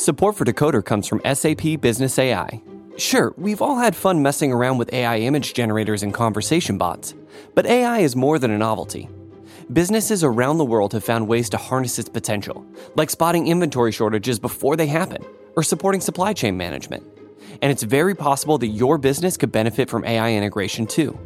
Support 0.00 0.36
for 0.36 0.46
Decoder 0.46 0.82
comes 0.82 1.06
from 1.06 1.20
SAP 1.30 1.78
Business 1.82 2.18
AI. 2.18 2.62
Sure, 2.96 3.34
we've 3.36 3.60
all 3.60 3.76
had 3.76 3.94
fun 3.94 4.22
messing 4.22 4.50
around 4.50 4.78
with 4.78 4.90
AI 4.94 5.18
image 5.18 5.52
generators 5.52 6.02
and 6.02 6.14
conversation 6.14 6.78
bots, 6.78 7.12
but 7.54 7.66
AI 7.66 7.98
is 7.98 8.16
more 8.16 8.38
than 8.38 8.50
a 8.50 8.56
novelty. 8.56 9.10
Businesses 9.70 10.24
around 10.24 10.56
the 10.56 10.64
world 10.64 10.94
have 10.94 11.04
found 11.04 11.28
ways 11.28 11.50
to 11.50 11.58
harness 11.58 11.98
its 11.98 12.08
potential, 12.08 12.64
like 12.96 13.10
spotting 13.10 13.48
inventory 13.48 13.92
shortages 13.92 14.38
before 14.38 14.74
they 14.74 14.86
happen 14.86 15.22
or 15.54 15.62
supporting 15.62 16.00
supply 16.00 16.32
chain 16.32 16.56
management. 16.56 17.06
And 17.60 17.70
it's 17.70 17.82
very 17.82 18.14
possible 18.14 18.56
that 18.56 18.68
your 18.68 18.96
business 18.96 19.36
could 19.36 19.52
benefit 19.52 19.90
from 19.90 20.06
AI 20.06 20.32
integration 20.32 20.86
too. 20.86 21.18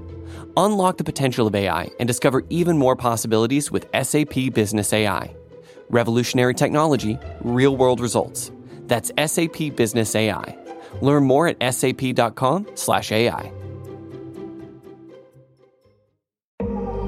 Unlock 0.56 0.96
the 0.96 1.04
potential 1.04 1.46
of 1.46 1.54
AI 1.54 1.90
and 2.00 2.08
discover 2.08 2.42
even 2.50 2.76
more 2.76 2.96
possibilities 2.96 3.70
with 3.70 3.86
SAP 4.02 4.52
Business 4.52 4.92
AI. 4.92 5.32
Revolutionary 5.90 6.54
technology, 6.54 7.20
real 7.40 7.76
world 7.76 8.00
results. 8.00 8.50
That's 8.86 9.12
SAP 9.18 9.76
Business 9.76 10.14
AI. 10.14 10.56
Learn 11.00 11.24
more 11.24 11.48
at 11.48 11.74
sap.com/ai. 11.74 13.52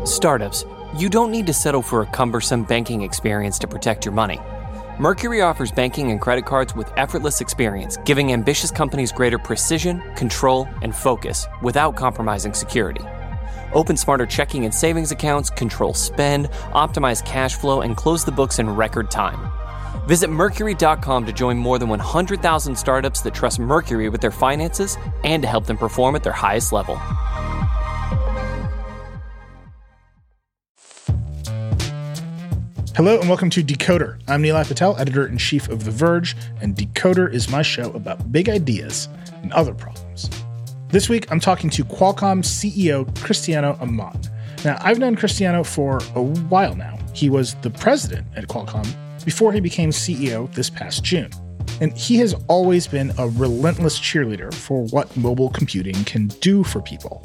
Startups, 0.04 0.64
you 0.96 1.08
don't 1.08 1.30
need 1.30 1.46
to 1.46 1.52
settle 1.52 1.82
for 1.82 2.02
a 2.02 2.06
cumbersome 2.06 2.62
banking 2.64 3.02
experience 3.02 3.58
to 3.58 3.66
protect 3.66 4.04
your 4.04 4.14
money. 4.14 4.40
Mercury 4.98 5.42
offers 5.42 5.70
banking 5.70 6.10
and 6.10 6.20
credit 6.20 6.46
cards 6.46 6.74
with 6.74 6.90
effortless 6.96 7.42
experience, 7.42 7.98
giving 8.06 8.32
ambitious 8.32 8.70
companies 8.70 9.12
greater 9.12 9.38
precision, 9.38 10.00
control, 10.14 10.66
and 10.80 10.94
focus 10.96 11.46
without 11.60 11.96
compromising 11.96 12.54
security. 12.54 13.02
Open 13.74 13.96
smarter 13.96 14.24
checking 14.24 14.64
and 14.64 14.72
savings 14.72 15.10
accounts, 15.10 15.50
control 15.50 15.92
spend, 15.92 16.48
optimize 16.72 17.22
cash 17.26 17.56
flow, 17.56 17.82
and 17.82 17.94
close 17.94 18.24
the 18.24 18.32
books 18.32 18.58
in 18.58 18.70
record 18.70 19.10
time. 19.10 19.50
Visit 20.04 20.30
Mercury.com 20.30 21.26
to 21.26 21.32
join 21.32 21.58
more 21.58 21.78
than 21.78 21.88
100,000 21.88 22.76
startups 22.76 23.22
that 23.22 23.34
trust 23.34 23.58
Mercury 23.58 24.08
with 24.08 24.20
their 24.20 24.30
finances 24.30 24.96
and 25.24 25.42
to 25.42 25.48
help 25.48 25.66
them 25.66 25.76
perform 25.76 26.14
at 26.14 26.22
their 26.22 26.32
highest 26.32 26.72
level. 26.72 27.00
Hello 32.96 33.20
and 33.20 33.28
welcome 33.28 33.50
to 33.50 33.62
Decoder. 33.62 34.18
I'm 34.26 34.42
Nilay 34.42 34.66
Patel, 34.66 34.96
editor 34.96 35.26
in 35.26 35.36
chief 35.36 35.68
of 35.68 35.84
The 35.84 35.90
Verge, 35.90 36.34
and 36.62 36.74
Decoder 36.74 37.30
is 37.30 37.50
my 37.50 37.60
show 37.60 37.90
about 37.92 38.32
big 38.32 38.48
ideas 38.48 39.10
and 39.42 39.52
other 39.52 39.74
problems. 39.74 40.30
This 40.88 41.08
week, 41.08 41.30
I'm 41.30 41.40
talking 41.40 41.68
to 41.70 41.84
Qualcomm 41.84 42.42
CEO 42.42 43.14
Cristiano 43.20 43.76
Amon. 43.82 44.18
Now, 44.64 44.78
I've 44.80 44.98
known 44.98 45.14
Cristiano 45.14 45.62
for 45.62 45.98
a 46.14 46.22
while 46.22 46.74
now. 46.74 46.98
He 47.12 47.28
was 47.28 47.54
the 47.56 47.68
president 47.68 48.28
at 48.34 48.46
Qualcomm 48.46 48.86
before 49.26 49.52
he 49.52 49.60
became 49.60 49.90
CEO 49.90 50.50
this 50.54 50.70
past 50.70 51.02
June. 51.02 51.28
And 51.80 51.92
he 51.92 52.16
has 52.18 52.32
always 52.46 52.86
been 52.86 53.12
a 53.18 53.28
relentless 53.28 53.98
cheerleader 53.98 54.54
for 54.54 54.84
what 54.86 55.14
mobile 55.16 55.50
computing 55.50 56.04
can 56.04 56.28
do 56.40 56.62
for 56.62 56.80
people, 56.80 57.22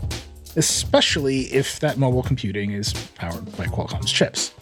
especially 0.55 1.41
if 1.53 1.79
that 1.79 1.97
mobile 1.97 2.23
computing 2.23 2.71
is 2.71 2.91
powered 3.15 3.45
by 3.55 3.67
Qualcomm's 3.67 4.11
chips. 4.11 4.53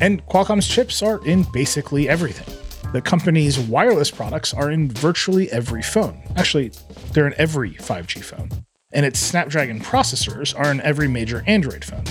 And 0.00 0.24
Qualcomm's 0.26 0.68
chips 0.68 1.02
are 1.02 1.26
in 1.26 1.44
basically 1.52 2.10
everything. 2.10 2.54
The 2.92 3.00
company's 3.00 3.58
wireless 3.58 4.10
products 4.10 4.52
are 4.52 4.70
in 4.70 4.90
virtually 4.90 5.50
every 5.50 5.82
phone. 5.82 6.22
Actually, 6.36 6.72
they're 7.14 7.26
in 7.26 7.34
every 7.38 7.70
5G 7.70 8.22
phone. 8.22 8.50
And 8.92 9.06
its 9.06 9.18
Snapdragon 9.18 9.80
processors 9.80 10.56
are 10.58 10.70
in 10.70 10.82
every 10.82 11.08
major 11.08 11.42
Android 11.46 11.86
phone. 11.86 12.04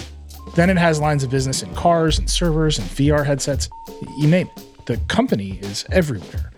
Then 0.55 0.71
it 0.71 0.77
has 0.77 0.99
lines 0.99 1.23
of 1.23 1.29
business 1.29 1.61
in 1.61 1.71
cars 1.75 2.17
and 2.17 2.27
servers 2.27 2.79
and 2.79 2.87
VR 2.89 3.23
headsets. 3.23 3.69
You 4.17 4.27
name 4.27 4.49
it. 4.57 4.70
The 4.85 4.97
company 5.07 5.59
is 5.61 5.85
everywhere. 5.91 6.51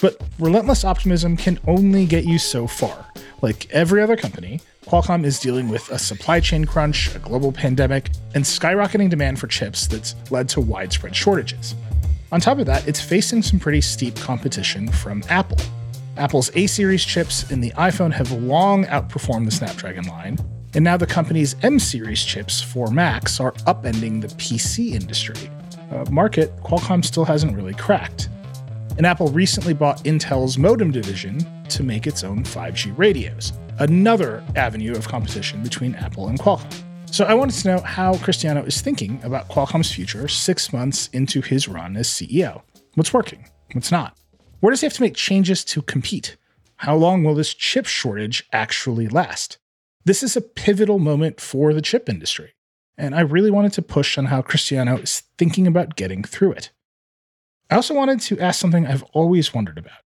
But 0.00 0.20
relentless 0.38 0.84
optimism 0.84 1.36
can 1.36 1.58
only 1.66 2.06
get 2.06 2.24
you 2.24 2.38
so 2.38 2.66
far. 2.66 3.06
Like 3.40 3.70
every 3.70 4.02
other 4.02 4.16
company, 4.16 4.60
Qualcomm 4.86 5.24
is 5.24 5.38
dealing 5.38 5.68
with 5.68 5.88
a 5.90 5.98
supply 5.98 6.40
chain 6.40 6.64
crunch, 6.64 7.14
a 7.14 7.18
global 7.18 7.52
pandemic, 7.52 8.10
and 8.34 8.44
skyrocketing 8.44 9.10
demand 9.10 9.38
for 9.38 9.46
chips 9.46 9.86
that's 9.86 10.14
led 10.30 10.48
to 10.50 10.60
widespread 10.60 11.14
shortages. 11.14 11.74
On 12.32 12.40
top 12.40 12.58
of 12.58 12.66
that, 12.66 12.86
it's 12.88 13.00
facing 13.00 13.42
some 13.42 13.60
pretty 13.60 13.80
steep 13.80 14.16
competition 14.16 14.90
from 14.90 15.22
Apple. 15.28 15.58
Apple's 16.16 16.50
A 16.54 16.66
series 16.66 17.04
chips 17.04 17.50
in 17.50 17.60
the 17.60 17.70
iPhone 17.70 18.12
have 18.12 18.30
long 18.32 18.84
outperformed 18.86 19.44
the 19.44 19.50
Snapdragon 19.50 20.04
line, 20.04 20.38
and 20.74 20.84
now 20.84 20.96
the 20.96 21.06
company's 21.06 21.56
M 21.62 21.78
series 21.78 22.24
chips 22.24 22.60
for 22.60 22.90
Macs 22.90 23.38
are 23.40 23.52
upending 23.66 24.20
the 24.20 24.28
PC 24.28 24.92
industry, 24.92 25.50
a 25.92 26.10
market 26.10 26.56
Qualcomm 26.62 27.04
still 27.04 27.24
hasn't 27.24 27.54
really 27.54 27.74
cracked. 27.74 28.28
And 28.96 29.06
Apple 29.06 29.28
recently 29.28 29.74
bought 29.74 30.02
Intel's 30.04 30.58
modem 30.58 30.90
division 30.90 31.64
to 31.68 31.82
make 31.82 32.06
its 32.06 32.24
own 32.24 32.44
5G 32.44 32.96
radios, 32.96 33.52
another 33.78 34.44
avenue 34.56 34.92
of 34.92 35.08
competition 35.08 35.62
between 35.62 35.94
Apple 35.94 36.28
and 36.28 36.38
Qualcomm. 36.38 36.72
So 37.10 37.24
I 37.24 37.34
wanted 37.34 37.56
to 37.60 37.68
know 37.68 37.80
how 37.80 38.16
Cristiano 38.18 38.62
is 38.62 38.80
thinking 38.80 39.20
about 39.22 39.48
Qualcomm's 39.48 39.92
future 39.92 40.28
six 40.28 40.72
months 40.72 41.08
into 41.08 41.42
his 41.42 41.68
run 41.68 41.96
as 41.96 42.08
CEO. 42.08 42.62
What's 42.94 43.12
working? 43.12 43.48
What's 43.72 43.92
not? 43.92 44.16
Where 44.60 44.70
does 44.70 44.80
he 44.80 44.86
have 44.86 44.94
to 44.94 45.02
make 45.02 45.14
changes 45.14 45.64
to 45.66 45.82
compete? 45.82 46.36
How 46.76 46.96
long 46.96 47.22
will 47.22 47.34
this 47.34 47.54
chip 47.54 47.86
shortage 47.86 48.46
actually 48.52 49.08
last? 49.08 49.58
This 50.04 50.22
is 50.22 50.36
a 50.36 50.40
pivotal 50.40 50.98
moment 50.98 51.40
for 51.40 51.72
the 51.72 51.82
chip 51.82 52.08
industry, 52.08 52.54
and 52.96 53.14
I 53.14 53.20
really 53.20 53.50
wanted 53.50 53.72
to 53.74 53.82
push 53.82 54.18
on 54.18 54.26
how 54.26 54.42
Cristiano 54.42 54.98
is 54.98 55.22
thinking 55.38 55.66
about 55.66 55.96
getting 55.96 56.22
through 56.22 56.52
it. 56.52 56.70
I 57.70 57.76
also 57.76 57.94
wanted 57.94 58.20
to 58.20 58.38
ask 58.38 58.60
something 58.60 58.86
I've 58.86 59.02
always 59.12 59.54
wondered 59.54 59.78
about. 59.78 59.98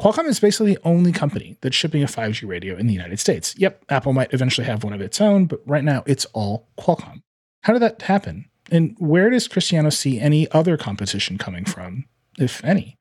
Qualcomm 0.00 0.26
is 0.26 0.40
basically 0.40 0.74
the 0.74 0.80
only 0.84 1.12
company 1.12 1.56
that's 1.60 1.76
shipping 1.76 2.02
a 2.02 2.06
5G 2.06 2.48
radio 2.48 2.76
in 2.76 2.88
the 2.88 2.92
United 2.92 3.20
States. 3.20 3.54
Yep, 3.56 3.84
Apple 3.88 4.12
might 4.12 4.34
eventually 4.34 4.66
have 4.66 4.82
one 4.82 4.92
of 4.92 5.00
its 5.00 5.20
own, 5.20 5.46
but 5.46 5.60
right 5.64 5.84
now 5.84 6.02
it's 6.06 6.24
all 6.32 6.68
Qualcomm. 6.78 7.22
How 7.62 7.72
did 7.72 7.82
that 7.82 8.02
happen? 8.02 8.46
And 8.70 8.96
where 8.98 9.30
does 9.30 9.46
Cristiano 9.46 9.90
see 9.90 10.18
any 10.18 10.50
other 10.50 10.76
competition 10.76 11.38
coming 11.38 11.64
from, 11.64 12.06
if 12.38 12.64
any? 12.64 12.98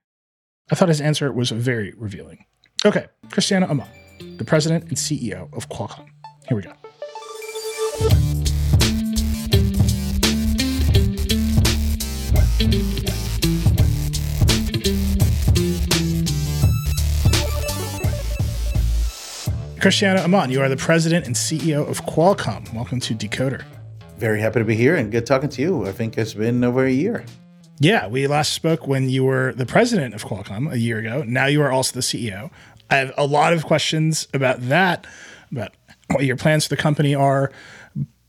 I 0.69 0.75
thought 0.75 0.89
his 0.89 1.01
answer 1.01 1.31
was 1.31 1.49
very 1.49 1.93
revealing. 1.97 2.45
Okay, 2.85 3.07
Cristiano 3.31 3.67
Amon, 3.67 3.87
the 4.37 4.45
president 4.45 4.85
and 4.85 4.97
CEO 4.97 5.51
of 5.53 5.69
Qualcomm. 5.69 6.09
Here 6.47 6.57
we 6.57 6.63
go. 6.63 8.40
Cristiano 19.81 20.21
Amon, 20.21 20.51
you 20.51 20.61
are 20.61 20.69
the 20.69 20.77
president 20.77 21.25
and 21.25 21.33
CEO 21.33 21.89
of 21.89 22.05
Qualcomm. 22.05 22.71
Welcome 22.71 22.99
to 22.99 23.15
Decoder. 23.15 23.63
Very 24.19 24.39
happy 24.39 24.59
to 24.59 24.63
be 24.63 24.75
here 24.75 24.95
and 24.95 25.11
good 25.11 25.25
talking 25.25 25.49
to 25.49 25.59
you. 25.59 25.87
I 25.87 25.91
think 25.91 26.19
it's 26.19 26.35
been 26.35 26.63
over 26.63 26.85
a 26.85 26.91
year. 26.91 27.25
Yeah, 27.79 28.05
we 28.05 28.27
last 28.27 28.53
spoke 28.53 28.85
when 28.85 29.09
you 29.09 29.23
were 29.23 29.53
the 29.53 29.65
president 29.65 30.13
of 30.13 30.23
Qualcomm 30.23 30.71
a 30.71 30.77
year 30.77 30.99
ago. 30.99 31.23
Now 31.25 31.47
you 31.47 31.63
are 31.63 31.71
also 31.71 31.95
the 31.95 32.01
CEO. 32.01 32.51
I 32.91 32.97
have 32.97 33.11
a 33.17 33.25
lot 33.25 33.53
of 33.53 33.65
questions 33.65 34.27
about 34.35 34.61
that, 34.69 35.07
about 35.51 35.71
what 36.11 36.25
your 36.25 36.37
plans 36.37 36.67
for 36.67 36.75
the 36.75 36.81
company 36.81 37.15
are. 37.15 37.51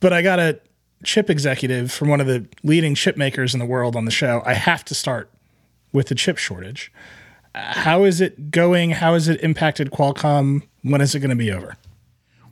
But 0.00 0.14
I 0.14 0.22
got 0.22 0.38
a 0.38 0.58
chip 1.04 1.28
executive 1.28 1.92
from 1.92 2.08
one 2.08 2.22
of 2.22 2.26
the 2.26 2.48
leading 2.62 2.94
chip 2.94 3.18
makers 3.18 3.52
in 3.52 3.60
the 3.60 3.66
world 3.66 3.94
on 3.94 4.06
the 4.06 4.10
show. 4.10 4.40
I 4.46 4.54
have 4.54 4.86
to 4.86 4.94
start 4.94 5.30
with 5.92 6.06
the 6.08 6.14
chip 6.14 6.38
shortage. 6.38 6.90
Uh, 7.54 7.60
how 7.74 8.04
is 8.04 8.22
it 8.22 8.50
going? 8.50 8.92
How 8.92 9.12
has 9.12 9.28
it 9.28 9.38
impacted 9.42 9.90
Qualcomm? 9.90 10.62
When 10.82 11.00
is 11.00 11.14
it 11.14 11.20
going 11.20 11.30
to 11.30 11.36
be 11.36 11.52
over? 11.52 11.76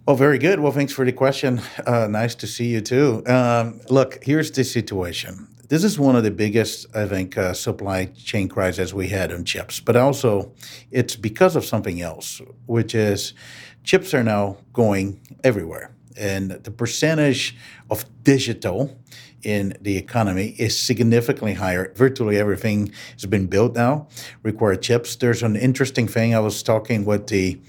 Well, 0.07 0.17
very 0.17 0.39
good. 0.39 0.61
Well, 0.61 0.73
thanks 0.73 0.93
for 0.93 1.05
the 1.05 1.13
question. 1.13 1.61
Uh, 1.85 2.07
nice 2.07 2.35
to 2.37 2.47
see 2.47 2.67
you 2.67 2.81
too. 2.81 3.23
Um, 3.27 3.81
look, 3.91 4.23
here's 4.23 4.51
the 4.53 4.63
situation. 4.63 5.49
This 5.69 5.85
is 5.85 5.99
one 5.99 6.17
of 6.17 6.23
the 6.23 6.31
biggest, 6.31 6.87
I 6.97 7.07
think, 7.07 7.37
uh, 7.37 7.55
supply 7.55 8.07
chain 8.07 8.49
crises 8.49 8.95
we 8.95 9.09
had 9.09 9.33
on 9.33 9.45
chips, 9.45 9.81
but 9.81 9.97
also 9.97 10.53
it's 10.91 11.17
because 11.17 11.55
of 11.57 11.65
something 11.65 12.01
else, 12.01 12.41
which 12.67 12.95
is 12.95 13.35
chips 13.83 14.15
are 14.15 14.25
now 14.25 14.59
going 14.73 15.21
everywhere. 15.45 15.93
And 16.17 16.51
the 16.51 16.71
percentage 16.71 17.57
of 17.91 18.05
digital 18.23 18.97
in 19.43 19.77
the 19.81 19.97
economy 19.97 20.55
is 20.59 20.79
significantly 20.79 21.55
higher. 21.55 21.93
Virtually 21.95 22.37
everything 22.37 22.93
has 23.13 23.27
been 23.27 23.47
built 23.47 23.75
now, 23.75 24.09
require 24.43 24.77
chips. 24.77 25.17
There's 25.17 25.43
an 25.43 25.57
interesting 25.57 26.07
thing. 26.07 26.35
I 26.35 26.41
was 26.41 26.63
talking 26.63 27.05
with 27.05 27.29
the 27.29 27.61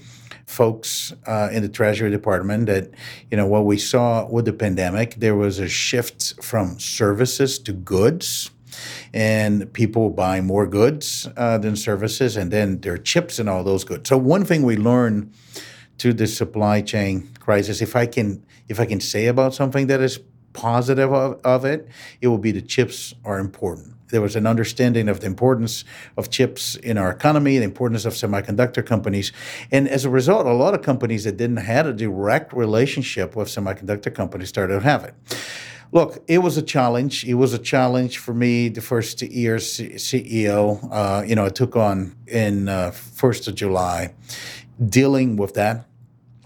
folks 0.52 1.12
uh, 1.26 1.48
in 1.50 1.62
the 1.62 1.68
Treasury 1.68 2.10
Department 2.10 2.66
that, 2.66 2.90
you 3.30 3.36
know, 3.36 3.46
what 3.46 3.64
we 3.64 3.78
saw 3.78 4.28
with 4.28 4.44
the 4.44 4.52
pandemic, 4.52 5.14
there 5.16 5.34
was 5.34 5.58
a 5.58 5.68
shift 5.68 6.42
from 6.42 6.78
services 6.78 7.58
to 7.60 7.72
goods. 7.72 8.50
And 9.12 9.70
people 9.74 10.08
buy 10.08 10.40
more 10.40 10.66
goods 10.66 11.28
uh, 11.36 11.58
than 11.58 11.76
services, 11.76 12.38
and 12.38 12.50
then 12.50 12.80
there 12.80 12.94
are 12.94 12.98
chips 12.98 13.38
and 13.38 13.46
all 13.46 13.62
those 13.62 13.84
goods. 13.84 14.08
So 14.08 14.16
one 14.16 14.44
thing 14.46 14.62
we 14.62 14.76
learned 14.76 15.30
through 15.98 16.14
the 16.14 16.26
supply 16.26 16.80
chain 16.80 17.28
crisis, 17.38 17.82
if 17.82 17.94
I 17.94 18.06
can, 18.06 18.42
if 18.68 18.80
I 18.80 18.86
can 18.86 19.00
say 19.00 19.26
about 19.26 19.54
something 19.54 19.88
that 19.88 20.00
is 20.00 20.20
positive 20.54 21.12
of, 21.12 21.38
of 21.44 21.66
it, 21.66 21.86
it 22.22 22.28
will 22.28 22.38
be 22.38 22.50
the 22.50 22.62
chips 22.62 23.14
are 23.24 23.38
important. 23.38 23.91
There 24.12 24.20
was 24.20 24.36
an 24.36 24.46
understanding 24.46 25.08
of 25.08 25.20
the 25.20 25.26
importance 25.26 25.84
of 26.16 26.30
chips 26.30 26.76
in 26.76 26.96
our 26.98 27.10
economy, 27.10 27.58
the 27.58 27.64
importance 27.64 28.04
of 28.04 28.12
semiconductor 28.12 28.84
companies. 28.86 29.32
And 29.72 29.88
as 29.88 30.04
a 30.04 30.10
result, 30.10 30.46
a 30.46 30.52
lot 30.52 30.74
of 30.74 30.82
companies 30.82 31.24
that 31.24 31.36
didn't 31.36 31.56
have 31.56 31.86
a 31.86 31.92
direct 31.92 32.52
relationship 32.52 33.34
with 33.34 33.48
semiconductor 33.48 34.14
companies 34.14 34.50
started 34.50 34.74
to 34.74 34.80
have 34.80 35.02
it. 35.04 35.14
Look, 35.92 36.22
it 36.28 36.38
was 36.38 36.56
a 36.56 36.62
challenge. 36.62 37.24
It 37.24 37.34
was 37.34 37.52
a 37.52 37.58
challenge 37.58 38.18
for 38.18 38.32
me 38.32 38.68
the 38.68 38.80
first 38.80 39.20
year 39.20 39.56
CEO. 39.56 40.88
Uh, 40.90 41.22
you 41.26 41.34
know, 41.34 41.44
I 41.44 41.50
took 41.50 41.76
on 41.76 42.16
in 42.26 42.68
uh, 42.68 42.92
1st 42.92 43.48
of 43.48 43.54
July, 43.56 44.14
dealing 44.88 45.36
with 45.36 45.54
that. 45.54 45.86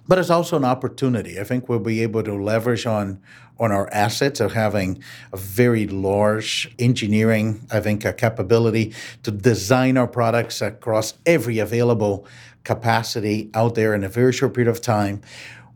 But 0.08 0.18
it's 0.18 0.30
also 0.30 0.56
an 0.56 0.64
opportunity. 0.64 1.40
I 1.40 1.44
think 1.44 1.68
we'll 1.68 1.80
be 1.80 2.02
able 2.02 2.22
to 2.22 2.34
leverage 2.34 2.86
on 2.86 3.20
on 3.58 3.72
our 3.72 3.88
assets 3.90 4.38
of 4.38 4.52
having 4.52 5.02
a 5.32 5.36
very 5.36 5.86
large 5.86 6.70
engineering, 6.78 7.66
I 7.70 7.80
think, 7.80 8.04
a 8.04 8.12
capability 8.12 8.94
to 9.22 9.30
design 9.30 9.96
our 9.96 10.06
products 10.06 10.60
across 10.60 11.14
every 11.24 11.58
available 11.58 12.26
capacity 12.64 13.50
out 13.54 13.74
there 13.74 13.94
in 13.94 14.04
a 14.04 14.10
very 14.10 14.34
short 14.34 14.52
period 14.52 14.70
of 14.70 14.82
time. 14.82 15.22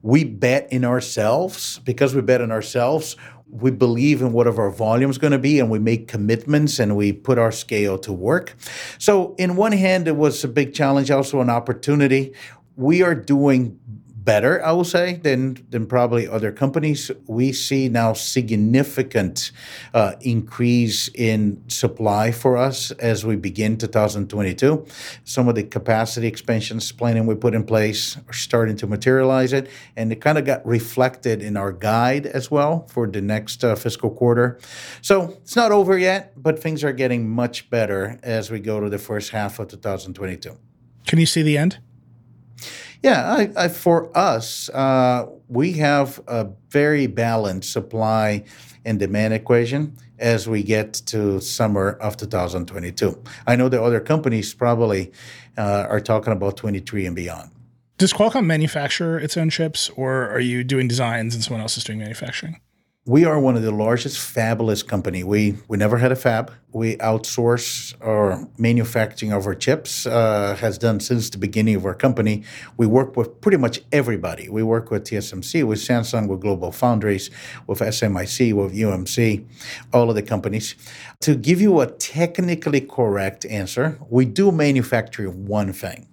We 0.02 0.24
bet 0.24 0.70
in 0.70 0.84
ourselves 0.84 1.78
because 1.84 2.14
we 2.14 2.20
bet 2.20 2.42
in 2.42 2.50
ourselves 2.50 3.16
we 3.50 3.70
believe 3.70 4.22
in 4.22 4.32
what 4.32 4.46
our 4.46 4.70
volume 4.70 5.10
is 5.10 5.18
going 5.18 5.32
to 5.32 5.38
be 5.38 5.58
and 5.58 5.70
we 5.70 5.78
make 5.78 6.08
commitments 6.08 6.78
and 6.78 6.96
we 6.96 7.12
put 7.12 7.38
our 7.38 7.50
scale 7.50 7.98
to 7.98 8.12
work. 8.12 8.54
So, 8.98 9.34
in 9.38 9.56
one 9.56 9.72
hand, 9.72 10.06
it 10.06 10.16
was 10.16 10.44
a 10.44 10.48
big 10.48 10.72
challenge, 10.72 11.10
also 11.10 11.40
an 11.40 11.50
opportunity. 11.50 12.32
We 12.76 13.02
are 13.02 13.14
doing 13.14 13.78
better, 14.24 14.64
I 14.64 14.72
will 14.72 14.84
say, 14.84 15.14
than 15.14 15.66
than 15.70 15.86
probably 15.86 16.28
other 16.28 16.52
companies. 16.52 17.10
We 17.26 17.52
see 17.52 17.88
now 17.88 18.12
significant 18.12 19.52
uh, 19.94 20.14
increase 20.20 21.08
in 21.14 21.62
supply 21.68 22.32
for 22.32 22.56
us 22.56 22.90
as 22.92 23.24
we 23.24 23.36
begin 23.36 23.76
2022. 23.78 24.86
Some 25.24 25.48
of 25.48 25.54
the 25.54 25.64
capacity 25.64 26.26
expansions 26.26 26.92
planning 26.92 27.26
we 27.26 27.34
put 27.34 27.54
in 27.54 27.64
place 27.64 28.16
are 28.28 28.32
starting 28.32 28.76
to 28.76 28.86
materialize 28.86 29.52
it, 29.52 29.70
and 29.96 30.12
it 30.12 30.20
kind 30.20 30.38
of 30.38 30.44
got 30.44 30.64
reflected 30.66 31.42
in 31.42 31.56
our 31.56 31.72
guide 31.72 32.26
as 32.26 32.50
well 32.50 32.86
for 32.88 33.06
the 33.06 33.20
next 33.20 33.64
uh, 33.64 33.74
fiscal 33.74 34.10
quarter. 34.10 34.58
So 35.02 35.38
it's 35.42 35.56
not 35.56 35.72
over 35.72 35.98
yet, 35.98 36.32
but 36.36 36.58
things 36.58 36.84
are 36.84 36.92
getting 36.92 37.28
much 37.28 37.70
better 37.70 38.18
as 38.22 38.50
we 38.50 38.60
go 38.60 38.80
to 38.80 38.88
the 38.88 38.98
first 38.98 39.30
half 39.30 39.58
of 39.58 39.68
2022. 39.68 40.56
Can 41.06 41.18
you 41.18 41.26
see 41.26 41.42
the 41.42 41.56
end? 41.56 41.78
Yeah, 43.02 43.32
I, 43.32 43.50
I, 43.56 43.68
for 43.68 44.16
us, 44.16 44.68
uh, 44.70 45.26
we 45.48 45.72
have 45.72 46.20
a 46.26 46.48
very 46.68 47.06
balanced 47.06 47.72
supply 47.72 48.44
and 48.84 48.98
demand 48.98 49.34
equation 49.34 49.96
as 50.18 50.46
we 50.48 50.62
get 50.62 50.92
to 50.92 51.40
summer 51.40 51.92
of 51.92 52.16
2022. 52.18 53.22
I 53.46 53.56
know 53.56 53.68
the 53.68 53.82
other 53.82 54.00
companies 54.00 54.52
probably 54.52 55.12
uh, 55.56 55.86
are 55.88 56.00
talking 56.00 56.32
about 56.32 56.58
23 56.58 57.06
and 57.06 57.16
beyond. 57.16 57.50
Does 57.96 58.12
Qualcomm 58.12 58.46
manufacture 58.46 59.18
its 59.18 59.36
own 59.36 59.50
chips, 59.50 59.90
or 59.96 60.28
are 60.30 60.40
you 60.40 60.64
doing 60.64 60.88
designs 60.88 61.34
and 61.34 61.44
someone 61.44 61.60
else 61.60 61.76
is 61.76 61.84
doing 61.84 61.98
manufacturing? 61.98 62.60
We 63.06 63.24
are 63.24 63.40
one 63.40 63.56
of 63.56 63.62
the 63.62 63.70
largest 63.70 64.18
fabless 64.18 64.86
company. 64.86 65.24
We 65.24 65.56
we 65.68 65.78
never 65.78 65.96
had 65.96 66.12
a 66.12 66.16
fab. 66.16 66.52
We 66.70 66.96
outsource 66.96 67.94
our 68.02 68.46
manufacturing 68.58 69.32
of 69.32 69.46
our 69.46 69.54
chips. 69.54 70.04
Uh, 70.04 70.54
has 70.60 70.76
done 70.76 71.00
since 71.00 71.30
the 71.30 71.38
beginning 71.38 71.76
of 71.76 71.86
our 71.86 71.94
company. 71.94 72.44
We 72.76 72.86
work 72.86 73.16
with 73.16 73.40
pretty 73.40 73.56
much 73.56 73.80
everybody. 73.90 74.50
We 74.50 74.62
work 74.62 74.90
with 74.90 75.04
TSMC, 75.04 75.64
with 75.64 75.78
Samsung, 75.78 76.28
with 76.28 76.40
Global 76.40 76.72
Foundries, 76.72 77.30
with 77.66 77.78
SMIC, 77.78 78.52
with 78.52 78.74
UMC, 78.74 79.46
all 79.94 80.10
of 80.10 80.14
the 80.14 80.22
companies. 80.22 80.74
To 81.20 81.34
give 81.34 81.58
you 81.58 81.80
a 81.80 81.86
technically 81.86 82.82
correct 82.82 83.46
answer, 83.46 83.98
we 84.10 84.26
do 84.26 84.52
manufacture 84.52 85.30
one 85.30 85.72
thing. 85.72 86.06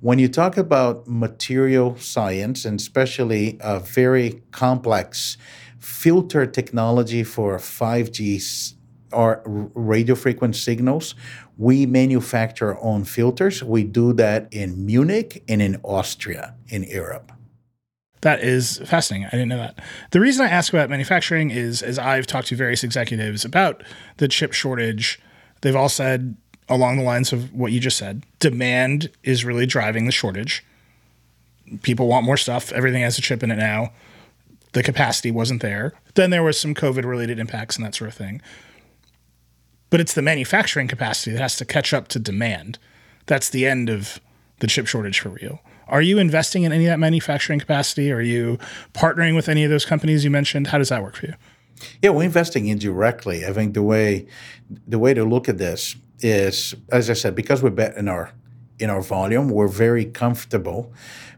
When 0.00 0.20
you 0.20 0.28
talk 0.28 0.56
about 0.56 1.08
material 1.08 1.98
science, 1.98 2.64
and 2.64 2.78
especially 2.78 3.58
a 3.60 3.80
very 3.80 4.42
complex 4.52 5.36
filter 5.80 6.46
technology 6.46 7.24
for 7.24 7.58
5G 7.58 8.74
or 9.12 9.42
radio 9.74 10.14
frequency 10.14 10.60
signals. 10.60 11.14
We 11.58 11.86
manufacture 11.86 12.74
our 12.74 12.82
own 12.82 13.04
filters. 13.04 13.62
We 13.62 13.84
do 13.84 14.12
that 14.14 14.48
in 14.52 14.86
Munich 14.86 15.42
and 15.48 15.60
in 15.60 15.80
Austria 15.82 16.54
in 16.68 16.84
Europe. 16.84 17.32
That 18.20 18.40
is 18.40 18.78
fascinating. 18.84 19.26
I 19.26 19.30
didn't 19.30 19.48
know 19.48 19.56
that. 19.56 19.78
The 20.10 20.20
reason 20.20 20.44
I 20.44 20.50
ask 20.50 20.72
about 20.72 20.90
manufacturing 20.90 21.50
is 21.50 21.82
as 21.82 21.98
I've 21.98 22.26
talked 22.26 22.48
to 22.48 22.56
various 22.56 22.84
executives 22.84 23.44
about 23.44 23.82
the 24.18 24.28
chip 24.28 24.52
shortage, 24.52 25.18
they've 25.62 25.76
all 25.76 25.88
said 25.88 26.36
along 26.68 26.98
the 26.98 27.02
lines 27.02 27.32
of 27.32 27.52
what 27.52 27.72
you 27.72 27.80
just 27.80 27.96
said 27.96 28.22
demand 28.38 29.10
is 29.24 29.44
really 29.44 29.66
driving 29.66 30.06
the 30.06 30.12
shortage. 30.12 30.64
People 31.82 32.08
want 32.08 32.26
more 32.26 32.36
stuff. 32.36 32.72
Everything 32.72 33.02
has 33.02 33.18
a 33.18 33.22
chip 33.22 33.42
in 33.42 33.50
it 33.50 33.56
now 33.56 33.90
the 34.72 34.82
capacity 34.82 35.30
wasn't 35.30 35.62
there. 35.62 35.92
Then 36.14 36.30
there 36.30 36.42
was 36.42 36.58
some 36.58 36.74
COVID 36.74 37.04
related 37.04 37.38
impacts 37.38 37.76
and 37.76 37.84
that 37.84 37.94
sort 37.94 38.08
of 38.08 38.14
thing. 38.14 38.40
But 39.90 40.00
it's 40.00 40.14
the 40.14 40.22
manufacturing 40.22 40.86
capacity 40.86 41.32
that 41.32 41.40
has 41.40 41.56
to 41.56 41.64
catch 41.64 41.92
up 41.92 42.08
to 42.08 42.18
demand. 42.18 42.78
That's 43.26 43.50
the 43.50 43.66
end 43.66 43.90
of 43.90 44.20
the 44.60 44.66
chip 44.66 44.86
shortage 44.86 45.20
for 45.20 45.30
real. 45.30 45.60
Are 45.88 46.02
you 46.02 46.18
investing 46.18 46.62
in 46.62 46.72
any 46.72 46.86
of 46.86 46.90
that 46.90 47.00
manufacturing 47.00 47.58
capacity? 47.58 48.12
Are 48.12 48.20
you 48.20 48.58
partnering 48.94 49.34
with 49.34 49.48
any 49.48 49.64
of 49.64 49.70
those 49.70 49.84
companies 49.84 50.22
you 50.22 50.30
mentioned? 50.30 50.68
How 50.68 50.78
does 50.78 50.90
that 50.90 51.02
work 51.02 51.16
for 51.16 51.26
you? 51.26 51.34
Yeah, 52.00 52.10
we're 52.10 52.24
investing 52.24 52.68
indirectly. 52.68 53.44
I 53.44 53.52
think 53.52 53.74
the 53.74 53.82
way 53.82 54.26
the 54.86 54.98
way 54.98 55.14
to 55.14 55.24
look 55.24 55.48
at 55.48 55.58
this 55.58 55.96
is, 56.20 56.74
as 56.90 57.10
I 57.10 57.14
said, 57.14 57.34
because 57.34 57.62
we 57.62 57.70
bet 57.70 57.96
in 57.96 58.08
our 58.08 58.32
in 58.78 58.90
our 58.90 59.02
volume, 59.02 59.48
we're 59.48 59.68
very 59.68 60.04
comfortable 60.04 60.92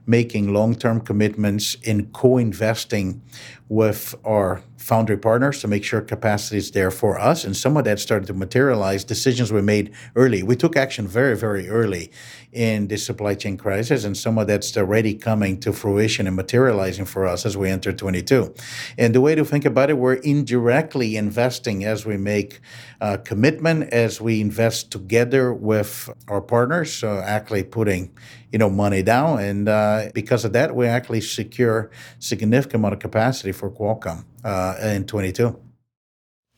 making 0.06 0.52
long 0.52 0.74
term 0.74 1.00
commitments 1.00 1.74
in 1.82 2.06
co 2.12 2.38
investing 2.38 3.22
with 3.68 4.14
our 4.24 4.62
foundry 4.82 5.16
partners 5.16 5.60
to 5.60 5.68
make 5.68 5.84
sure 5.84 6.00
capacity 6.00 6.56
is 6.56 6.72
there 6.72 6.90
for 6.90 7.18
us. 7.18 7.44
And 7.44 7.56
some 7.56 7.76
of 7.76 7.84
that 7.84 8.00
started 8.00 8.26
to 8.26 8.34
materialize. 8.34 9.04
Decisions 9.04 9.52
were 9.52 9.62
made 9.62 9.92
early. 10.16 10.42
We 10.42 10.56
took 10.56 10.76
action 10.76 11.06
very, 11.06 11.36
very 11.36 11.68
early 11.68 12.10
in 12.52 12.88
the 12.88 12.98
supply 12.98 13.34
chain 13.34 13.56
crisis, 13.56 14.04
and 14.04 14.16
some 14.16 14.36
of 14.38 14.46
that's 14.48 14.76
already 14.76 15.14
coming 15.14 15.58
to 15.60 15.72
fruition 15.72 16.26
and 16.26 16.34
materializing 16.34 17.04
for 17.04 17.26
us 17.26 17.46
as 17.46 17.56
we 17.56 17.70
enter 17.70 17.92
22. 17.92 18.54
And 18.98 19.14
the 19.14 19.20
way 19.20 19.34
to 19.36 19.44
think 19.44 19.64
about 19.64 19.88
it, 19.88 19.94
we're 19.94 20.14
indirectly 20.14 21.16
investing 21.16 21.84
as 21.84 22.04
we 22.04 22.16
make 22.16 22.60
a 23.00 23.18
commitment, 23.18 23.92
as 23.92 24.20
we 24.20 24.40
invest 24.40 24.90
together 24.90 25.54
with 25.54 26.10
our 26.28 26.40
partners, 26.40 26.92
so 26.92 27.18
actually 27.20 27.62
putting 27.62 28.12
you 28.52 28.58
know 28.58 28.68
money 28.68 29.02
down, 29.02 29.40
and 29.40 29.68
uh, 29.68 30.10
because 30.12 30.44
of 30.44 30.52
that, 30.52 30.74
we 30.74 30.86
actually 30.86 31.22
secure 31.22 31.90
significant 32.18 32.74
amount 32.80 32.94
of 32.94 33.00
capacity 33.00 33.52
for 33.52 33.70
Qualcomm 33.70 34.24
uh, 34.44 34.76
in 34.82 35.06
22. 35.06 35.58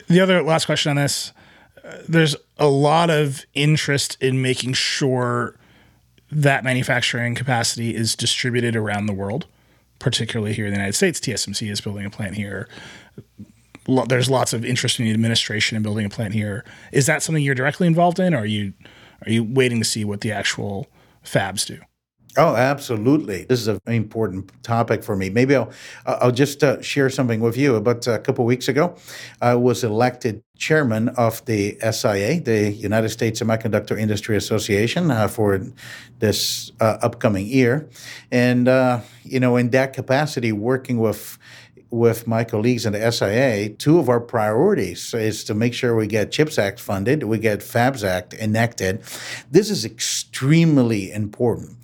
The 0.08 0.20
other 0.20 0.42
last 0.42 0.66
question 0.66 0.90
on 0.90 0.96
this: 0.96 1.32
there's 2.08 2.36
a 2.58 2.68
lot 2.68 3.10
of 3.10 3.44
interest 3.54 4.16
in 4.20 4.42
making 4.42 4.74
sure 4.74 5.56
that 6.30 6.64
manufacturing 6.64 7.34
capacity 7.34 7.94
is 7.94 8.16
distributed 8.16 8.74
around 8.76 9.06
the 9.06 9.12
world, 9.12 9.46
particularly 9.98 10.52
here 10.52 10.66
in 10.66 10.72
the 10.72 10.76
United 10.76 10.94
States. 10.94 11.20
TSMC 11.20 11.70
is 11.70 11.80
building 11.80 12.04
a 12.04 12.10
plant 12.10 12.34
here. 12.34 12.68
There's 13.86 14.30
lots 14.30 14.52
of 14.52 14.64
interest 14.64 14.98
in 14.98 15.04
the 15.04 15.12
administration 15.12 15.76
in 15.76 15.82
building 15.82 16.06
a 16.06 16.10
plant 16.10 16.34
here. 16.34 16.64
Is 16.90 17.06
that 17.06 17.22
something 17.22 17.42
you're 17.42 17.54
directly 17.54 17.86
involved 17.86 18.18
in, 18.18 18.34
or 18.34 18.38
are 18.38 18.46
you 18.46 18.72
are 19.26 19.30
you 19.30 19.44
waiting 19.44 19.78
to 19.78 19.84
see 19.84 20.04
what 20.04 20.22
the 20.22 20.32
actual 20.32 20.86
fabs 21.24 21.66
do? 21.66 21.80
Oh, 22.36 22.56
absolutely. 22.56 23.44
This 23.44 23.60
is 23.60 23.68
an 23.68 23.80
important 23.86 24.50
topic 24.64 25.04
for 25.04 25.14
me. 25.14 25.30
Maybe 25.30 25.54
I'll 25.54 25.70
I'll 26.04 26.32
just 26.32 26.64
uh, 26.64 26.82
share 26.82 27.08
something 27.08 27.38
with 27.40 27.56
you. 27.56 27.76
About 27.76 28.04
a 28.08 28.18
couple 28.18 28.44
weeks 28.44 28.66
ago, 28.66 28.96
I 29.40 29.54
was 29.54 29.84
elected 29.84 30.42
chairman 30.58 31.10
of 31.10 31.44
the 31.44 31.78
SIA, 31.80 32.40
the 32.40 32.72
United 32.72 33.10
States 33.10 33.40
Semiconductor 33.40 33.96
Industry 33.96 34.36
Association, 34.36 35.12
uh, 35.12 35.28
for 35.28 35.60
this 36.18 36.72
uh, 36.80 36.98
upcoming 37.02 37.46
year, 37.46 37.88
and 38.32 38.66
uh, 38.66 39.00
you 39.22 39.38
know, 39.38 39.56
in 39.56 39.70
that 39.70 39.92
capacity, 39.92 40.50
working 40.50 40.98
with 40.98 41.38
with 41.90 42.26
my 42.26 42.44
colleagues 42.44 42.86
in 42.86 42.92
the 42.92 43.12
SIA, 43.12 43.70
two 43.70 43.98
of 43.98 44.08
our 44.08 44.20
priorities 44.20 45.14
is 45.14 45.44
to 45.44 45.54
make 45.54 45.74
sure 45.74 45.94
we 45.94 46.06
get 46.06 46.32
CHIPS 46.32 46.58
Act 46.58 46.80
funded, 46.80 47.22
we 47.24 47.38
get 47.38 47.62
FABS 47.62 48.04
Act 48.04 48.34
enacted. 48.34 49.02
This 49.50 49.70
is 49.70 49.84
extremely 49.84 51.12
important. 51.12 51.76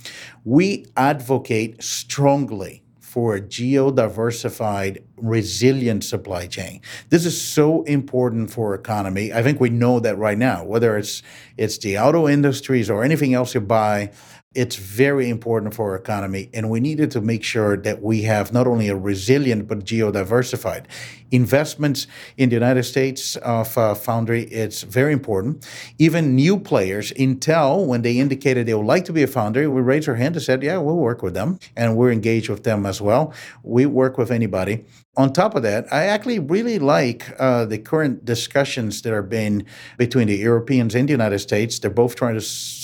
We 0.44 0.86
advocate 0.96 1.82
strongly 1.82 2.82
for 3.10 3.34
a 3.34 3.40
geo-diversified 3.40 5.02
resilient 5.16 6.04
supply 6.04 6.46
chain. 6.46 6.80
This 7.08 7.26
is 7.26 7.40
so 7.40 7.82
important 7.82 8.52
for 8.52 8.72
economy. 8.72 9.32
I 9.32 9.42
think 9.42 9.58
we 9.58 9.68
know 9.68 9.98
that 9.98 10.16
right 10.16 10.38
now, 10.38 10.64
whether 10.64 10.96
it's 10.96 11.20
it's 11.56 11.76
the 11.78 11.98
auto 11.98 12.28
industries 12.28 12.88
or 12.88 13.02
anything 13.02 13.34
else 13.34 13.52
you 13.52 13.62
buy, 13.62 14.12
it's 14.52 14.74
very 14.74 15.30
important 15.30 15.72
for 15.72 15.90
our 15.90 15.96
economy, 15.96 16.50
and 16.52 16.68
we 16.68 16.80
needed 16.80 17.12
to 17.12 17.20
make 17.20 17.44
sure 17.44 17.76
that 17.76 18.02
we 18.02 18.22
have 18.22 18.52
not 18.52 18.66
only 18.66 18.88
a 18.88 18.96
resilient 18.96 19.68
but 19.68 19.84
geo-diversified 19.84 20.88
investments 21.30 22.08
in 22.36 22.48
the 22.48 22.56
United 22.56 22.82
States 22.82 23.36
of 23.36 23.78
uh, 23.78 23.94
foundry. 23.94 24.42
It's 24.46 24.82
very 24.82 25.12
important. 25.12 25.64
Even 25.98 26.34
new 26.34 26.58
players, 26.58 27.12
Intel, 27.12 27.86
when 27.86 28.02
they 28.02 28.18
indicated 28.18 28.66
they 28.66 28.74
would 28.74 28.86
like 28.86 29.04
to 29.04 29.12
be 29.12 29.22
a 29.22 29.28
foundry, 29.28 29.68
we 29.68 29.82
raised 29.82 30.08
our 30.08 30.16
hand 30.16 30.34
and 30.34 30.42
said, 30.42 30.64
"Yeah, 30.64 30.78
we'll 30.78 30.96
work 30.96 31.22
with 31.22 31.34
them," 31.34 31.60
and 31.76 31.96
we're 31.96 32.10
engaged 32.10 32.48
with 32.48 32.64
them 32.64 32.86
as 32.86 33.00
well. 33.00 33.32
We 33.62 33.86
work 33.86 34.18
with 34.18 34.32
anybody. 34.32 34.84
On 35.16 35.32
top 35.32 35.54
of 35.54 35.62
that, 35.62 35.92
I 35.92 36.06
actually 36.06 36.40
really 36.40 36.80
like 36.80 37.34
uh, 37.38 37.66
the 37.66 37.78
current 37.78 38.24
discussions 38.24 39.02
that 39.02 39.12
are 39.12 39.22
being 39.22 39.64
between 39.96 40.26
the 40.26 40.36
Europeans 40.36 40.96
and 40.96 41.08
the 41.08 41.12
United 41.12 41.38
States. 41.38 41.78
They're 41.78 41.90
both 41.90 42.16
trying 42.16 42.34
to 42.34 42.40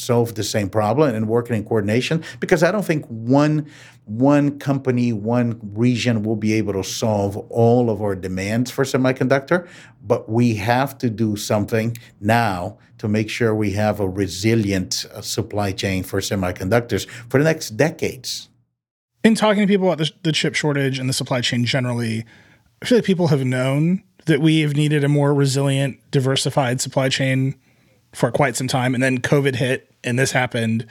solve 0.06 0.34
the 0.34 0.44
same 0.44 0.68
problem 0.68 1.14
and 1.14 1.28
working 1.28 1.56
in 1.56 1.64
coordination 1.64 2.22
because 2.40 2.62
I 2.62 2.70
don't 2.70 2.84
think 2.84 3.04
one 3.06 3.66
one 4.04 4.58
company, 4.60 5.12
one 5.12 5.58
region 5.74 6.22
will 6.22 6.36
be 6.36 6.52
able 6.54 6.72
to 6.74 6.84
solve 6.84 7.36
all 7.50 7.90
of 7.90 8.00
our 8.00 8.14
demands 8.14 8.70
for 8.70 8.84
semiconductor, 8.84 9.68
but 10.00 10.28
we 10.28 10.54
have 10.54 10.96
to 10.98 11.10
do 11.10 11.34
something 11.34 11.96
now 12.20 12.78
to 12.98 13.08
make 13.08 13.28
sure 13.28 13.52
we 13.52 13.72
have 13.72 13.98
a 13.98 14.08
resilient 14.08 15.06
uh, 15.12 15.20
supply 15.20 15.72
chain 15.72 16.04
for 16.04 16.20
semiconductors 16.20 17.08
for 17.28 17.38
the 17.38 17.44
next 17.44 17.70
decades 17.70 18.48
in 19.26 19.34
talking 19.34 19.60
to 19.60 19.66
people 19.66 19.88
about 19.88 19.98
the, 19.98 20.10
the 20.22 20.30
chip 20.30 20.54
shortage 20.54 21.00
and 21.00 21.08
the 21.08 21.12
supply 21.12 21.40
chain 21.40 21.64
generally, 21.64 22.24
I 22.80 22.86
feel 22.86 22.98
like 22.98 23.04
people 23.04 23.26
have 23.28 23.44
known 23.44 24.04
that 24.26 24.40
we 24.40 24.60
have 24.60 24.76
needed 24.76 25.02
a 25.02 25.08
more 25.08 25.34
resilient, 25.34 25.98
diversified 26.12 26.80
supply 26.80 27.08
chain 27.08 27.56
for 28.12 28.30
quite 28.30 28.54
some 28.54 28.68
time. 28.68 28.94
And 28.94 29.02
then 29.02 29.18
COVID 29.18 29.56
hit 29.56 29.92
and 30.06 30.18
this 30.18 30.32
happened. 30.32 30.86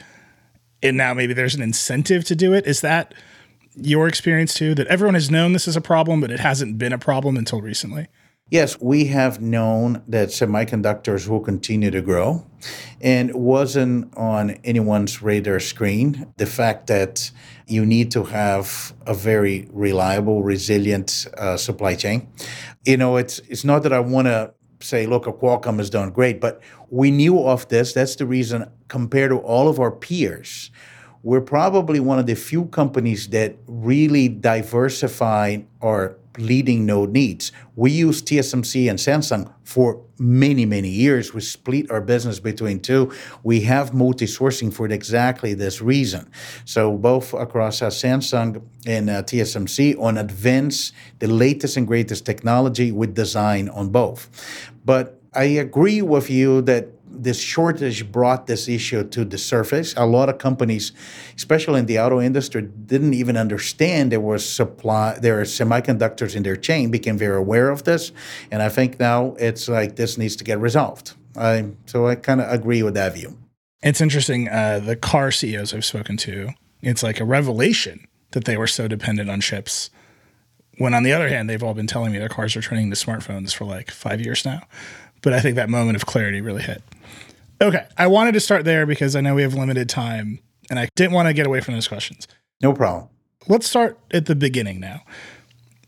And 0.84 0.98
now 0.98 1.13
maybe 1.13 1.34
there's 1.34 1.55
an 1.55 1.62
incentive 1.62 2.25
to 2.25 2.36
do 2.36 2.53
it. 2.53 2.67
Is 2.67 2.81
that 2.81 3.13
your 3.75 4.07
experience 4.07 4.53
too? 4.53 4.75
That 4.75 4.88
everyone 4.88 5.15
has 5.15 5.31
known 5.31 5.53
this 5.53 5.67
is 5.67 5.75
a 5.75 5.81
problem, 5.81 6.22
but 6.22 6.31
it 6.31 6.39
hasn't 6.39 6.77
been 6.77 6.93
a 6.93 6.98
problem 7.00 7.38
until 7.38 7.62
recently? 7.62 8.07
Yes, 8.51 8.79
we 8.79 9.05
have 9.05 9.41
known 9.41 10.03
that 10.07 10.29
semiconductors 10.29 11.27
will 11.27 11.39
continue 11.39 11.89
to 11.89 12.00
grow, 12.00 12.45
and 13.01 13.34
wasn't 13.34 14.15
on 14.15 14.51
anyone's 14.63 15.24
radar 15.24 15.60
screen. 15.60 16.31
The 16.38 16.45
fact 16.45 16.86
that 16.88 17.31
you 17.65 17.88
need 17.88 18.12
to 18.12 18.24
have 18.25 18.93
a 19.07 19.15
very 19.15 19.67
reliable, 19.72 20.43
resilient 20.43 21.25
uh, 21.36 21.57
supply 21.57 21.95
chain. 21.95 22.27
You 22.86 22.98
know, 22.98 23.17
it's 23.17 23.39
it's 23.50 23.63
not 23.63 23.81
that 23.81 23.93
I 23.93 24.00
want 24.00 24.27
to 24.27 24.53
say, 24.86 25.06
look, 25.06 25.25
Qualcomm 25.25 25.77
has 25.77 25.89
done 25.89 26.12
great, 26.12 26.39
but 26.39 26.62
we 26.89 27.12
knew 27.12 27.44
of 27.44 27.68
this. 27.68 27.94
That's 27.94 28.15
the 28.15 28.25
reason, 28.25 28.70
compared 28.88 29.32
to 29.32 29.38
all 29.38 29.68
of 29.68 29.80
our 29.80 29.92
peers, 29.92 30.72
we're 31.24 31.42
probably 31.42 32.00
one 32.00 32.20
of 32.20 32.27
the 32.27 32.36
few 32.36 32.65
companies 32.65 33.30
that 33.30 33.56
really 33.68 34.30
diversified 34.30 35.65
our 35.82 36.18
leading 36.38 36.86
node 36.86 37.12
needs. 37.12 37.51
We 37.75 37.92
use 37.92 38.22
TSMC 38.22 38.89
and 38.89 39.00
Samsung 39.00 39.51
for 39.63 40.01
many, 40.18 40.65
many 40.65 40.89
years. 40.89 41.34
We 41.34 41.42
split 41.42 41.92
our 41.92 42.01
business 42.01 42.39
between 42.39 42.80
two. 42.80 43.12
We 43.44 43.62
have 43.62 43.94
multi 43.94 44.25
sourcing 44.25 44.74
for 44.74 44.88
exactly 44.88 45.54
this 45.54 45.82
reason. 45.82 46.30
So, 46.65 46.98
both 46.98 47.34
across 47.34 47.82
uh, 47.82 47.89
Samsung 47.89 48.62
and 48.86 49.10
uh, 49.10 49.24
TSMC 49.24 50.00
on 50.00 50.18
advance 50.18 50.92
the 51.20 51.27
latest 51.27 51.77
and 51.77 51.88
greatest 51.88 52.25
technology 52.25 52.92
with 52.92 53.15
design 53.15 53.70
on 53.70 53.89
both. 53.89 54.30
But 54.86 55.22
I 55.36 55.44
agree 55.44 56.01
with 56.01 56.30
you 56.30 56.62
that 56.62 56.89
this 57.08 57.39
shortage 57.39 58.12
brought 58.12 58.48
this 58.48 58.68
issue 58.68 59.04
to 59.04 59.25
the 59.25 59.38
surface. 59.38 59.94
A 59.98 60.06
lot 60.06 60.30
of 60.30 60.38
companies, 60.38 60.92
especially 61.36 61.80
in 61.80 61.86
the 61.86 62.00
auto 62.00 62.22
industry, 62.22 62.62
didn't 62.62 63.13
even 63.13 63.38
understand 63.38 64.12
there 64.12 64.20
was 64.20 64.48
supply, 64.48 65.18
there 65.20 65.39
are 65.39 65.44
semiconductors 65.44 66.36
in 66.36 66.44
their 66.44 66.56
chain, 66.56 66.92
became 66.92 67.18
very 67.18 67.38
aware 67.38 67.70
of 67.70 67.84
this. 67.84 68.12
And 68.51 68.62
I 68.62 68.70
think 68.70 69.00
now 69.00 69.36
it's 69.39 69.68
like 69.68 69.96
this 69.96 70.18
needs 70.18 70.36
to 70.38 70.44
get 70.44 70.60
resolved. 70.60 71.13
I, 71.38 71.72
so 71.86 72.08
I 72.08 72.15
kind 72.15 72.42
of 72.42 72.51
agree 72.51 72.84
with 72.84 72.94
that 72.96 73.13
view. 73.13 73.38
It's 73.82 74.01
interesting. 74.01 74.50
Uh, 74.50 74.80
the 74.80 74.96
car 74.96 75.32
CEOs 75.32 75.74
I've 75.74 75.86
spoken 75.86 76.18
to, 76.18 76.50
it's 76.82 77.04
like 77.04 77.20
a 77.20 77.25
revelation 77.25 78.08
that 78.32 78.46
they 78.46 78.58
were 78.58 78.68
so 78.68 78.88
dependent 78.88 79.30
on 79.30 79.42
chips. 79.42 79.89
When 80.77 80.94
on 80.94 81.04
the 81.04 81.13
other 81.13 81.30
hand, 81.30 81.50
they've 81.50 81.63
all 81.63 81.74
been 81.74 81.88
telling 81.88 82.12
me 82.12 82.20
their 82.20 82.30
cars 82.30 82.56
are 82.56 82.62
turning 82.62 82.89
to 82.89 82.96
smartphones 82.96 83.54
for 83.54 83.63
like 83.63 83.92
five 83.92 84.20
years 84.20 84.44
now. 84.44 84.63
But 85.25 85.34
I 85.34 85.39
think 85.39 85.55
that 85.55 85.72
moment 85.72 85.96
of 85.96 86.05
clarity 86.05 86.39
really 86.39 86.62
hit. 86.62 86.84
Okay. 87.60 87.88
I 87.98 88.05
wanted 88.05 88.34
to 88.34 88.39
start 88.39 88.63
there 88.63 88.86
because 88.86 89.15
I 89.15 89.22
know 89.22 89.34
we 89.34 89.41
have 89.41 89.55
limited 89.55 89.89
time 89.89 90.38
and 90.70 90.77
I 90.77 90.88
didn't 90.96 91.13
want 91.13 91.27
to 91.27 91.34
get 91.34 91.48
away 91.48 91.62
from 91.62 91.74
those 91.74 91.88
questions. 91.88 92.27
No 92.62 92.74
problem. 92.74 93.10
Let's 93.48 93.67
start 93.67 93.98
at 94.12 94.27
the 94.27 94.36
beginning 94.36 94.79
now. 94.79 95.01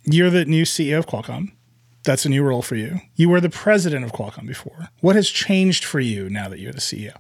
You're 0.05 0.31
the 0.31 0.45
new 0.45 0.63
CEO 0.63 0.97
of 0.97 1.05
Qualcomm. 1.05 1.51
That's 2.03 2.25
a 2.25 2.29
new 2.29 2.41
role 2.41 2.63
for 2.63 2.75
you. 2.75 2.99
You 3.15 3.29
were 3.29 3.39
the 3.39 3.51
president 3.51 4.03
of 4.03 4.11
Qualcomm 4.11 4.47
before. 4.47 4.89
What 5.01 5.15
has 5.15 5.29
changed 5.29 5.85
for 5.85 5.99
you 5.99 6.31
now 6.31 6.49
that 6.49 6.57
you're 6.57 6.73
the 6.73 6.79
CEO? 6.79 7.13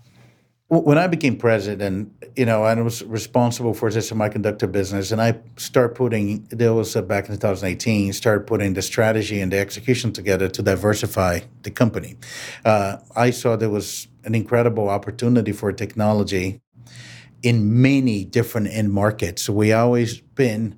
When 0.69 0.97
I 0.97 1.07
became 1.07 1.37
president, 1.37 2.11
you 2.35 2.45
know, 2.45 2.63
I 2.63 2.73
was 2.81 3.01
responsible 3.01 3.73
for 3.73 3.89
the 3.89 3.99
semiconductor 3.99 4.69
business, 4.69 5.13
and 5.13 5.21
I 5.21 5.39
started 5.55 5.95
putting, 5.95 6.43
that 6.49 6.73
was 6.73 6.93
back 6.93 7.29
in 7.29 7.35
2018, 7.35 8.11
started 8.11 8.45
putting 8.45 8.73
the 8.73 8.81
strategy 8.81 9.39
and 9.39 9.49
the 9.49 9.59
execution 9.59 10.11
together 10.11 10.49
to 10.49 10.61
diversify 10.61 11.39
the 11.63 11.71
company. 11.71 12.17
Uh, 12.65 12.97
I 13.15 13.29
saw 13.29 13.55
there 13.55 13.69
was 13.69 14.09
an 14.25 14.35
incredible 14.35 14.89
opportunity 14.89 15.53
for 15.53 15.71
technology 15.71 16.59
in 17.41 17.81
many 17.81 18.25
different 18.25 18.67
end 18.67 18.91
markets. 18.91 19.49
We 19.49 19.71
always 19.71 20.19
been 20.19 20.77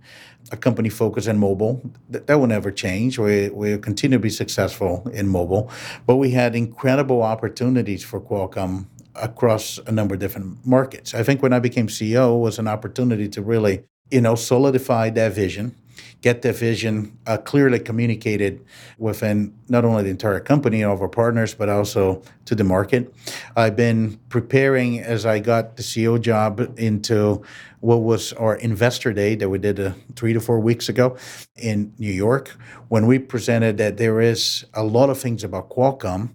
a 0.52 0.58
company 0.58 0.90
focused 0.90 1.28
on 1.28 1.40
mobile. 1.40 1.82
That, 2.10 2.28
that 2.28 2.40
will 2.40 2.48
never 2.48 2.72
change. 2.72 3.18
We 3.18 3.50
we 3.50 3.78
continue 3.80 4.18
to 4.18 4.22
be 4.22 4.30
successful 4.30 5.10
in 5.14 5.28
mobile, 5.28 5.72
but 6.06 6.18
we 6.18 6.32
had 6.32 6.56
incredible 6.56 7.24
opportunities 7.24 8.04
for 8.04 8.22
Qualcomm 8.22 8.86
across 9.22 9.80
a 9.86 9.92
number 9.92 10.16
of 10.16 10.20
different 10.20 10.66
markets. 10.66 11.14
I 11.14 11.24
think 11.24 11.42
when 11.42 11.54
I 11.54 11.60
became 11.60 11.88
CEO 11.88 12.40
was 12.40 12.60
an 12.60 12.68
opportunity 12.68 13.28
to 13.30 13.42
really, 13.42 13.84
you 14.12 14.22
know, 14.22 14.36
solidify 14.36 15.10
that 15.12 15.34
vision 15.34 15.76
get 16.22 16.42
the 16.42 16.52
vision 16.52 17.18
uh, 17.28 17.38
clearly 17.38 17.80
communicated 17.80 18.64
within 18.98 19.54
not 19.70 19.86
only 19.86 20.04
the 20.04 20.10
entire 20.10 20.40
company 20.40 20.84
of 20.84 21.02
our 21.02 21.08
partners, 21.08 21.54
but 21.54 21.70
also 21.70 22.22
to 22.46 22.56
the 22.56 22.64
market. 22.64 23.14
I've 23.56 23.76
been 23.76 24.20
preparing 24.30 25.00
as 25.00 25.26
I 25.26 25.40
got 25.40 25.78
the 25.78 25.84
CEO 25.84 26.20
job 26.20 26.74
into 26.78 27.42
what 27.80 27.98
was 27.98 28.34
our 28.34 28.56
investor 28.56 29.14
day 29.14 29.36
that 29.36 29.48
we 29.48 29.58
did 29.58 29.80
uh, 29.80 29.94
three 30.16 30.34
to 30.34 30.42
four 30.42 30.60
weeks 30.60 30.90
ago 30.90 31.16
in 31.56 31.94
New 31.98 32.12
York, 32.12 32.58
when 32.90 33.08
we 33.08 33.20
presented 33.20 33.78
that 33.78 33.98
there 33.98 34.20
is 34.20 34.66
a 34.74 34.84
lot 34.84 35.10
of 35.10 35.20
things 35.20 35.44
about 35.44 35.70
Qualcomm 35.70 36.32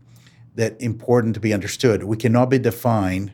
that 0.55 0.81
important 0.81 1.35
to 1.35 1.41
be 1.41 1.53
understood. 1.53 2.05
We 2.05 2.17
cannot 2.17 2.51
be 2.51 2.59
defined 2.59 3.33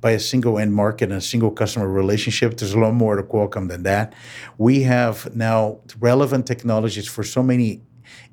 by 0.00 0.12
a 0.12 0.20
single 0.20 0.58
end 0.58 0.74
market 0.74 1.10
and 1.10 1.18
a 1.18 1.20
single 1.20 1.50
customer 1.50 1.88
relationship. 1.88 2.56
There's 2.56 2.72
a 2.72 2.78
lot 2.78 2.94
more 2.94 3.16
to 3.16 3.22
Qualcomm 3.22 3.68
than 3.68 3.82
that. 3.82 4.14
We 4.56 4.82
have 4.82 5.34
now 5.36 5.80
relevant 5.98 6.46
technologies 6.46 7.06
for 7.06 7.22
so 7.22 7.42
many 7.42 7.82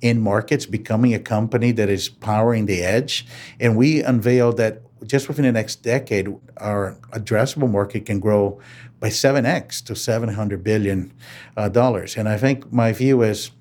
end 0.02 0.22
markets, 0.22 0.66
becoming 0.66 1.14
a 1.14 1.20
company 1.20 1.72
that 1.74 1.90
is 1.90 2.10
powering 2.10 2.66
the 2.66 2.84
edge. 2.84 3.26
And 3.60 3.76
we 3.76 4.02
unveiled 4.02 4.58
that 4.58 4.84
just 5.06 5.28
within 5.28 5.46
the 5.46 5.52
next 5.52 5.78
decade, 5.84 6.28
our 6.58 6.98
addressable 7.12 7.70
market 7.70 8.06
can 8.06 8.20
grow 8.20 8.60
by 9.00 9.10
7x 9.10 9.84
to 9.86 9.94
$700 9.94 10.64
billion. 10.64 11.14
Uh, 11.56 11.70
and 12.18 12.30
I 12.30 12.38
think 12.38 12.72
my 12.72 12.94
view 12.94 13.22
is 13.22 13.52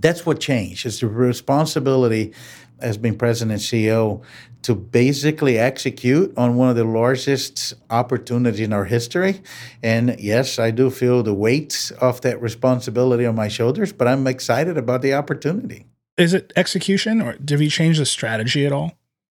that's 0.00 0.24
what 0.24 0.40
changed. 0.40 0.86
It's 0.86 1.00
the 1.00 1.08
responsibility 1.08 2.32
as 2.80 2.96
being 2.96 3.16
president 3.16 3.52
and 3.52 3.60
CEO 3.60 4.22
to 4.62 4.74
basically 4.74 5.58
execute 5.58 6.36
on 6.36 6.56
one 6.56 6.68
of 6.68 6.76
the 6.76 6.84
largest 6.84 7.74
opportunities 7.90 8.60
in 8.60 8.72
our 8.72 8.84
history. 8.84 9.40
And 9.82 10.18
yes, 10.18 10.58
I 10.58 10.70
do 10.70 10.90
feel 10.90 11.22
the 11.22 11.34
weight 11.34 11.92
of 12.00 12.20
that 12.22 12.40
responsibility 12.42 13.24
on 13.24 13.34
my 13.34 13.48
shoulders, 13.48 13.92
but 13.92 14.08
I'm 14.08 14.26
excited 14.26 14.76
about 14.76 15.02
the 15.02 15.14
opportunity. 15.14 15.86
Is 16.16 16.34
it 16.34 16.52
execution 16.56 17.20
or 17.22 17.34
did 17.34 17.60
we 17.60 17.68
change 17.68 17.98
the 17.98 18.06
strategy 18.06 18.66
at 18.66 18.72
all? 18.72 18.92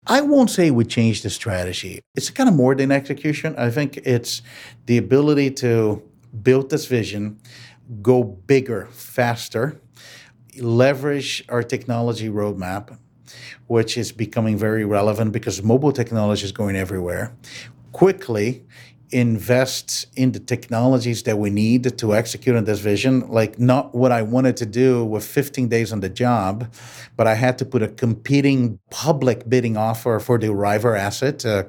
I 0.07 0.21
won't 0.21 0.49
say 0.49 0.71
we 0.71 0.85
changed 0.85 1.23
the 1.23 1.29
strategy. 1.29 2.01
It's 2.15 2.29
kind 2.29 2.47
of 2.47 2.55
more 2.55 2.73
than 2.73 2.91
execution. 2.91 3.53
I 3.57 3.69
think 3.69 3.97
it's 3.97 4.41
the 4.85 4.97
ability 4.97 5.51
to 5.51 6.01
build 6.41 6.69
this 6.69 6.85
vision, 6.85 7.39
go 8.01 8.23
bigger, 8.23 8.87
faster, 8.91 9.79
leverage 10.57 11.43
our 11.49 11.63
technology 11.63 12.29
roadmap, 12.29 12.97
which 13.67 13.97
is 13.97 14.11
becoming 14.11 14.57
very 14.57 14.85
relevant 14.85 15.31
because 15.31 15.61
mobile 15.63 15.91
technology 15.91 16.45
is 16.45 16.51
going 16.51 16.75
everywhere 16.75 17.33
quickly 17.91 18.63
invest 19.11 20.05
in 20.15 20.31
the 20.31 20.39
technologies 20.39 21.23
that 21.23 21.37
we 21.37 21.49
need 21.49 21.97
to 21.97 22.13
execute 22.13 22.55
on 22.55 22.63
this 22.65 22.79
vision. 22.79 23.27
Like, 23.29 23.57
not 23.57 23.95
what 23.95 24.11
I 24.11 24.21
wanted 24.21 24.57
to 24.57 24.65
do 24.65 25.03
with 25.03 25.25
15 25.25 25.67
days 25.67 25.91
on 25.91 25.99
the 26.01 26.09
job, 26.09 26.71
but 27.17 27.25
I 27.25 27.33
had 27.33 27.57
to 27.59 27.65
put 27.65 27.81
a 27.81 27.87
competing 27.87 28.79
public 28.91 29.49
bidding 29.49 29.77
offer 29.77 30.19
for 30.19 30.37
the 30.37 30.49
Arriver 30.51 30.95
asset, 30.95 31.45
uh, 31.45 31.63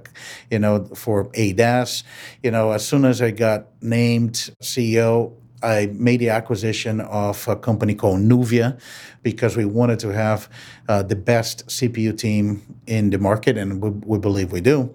you 0.50 0.58
know, 0.58 0.84
for 0.94 1.30
ADAS. 1.30 2.02
You 2.42 2.50
know, 2.50 2.72
as 2.72 2.86
soon 2.86 3.04
as 3.04 3.22
I 3.22 3.30
got 3.30 3.68
named 3.80 4.50
CEO, 4.62 5.32
I 5.62 5.90
made 5.92 6.20
the 6.20 6.30
acquisition 6.30 7.00
of 7.00 7.46
a 7.48 7.56
company 7.56 7.94
called 7.94 8.20
Nuvia 8.20 8.80
because 9.22 9.56
we 9.56 9.64
wanted 9.64 9.98
to 10.00 10.08
have 10.08 10.48
uh, 10.88 11.02
the 11.02 11.16
best 11.16 11.66
CPU 11.66 12.16
team 12.16 12.62
in 12.86 13.10
the 13.10 13.18
market, 13.18 13.58
and 13.58 13.82
we, 13.82 13.90
we 13.90 14.18
believe 14.18 14.52
we 14.52 14.60
do. 14.60 14.94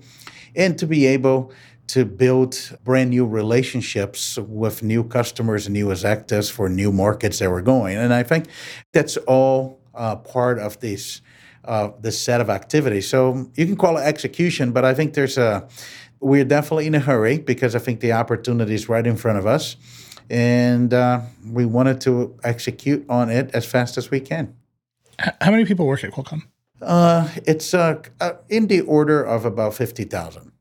And 0.55 0.77
to 0.79 0.88
be 0.88 1.05
able 1.05 1.51
to 1.88 2.05
build 2.05 2.77
brand 2.84 3.12
new 3.12 3.25
relationships 3.25 4.38
with 4.38 4.81
new 4.81 5.03
customers 5.03 5.67
and 5.67 5.74
new 5.74 5.91
executives 5.91 6.50
for 6.50 6.67
new 6.67 6.91
markets 6.91 7.39
that 7.39 7.51
we're 7.51 7.62
going. 7.62 7.98
And 7.98 8.13
I 8.13 8.24
think 8.24 8.48
that's 8.91 9.17
all 9.17 9.79
uh, 9.93 10.15
part 10.15 10.60
of 10.60 10.79
this 10.79 11.22
uh, 11.65 11.89
this 12.00 12.19
set 12.19 12.41
of 12.41 12.50
activities. 12.50 13.07
So 13.10 13.50
you 13.55 13.65
can 13.65 13.75
call 13.75 13.98
it 13.98 14.01
execution, 14.01 14.72
but 14.72 14.86
I 14.86 14.93
think 14.93 15.15
there's 15.15 15.38
a 15.38 15.67
we're 16.19 16.45
definitely 16.45 16.88
in 16.88 16.95
a 16.95 17.00
hurry 17.00 17.39
because 17.39 17.75
I 17.75 17.79
think 17.79 18.00
the 18.00 18.13
opportunity 18.13 18.74
is 18.74 18.88
right 18.88 19.05
in 19.05 19.15
front 19.15 19.38
of 19.38 19.45
us 19.45 19.75
and 20.29 20.94
uh, 20.94 21.22
we 21.50 21.65
wanted 21.65 22.01
to 22.01 22.38
execute 22.44 23.05
on 23.10 23.29
it 23.29 23.51
as 23.53 23.65
fast 23.65 23.98
as 23.98 24.12
we 24.12 24.20
can. 24.20 24.55
How 25.20 25.51
many 25.51 25.65
people 25.65 25.88
work 25.88 26.03
at 26.03 26.12
Qualcomm? 26.12 26.44
Uh, 26.82 27.29
it's 27.46 27.74
uh, 27.74 28.01
uh 28.20 28.34
in 28.50 28.67
the 28.67 28.82
order 28.82 29.24
of 29.24 29.46
about 29.46 29.74
50,000. 29.74 30.51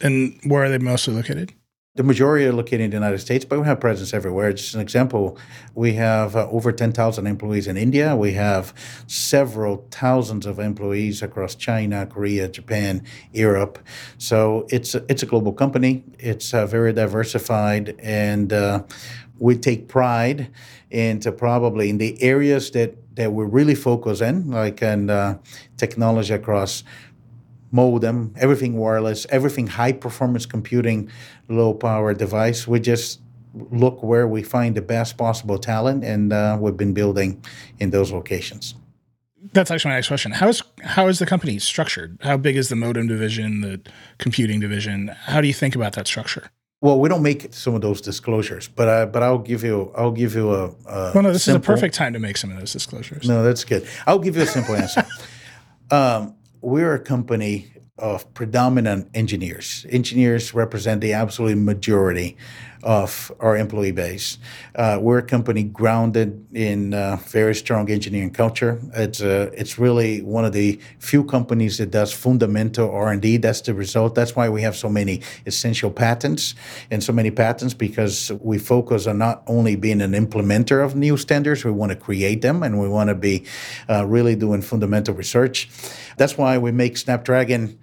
And 0.00 0.38
where 0.44 0.64
are 0.64 0.68
they 0.68 0.78
mostly 0.78 1.14
located? 1.14 1.52
The 1.94 2.02
majority 2.02 2.46
are 2.46 2.54
located 2.54 2.80
in 2.80 2.90
the 2.90 2.96
United 2.96 3.18
States, 3.18 3.44
but 3.44 3.60
we 3.60 3.66
have 3.66 3.78
presence 3.78 4.14
everywhere. 4.14 4.50
Just 4.54 4.74
an 4.74 4.80
example, 4.80 5.36
we 5.74 5.92
have 5.92 6.34
uh, 6.34 6.48
over 6.48 6.72
10,000 6.72 7.26
employees 7.26 7.66
in 7.66 7.76
India. 7.76 8.16
We 8.16 8.32
have 8.32 8.72
several 9.06 9.86
thousands 9.90 10.46
of 10.46 10.58
employees 10.58 11.20
across 11.20 11.54
China, 11.54 12.06
Korea, 12.06 12.48
Japan, 12.48 13.04
Europe. 13.30 13.78
So 14.16 14.66
it's 14.70 14.94
a, 14.94 15.04
it's 15.10 15.22
a 15.22 15.26
global 15.26 15.52
company. 15.52 16.02
It's 16.18 16.54
uh, 16.54 16.64
very 16.64 16.94
diversified, 16.94 17.94
and 17.98 18.54
uh, 18.54 18.84
we 19.38 19.58
take 19.58 19.88
pride 19.88 20.50
into 20.90 21.30
probably 21.30 21.90
in 21.90 21.98
the 21.98 22.22
areas 22.22 22.70
that 22.70 22.96
that 23.16 23.34
we 23.34 23.44
really 23.44 23.74
focus 23.74 24.22
in, 24.22 24.50
like 24.50 24.80
in 24.80 25.10
uh, 25.10 25.36
technology 25.76 26.32
across 26.32 26.84
modem, 27.72 28.34
everything 28.38 28.76
wireless, 28.76 29.26
everything 29.30 29.66
high 29.66 29.92
performance 29.92 30.46
computing, 30.46 31.10
low 31.48 31.74
power 31.74 32.14
device. 32.14 32.68
We 32.68 32.78
just 32.78 33.20
look 33.54 34.02
where 34.02 34.28
we 34.28 34.42
find 34.42 34.76
the 34.76 34.82
best 34.82 35.16
possible 35.16 35.58
talent, 35.58 36.04
and 36.04 36.32
uh, 36.32 36.56
we've 36.60 36.76
been 36.76 36.94
building 36.94 37.42
in 37.80 37.90
those 37.90 38.12
locations. 38.12 38.74
That's 39.52 39.70
actually 39.70 39.90
my 39.90 39.96
next 39.96 40.08
question. 40.08 40.32
How 40.32 40.48
is 40.48 40.62
how 40.82 41.08
is 41.08 41.18
the 41.18 41.26
company 41.26 41.58
structured? 41.58 42.18
How 42.22 42.36
big 42.36 42.56
is 42.56 42.68
the 42.68 42.76
modem 42.76 43.08
division, 43.08 43.60
the 43.60 43.80
computing 44.18 44.60
division? 44.60 45.08
How 45.08 45.40
do 45.40 45.48
you 45.48 45.52
think 45.54 45.74
about 45.74 45.94
that 45.94 46.06
structure? 46.06 46.50
Well, 46.80 46.98
we 46.98 47.08
don't 47.08 47.22
make 47.22 47.52
some 47.54 47.74
of 47.74 47.80
those 47.80 48.00
disclosures, 48.00 48.68
but 48.68 48.88
uh, 48.88 49.06
but 49.06 49.22
I'll 49.22 49.38
give 49.38 49.64
you 49.64 49.92
I'll 49.96 50.12
give 50.12 50.34
you 50.34 50.52
a. 50.52 50.68
a 50.86 51.12
well, 51.14 51.22
no, 51.22 51.32
this 51.32 51.44
simple, 51.44 51.60
is 51.60 51.68
a 51.68 51.72
perfect 51.74 51.94
time 51.94 52.12
to 52.12 52.18
make 52.18 52.36
some 52.36 52.50
of 52.50 52.58
those 52.58 52.72
disclosures. 52.72 53.28
No, 53.28 53.42
that's 53.42 53.64
good. 53.64 53.86
I'll 54.06 54.18
give 54.18 54.36
you 54.36 54.42
a 54.42 54.46
simple 54.46 54.76
answer. 54.76 55.06
Um, 55.90 56.36
we're 56.62 56.94
a 56.94 57.00
company 57.00 57.72
of 57.98 58.32
predominant 58.34 59.10
engineers. 59.14 59.84
Engineers 59.90 60.54
represent 60.54 61.00
the 61.00 61.12
absolute 61.12 61.56
majority 61.58 62.36
of 62.82 63.32
our 63.40 63.56
employee 63.56 63.92
base. 63.92 64.38
Uh, 64.74 64.98
we're 65.00 65.18
a 65.18 65.22
company 65.22 65.62
grounded 65.62 66.46
in 66.54 66.94
uh, 66.94 67.16
very 67.28 67.54
strong 67.54 67.90
engineering 67.90 68.30
culture. 68.30 68.80
It's 68.94 69.20
uh, 69.20 69.50
it's 69.54 69.78
really 69.78 70.22
one 70.22 70.44
of 70.44 70.52
the 70.52 70.80
few 70.98 71.24
companies 71.24 71.78
that 71.78 71.90
does 71.90 72.12
fundamental 72.12 72.90
R 72.90 73.12
and 73.12 73.22
D. 73.22 73.36
That's 73.36 73.60
the 73.60 73.74
result. 73.74 74.14
That's 74.14 74.34
why 74.34 74.48
we 74.48 74.62
have 74.62 74.76
so 74.76 74.88
many 74.88 75.22
essential 75.46 75.90
patents 75.90 76.54
and 76.90 77.02
so 77.02 77.12
many 77.12 77.30
patents 77.30 77.74
because 77.74 78.32
we 78.40 78.58
focus 78.58 79.06
on 79.06 79.18
not 79.18 79.42
only 79.46 79.76
being 79.76 80.00
an 80.00 80.12
implementer 80.12 80.84
of 80.84 80.96
new 80.96 81.16
standards, 81.16 81.64
we 81.64 81.70
want 81.70 81.90
to 81.90 81.96
create 81.96 82.42
them 82.42 82.62
and 82.62 82.80
we 82.80 82.88
want 82.88 83.08
to 83.08 83.14
be 83.14 83.44
uh, 83.88 84.04
really 84.06 84.34
doing 84.34 84.62
fundamental 84.62 85.14
research. 85.14 85.68
That's 86.16 86.36
why 86.36 86.58
we 86.58 86.72
make 86.72 86.96
Snapdragon 86.96 87.78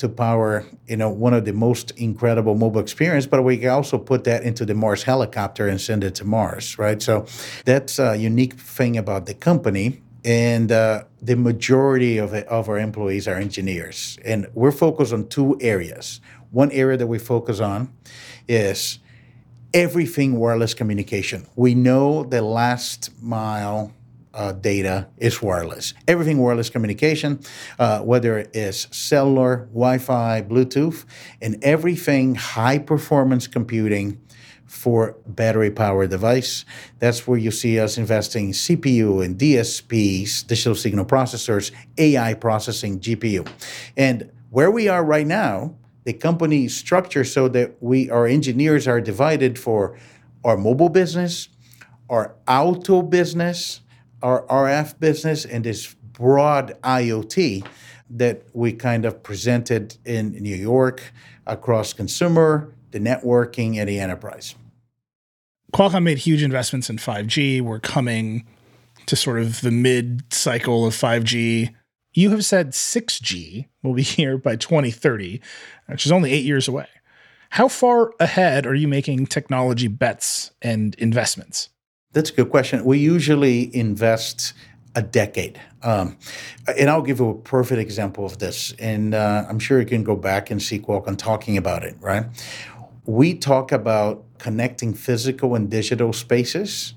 to 0.00 0.08
power, 0.08 0.64
you 0.86 0.96
know, 0.96 1.08
one 1.08 1.32
of 1.32 1.44
the 1.44 1.52
most 1.52 1.92
incredible 1.92 2.54
mobile 2.54 2.80
experience, 2.80 3.26
but 3.26 3.42
we 3.42 3.56
can 3.56 3.68
also 3.68 3.98
put 3.98 4.24
that 4.24 4.42
into 4.42 4.64
the 4.64 4.74
Mars 4.74 5.02
helicopter 5.04 5.68
and 5.68 5.80
send 5.80 6.04
it 6.04 6.14
to 6.16 6.24
Mars, 6.24 6.78
right? 6.78 7.00
So 7.00 7.26
that's 7.64 7.98
a 7.98 8.16
unique 8.16 8.54
thing 8.54 8.96
about 8.96 9.26
the 9.26 9.34
company. 9.34 10.02
And 10.24 10.70
uh, 10.70 11.04
the 11.22 11.36
majority 11.36 12.18
of, 12.18 12.34
it, 12.34 12.46
of 12.48 12.68
our 12.68 12.78
employees 12.78 13.26
are 13.26 13.36
engineers. 13.36 14.18
And 14.24 14.46
we're 14.52 14.72
focused 14.72 15.12
on 15.12 15.28
two 15.28 15.56
areas. 15.60 16.20
One 16.50 16.70
area 16.72 16.98
that 16.98 17.06
we 17.06 17.18
focus 17.18 17.60
on 17.60 17.92
is 18.46 18.98
everything 19.72 20.36
wireless 20.36 20.74
communication. 20.74 21.46
We 21.56 21.74
know 21.74 22.24
the 22.24 22.42
last 22.42 23.10
mile 23.22 23.92
uh, 24.34 24.52
data 24.52 25.08
is 25.18 25.42
wireless. 25.42 25.94
Everything 26.06 26.38
wireless 26.38 26.70
communication, 26.70 27.40
uh, 27.78 28.00
whether 28.00 28.38
it 28.38 28.54
is 28.54 28.86
cellular, 28.90 29.68
Wi 29.72 29.98
Fi, 29.98 30.42
Bluetooth, 30.42 31.04
and 31.42 31.62
everything 31.62 32.34
high 32.34 32.78
performance 32.78 33.46
computing 33.46 34.20
for 34.70 35.16
battery 35.26 35.70
powered 35.70 36.10
device. 36.10 36.64
That's 37.00 37.26
where 37.26 37.38
you 37.38 37.50
see 37.50 37.80
us 37.80 37.98
investing 37.98 38.52
CPU 38.52 39.24
and 39.24 39.36
DSPs, 39.36 40.46
digital 40.46 40.76
signal 40.76 41.04
processors, 41.06 41.72
AI 41.98 42.34
processing, 42.34 43.00
GPU. 43.00 43.50
And 43.96 44.30
where 44.50 44.70
we 44.70 44.86
are 44.86 45.04
right 45.04 45.26
now, 45.26 45.74
the 46.04 46.12
company 46.12 46.68
structure 46.68 47.24
so 47.24 47.48
that 47.48 47.76
we 47.80 48.10
our 48.10 48.26
engineers 48.26 48.86
are 48.86 49.00
divided 49.00 49.58
for 49.58 49.98
our 50.44 50.56
mobile 50.56 50.88
business, 50.88 51.48
our 52.08 52.36
auto 52.48 53.02
business, 53.02 53.80
our 54.22 54.42
RF 54.46 54.98
business 54.98 55.44
and 55.44 55.64
this 55.64 55.94
broad 56.12 56.76
IoT 56.82 57.66
that 58.10 58.42
we 58.52 58.72
kind 58.72 59.04
of 59.04 59.22
presented 59.22 59.96
in 60.04 60.32
New 60.32 60.56
York 60.56 61.12
across 61.46 61.92
consumer, 61.92 62.74
the 62.90 62.98
networking, 62.98 63.76
and 63.76 63.88
the 63.88 64.00
enterprise. 64.00 64.54
Qualcomm 65.72 66.02
made 66.02 66.18
huge 66.18 66.42
investments 66.42 66.90
in 66.90 66.96
5G. 66.96 67.62
We're 67.62 67.78
coming 67.78 68.46
to 69.06 69.16
sort 69.16 69.40
of 69.40 69.60
the 69.60 69.70
mid 69.70 70.32
cycle 70.32 70.84
of 70.86 70.94
5G. 70.94 71.74
You 72.12 72.30
have 72.30 72.44
said 72.44 72.70
6G 72.70 73.66
will 73.82 73.94
be 73.94 74.02
here 74.16 74.36
by 74.36 74.56
2030, 74.56 75.40
which 75.86 76.04
is 76.04 76.12
only 76.12 76.32
eight 76.32 76.44
years 76.44 76.66
away. 76.66 76.86
How 77.50 77.68
far 77.68 78.12
ahead 78.20 78.66
are 78.66 78.74
you 78.74 78.86
making 78.86 79.26
technology 79.26 79.88
bets 79.88 80.52
and 80.62 80.94
investments? 80.96 81.68
That's 82.12 82.30
a 82.30 82.32
good 82.32 82.50
question. 82.50 82.84
We 82.84 82.98
usually 82.98 83.74
invest 83.74 84.52
a 84.96 85.02
decade. 85.02 85.60
Um, 85.84 86.18
and 86.76 86.90
I'll 86.90 87.02
give 87.02 87.20
you 87.20 87.30
a 87.30 87.34
perfect 87.34 87.80
example 87.80 88.26
of 88.26 88.38
this. 88.38 88.74
And 88.80 89.14
uh, 89.14 89.46
I'm 89.48 89.60
sure 89.60 89.78
you 89.78 89.86
can 89.86 90.02
go 90.02 90.16
back 90.16 90.50
and 90.50 90.60
see 90.60 90.80
Qualcomm 90.80 91.16
talking 91.16 91.56
about 91.56 91.84
it, 91.84 91.96
right? 92.00 92.26
We 93.06 93.34
talk 93.34 93.70
about 93.70 94.24
connecting 94.38 94.92
physical 94.92 95.54
and 95.54 95.70
digital 95.70 96.12
spaces 96.12 96.94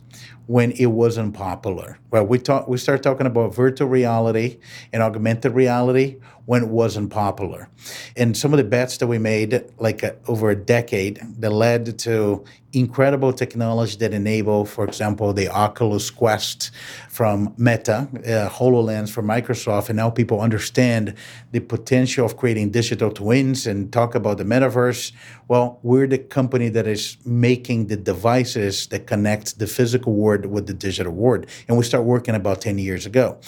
when 0.48 0.72
it 0.72 0.88
wasn't 0.88 1.36
popular. 1.36 2.00
Well, 2.10 2.26
we 2.26 2.40
talk, 2.40 2.68
we 2.68 2.78
start 2.78 3.04
talking 3.04 3.28
about 3.28 3.54
virtual 3.54 3.88
reality 3.88 4.58
and 4.92 5.04
augmented 5.04 5.54
reality 5.54 6.18
when 6.46 6.64
it 6.64 6.70
wasn't 6.70 7.10
popular. 7.10 7.70
And 8.18 8.36
some 8.36 8.54
of 8.54 8.58
the 8.58 8.64
bets 8.64 8.98
that 8.98 9.08
we 9.08 9.18
made, 9.18 9.64
like 9.78 10.04
uh, 10.04 10.14
over 10.28 10.50
a 10.50 10.56
decade, 10.56 11.22
that 11.40 11.52
led 11.52 11.98
to 12.00 12.44
incredible 12.74 13.32
technology 13.32 13.96
that 13.98 14.14
enable, 14.14 14.66
for 14.66 14.84
example, 14.84 15.32
the 15.32 15.48
Oculus 15.48 16.10
Quest 16.10 16.72
from 17.08 17.54
Meta, 17.58 18.08
uh, 18.16 18.50
HoloLens 18.50 19.12
from 19.12 19.28
Microsoft, 19.28 19.90
and 19.90 19.98
now 19.98 20.10
people 20.10 20.42
understand 20.42 21.14
the 21.52 21.60
potential 21.60 22.26
of 22.26 22.36
creating 22.36 22.72
digital 22.72 23.12
twins 23.12 23.68
and 23.68 23.94
talk 23.94 24.16
about 24.16 24.40
the 24.40 24.44
metaverse. 24.44 25.12
Well, 25.48 25.80
we're 25.84 26.08
the 26.08 26.18
company 26.18 26.70
that 26.70 26.88
is 26.88 27.18
making 27.26 27.88
the 27.88 27.98
devices 27.98 28.88
that 28.88 29.06
connect 29.06 29.60
the 29.60 29.68
physical 29.68 30.14
world 30.14 30.48
with 30.48 30.66
the 30.66 30.74
digital 30.74 31.14
world, 31.14 31.46
and 31.68 31.78
we 31.78 31.84
start 31.84 32.04
working 32.04 32.36
about 32.36 32.62
10 32.62 32.80
years 32.80 33.06
ago. 33.06 33.40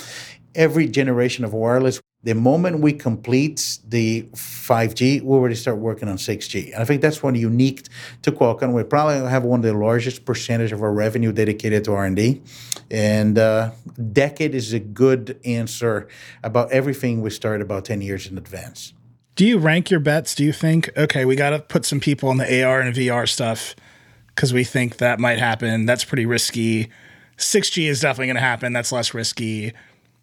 Every 0.54 0.88
generation 0.88 1.44
of 1.44 1.52
wireless 1.54 2.00
the 2.26 2.34
moment 2.34 2.80
we 2.80 2.92
complete 2.92 3.78
the 3.88 4.24
5G, 4.34 5.22
we 5.22 5.28
already 5.28 5.54
start 5.54 5.78
working 5.78 6.10
on 6.10 6.18
6G. 6.18 6.74
And 6.74 6.82
I 6.82 6.86
think 6.86 7.04
that's 7.04 7.22
one 7.22 7.36
unique 7.36 7.88
to 8.24 8.32
Qualcomm. 8.32 8.74
We 8.74 8.84
probably 8.84 9.30
have 9.30 9.44
one 9.44 9.60
of 9.60 9.64
the 9.64 9.76
largest 9.76 10.26
percentage 10.26 10.72
of 10.72 10.82
our 10.82 10.92
revenue 10.92 11.32
dedicated 11.32 11.84
to 11.84 11.94
R&D. 11.94 12.42
And 12.90 13.38
uh, 13.38 13.72
decade 14.12 14.56
is 14.56 14.74
a 14.74 14.80
good 14.80 15.40
answer 15.46 16.08
about 16.44 16.72
everything 16.72 17.22
we 17.22 17.30
started 17.30 17.62
about 17.62 17.86
10 17.86 18.02
years 18.02 18.26
in 18.26 18.40
advance. 18.40 18.94
Do 19.36 19.46
you 19.46 19.60
rank 19.60 19.92
your 19.92 20.00
bets? 20.00 20.34
Do 20.34 20.44
you 20.44 20.52
think, 20.52 20.90
okay, 20.98 21.26
we 21.26 21.36
got 21.36 21.52
to 21.52 21.60
put 21.60 21.86
some 21.86 22.00
people 22.00 22.32
in 22.32 22.38
the 22.38 22.64
AR 22.64 22.82
and 22.82 22.96
VR 22.96 23.30
stuff 23.30 23.76
because 24.30 24.52
we 24.52 24.64
think 24.64 24.98
that 24.98 25.20
might 25.20 25.38
happen? 25.38 25.86
That's 25.86 26.04
pretty 26.04 26.26
risky. 26.26 26.90
6G 27.38 27.88
is 27.88 28.02
definitely 28.02 28.28
going 28.28 28.38
to 28.38 28.42
happen. 28.42 28.74
That's 28.74 28.92
less 28.92 29.14
risky. 29.14 29.74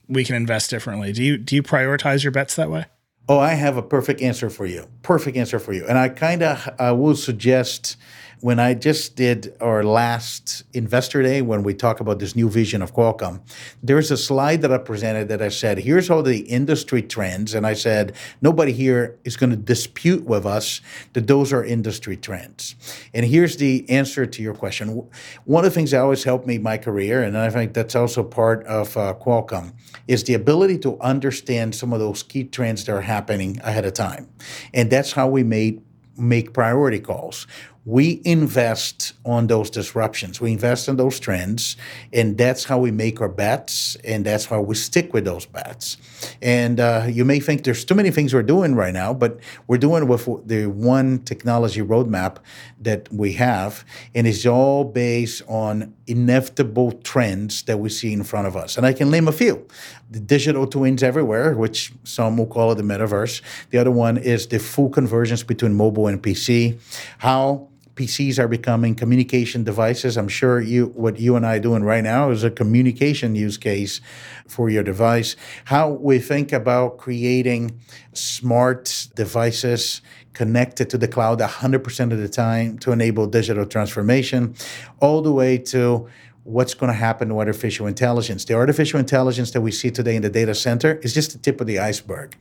We 0.08 0.24
can 0.24 0.34
invest 0.34 0.70
differently. 0.70 1.12
Do 1.12 1.22
you 1.22 1.38
do 1.38 1.54
you 1.54 1.62
prioritize 1.62 2.22
your 2.22 2.32
bets 2.32 2.56
that 2.56 2.70
way? 2.70 2.86
Oh, 3.28 3.38
I 3.38 3.54
have 3.54 3.76
a 3.76 3.82
perfect 3.82 4.20
answer 4.20 4.50
for 4.50 4.66
you. 4.66 4.88
Perfect 5.02 5.36
answer 5.36 5.58
for 5.58 5.72
you. 5.72 5.86
And 5.86 5.96
I 5.96 6.08
kind 6.08 6.42
of 6.42 6.68
I 6.78 6.92
will 6.92 7.16
suggest 7.16 7.96
when 8.42 8.59
I 8.59 8.74
just 8.74 9.14
did 9.14 9.57
our 9.61 9.85
last 9.85 10.64
investor 10.72 11.22
day, 11.22 11.42
when 11.42 11.62
we 11.62 11.74
talk 11.74 12.00
about 12.00 12.18
this 12.18 12.35
new 12.35 12.50
vision 12.50 12.83
of 12.83 12.92
Qualcomm, 12.92 13.40
there's 13.85 14.11
a 14.11 14.16
slide 14.16 14.62
that 14.62 14.72
I 14.72 14.78
presented 14.78 15.28
that 15.28 15.40
I 15.40 15.48
said, 15.48 15.78
here's 15.78 16.11
all 16.11 16.24
the 16.24 16.40
industry 16.40 17.02
trends. 17.02 17.55
And 17.55 17.64
I 17.64 17.74
said, 17.74 18.16
nobody 18.40 18.72
here 18.72 19.16
is 19.22 19.37
going 19.37 19.50
to 19.50 19.57
dispute 19.57 20.24
with 20.24 20.44
us 20.44 20.81
that 21.12 21.28
those 21.28 21.52
are 21.52 21.64
industry 21.64 22.16
trends. 22.16 22.74
And 23.14 23.24
here's 23.24 23.59
the 23.59 23.88
answer 23.88 24.26
to 24.26 24.42
your 24.42 24.55
question. 24.55 25.09
One 25.44 25.64
of 25.64 25.70
the 25.70 25.74
things 25.74 25.92
that 25.92 26.00
always 26.00 26.24
helped 26.24 26.44
me 26.44 26.57
in 26.57 26.64
my 26.64 26.78
career, 26.78 27.22
and 27.22 27.38
I 27.38 27.48
think 27.48 27.74
that's 27.74 27.94
also 27.94 28.24
part 28.24 28.66
of 28.66 28.96
uh, 28.96 29.14
Qualcomm, 29.20 29.72
is 30.09 30.24
the 30.24 30.35
ability 30.35 30.78
to 30.78 30.98
understand 30.98 31.76
some 31.76 31.92
of 31.92 32.00
those 32.00 32.24
key 32.24 32.42
trends 32.42 32.87
that 32.87 32.92
are 32.92 33.02
happening 33.02 33.61
ahead 33.62 33.85
of 33.85 33.92
time. 33.92 34.28
And 34.74 34.90
that's 34.90 35.12
how 35.12 35.28
we 35.28 35.44
made 35.44 35.81
make 36.16 36.52
priority 36.52 37.00
calls 37.00 37.46
we 37.84 38.22
invest 38.24 39.12
on 39.24 39.48
those 39.48 39.68
disruptions. 39.68 40.40
We 40.40 40.52
invest 40.52 40.88
in 40.88 40.96
those 40.96 41.18
trends, 41.18 41.76
and 42.12 42.38
that's 42.38 42.64
how 42.64 42.78
we 42.78 42.92
make 42.92 43.20
our 43.20 43.28
bets, 43.28 43.96
and 44.04 44.24
that's 44.24 44.44
how 44.44 44.60
we 44.60 44.76
stick 44.76 45.12
with 45.12 45.24
those 45.24 45.46
bets. 45.46 45.96
And 46.40 46.78
uh, 46.78 47.06
you 47.08 47.24
may 47.24 47.40
think 47.40 47.64
there's 47.64 47.84
too 47.84 47.96
many 47.96 48.12
things 48.12 48.32
we're 48.32 48.44
doing 48.44 48.76
right 48.76 48.94
now, 48.94 49.12
but 49.12 49.40
we're 49.66 49.78
doing 49.78 50.06
with 50.06 50.26
the 50.46 50.66
one 50.66 51.24
technology 51.24 51.82
roadmap 51.82 52.36
that 52.80 53.12
we 53.12 53.32
have, 53.32 53.84
and 54.14 54.28
it's 54.28 54.46
all 54.46 54.84
based 54.84 55.42
on 55.48 55.92
inevitable 56.06 56.92
trends 56.92 57.62
that 57.64 57.78
we 57.78 57.88
see 57.88 58.12
in 58.12 58.22
front 58.22 58.46
of 58.46 58.56
us. 58.56 58.76
And 58.76 58.86
I 58.86 58.92
can 58.92 59.10
name 59.10 59.26
a 59.26 59.32
few: 59.32 59.66
the 60.08 60.20
digital 60.20 60.68
twins 60.68 61.02
everywhere, 61.02 61.54
which 61.54 61.92
some 62.04 62.36
will 62.36 62.46
call 62.46 62.70
it 62.70 62.76
the 62.76 62.84
metaverse. 62.84 63.42
The 63.70 63.78
other 63.78 63.90
one 63.90 64.18
is 64.18 64.46
the 64.46 64.60
full 64.60 64.88
convergence 64.88 65.42
between 65.42 65.74
mobile 65.74 66.06
and 66.06 66.22
PC. 66.22 66.78
How 67.18 67.68
PCs 67.94 68.38
are 68.38 68.48
becoming 68.48 68.94
communication 68.94 69.64
devices. 69.64 70.16
I'm 70.16 70.28
sure 70.28 70.61
you 70.61 70.87
what 70.94 71.20
you 71.20 71.37
and 71.37 71.46
I 71.46 71.57
are 71.57 71.61
doing 71.61 71.83
right 71.85 72.02
now 72.02 72.31
is 72.31 72.42
a 72.42 72.50
communication 72.50 73.35
use 73.35 73.59
case 73.59 74.00
for 74.46 74.70
your 74.70 74.83
device. 74.83 75.37
How 75.66 75.90
we 75.90 76.18
think 76.18 76.52
about 76.52 76.98
creating 76.98 77.78
smart 78.12 79.09
devices 79.14 80.00
connected 80.33 80.88
to 80.90 80.98
the 80.98 81.09
cloud 81.09 81.38
100% 81.40 82.12
of 82.12 82.18
the 82.18 82.28
time 82.28 82.78
to 82.78 82.92
enable 82.92 83.26
digital 83.26 83.66
transformation, 83.66 84.55
all 85.00 85.20
the 85.20 85.33
way 85.33 85.59
to 85.59 86.09
what's 86.44 86.74
going 86.74 86.90
to 86.90 86.98
happen 86.98 87.28
to 87.28 87.38
artificial 87.38 87.87
intelligence. 87.87 88.44
The 88.44 88.55
artificial 88.55 88.98
intelligence 88.98 89.52
that 89.52 89.61
we 89.61 89.70
see 89.70 89.90
today 89.90 90.16
in 90.16 90.22
the 90.22 90.31
data 90.31 90.55
center 90.55 90.96
is 91.02 91.14
just 91.14 91.33
the 91.33 91.38
tip 91.38 91.61
of 91.61 91.66
the 91.66 91.78
iceberg. 91.78 92.37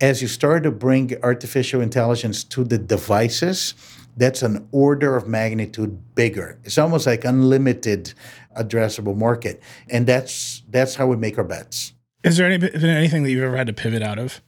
As 0.00 0.20
you 0.22 0.28
start 0.28 0.64
to 0.64 0.70
bring 0.70 1.14
artificial 1.22 1.80
intelligence 1.80 2.42
to 2.44 2.64
the 2.64 2.78
devices, 2.78 3.74
that's 4.18 4.42
an 4.42 4.68
order 4.72 5.16
of 5.16 5.28
magnitude 5.28 6.14
bigger. 6.14 6.58
It's 6.64 6.78
almost 6.78 7.06
like 7.06 7.24
unlimited 7.24 8.12
addressable 8.56 9.16
market, 9.16 9.62
and 9.88 10.06
that's 10.06 10.62
that's 10.68 10.96
how 10.96 11.06
we 11.06 11.16
make 11.16 11.38
our 11.38 11.44
bets. 11.44 11.92
Is 12.24 12.36
there 12.36 12.46
any, 12.46 12.58
been 12.58 12.84
anything 12.84 13.22
that 13.22 13.30
you've 13.30 13.44
ever 13.44 13.56
had 13.56 13.68
to 13.68 13.72
pivot 13.72 14.02
out 14.02 14.18
of? 14.18 14.42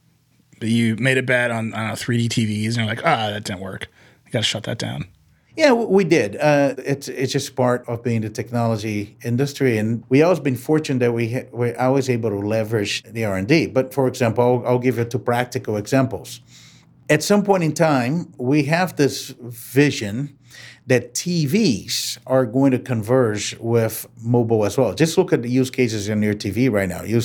That 0.59 0.69
you 0.69 0.95
made 0.97 1.17
a 1.17 1.23
bet 1.23 1.49
on, 1.49 1.73
on 1.73 1.95
3D 1.95 2.27
TVs, 2.27 2.65
and 2.67 2.75
you're 2.77 2.85
like, 2.85 3.03
ah, 3.03 3.31
that 3.31 3.45
didn't 3.45 3.61
work. 3.61 3.87
You 4.25 4.31
got 4.31 4.39
to 4.39 4.45
shut 4.45 4.63
that 4.63 4.77
down. 4.77 5.07
Yeah, 5.57 5.73
we 5.73 6.05
did. 6.05 6.37
Uh, 6.37 6.75
it's 6.77 7.07
it's 7.07 7.33
just 7.33 7.55
part 7.55 7.87
of 7.87 8.03
being 8.03 8.21
the 8.21 8.29
technology 8.29 9.17
industry, 9.23 9.77
and 9.77 10.03
we 10.07 10.21
always 10.21 10.39
been 10.39 10.55
fortunate 10.55 10.99
that 10.99 11.13
we 11.13 11.33
ha- 11.33 11.49
we're 11.51 11.77
always 11.77 12.09
able 12.09 12.29
to 12.29 12.39
leverage 12.39 13.03
the 13.03 13.25
R 13.25 13.35
and 13.35 13.47
D. 13.47 13.67
But 13.67 13.93
for 13.93 14.07
example, 14.07 14.43
I'll, 14.43 14.73
I'll 14.73 14.79
give 14.79 14.97
you 14.97 15.03
two 15.03 15.19
practical 15.19 15.75
examples 15.75 16.39
at 17.11 17.21
some 17.21 17.43
point 17.43 17.61
in 17.61 17.73
time, 17.73 18.33
we 18.37 18.63
have 18.63 18.95
this 18.95 19.35
vision 19.39 20.37
that 20.87 21.13
TVs 21.13 22.17
are 22.25 22.45
going 22.45 22.71
to 22.71 22.79
converge 22.79 23.55
with 23.59 24.07
mobile 24.23 24.65
as 24.65 24.77
well. 24.77 24.93
Just 24.93 25.17
look 25.17 25.31
at 25.31 25.41
the 25.41 25.49
use 25.49 25.69
cases 25.69 26.09
in 26.09 26.21
your 26.21 26.33
TV 26.33 26.71
right 26.71 26.89
now. 26.89 27.03
You 27.03 27.21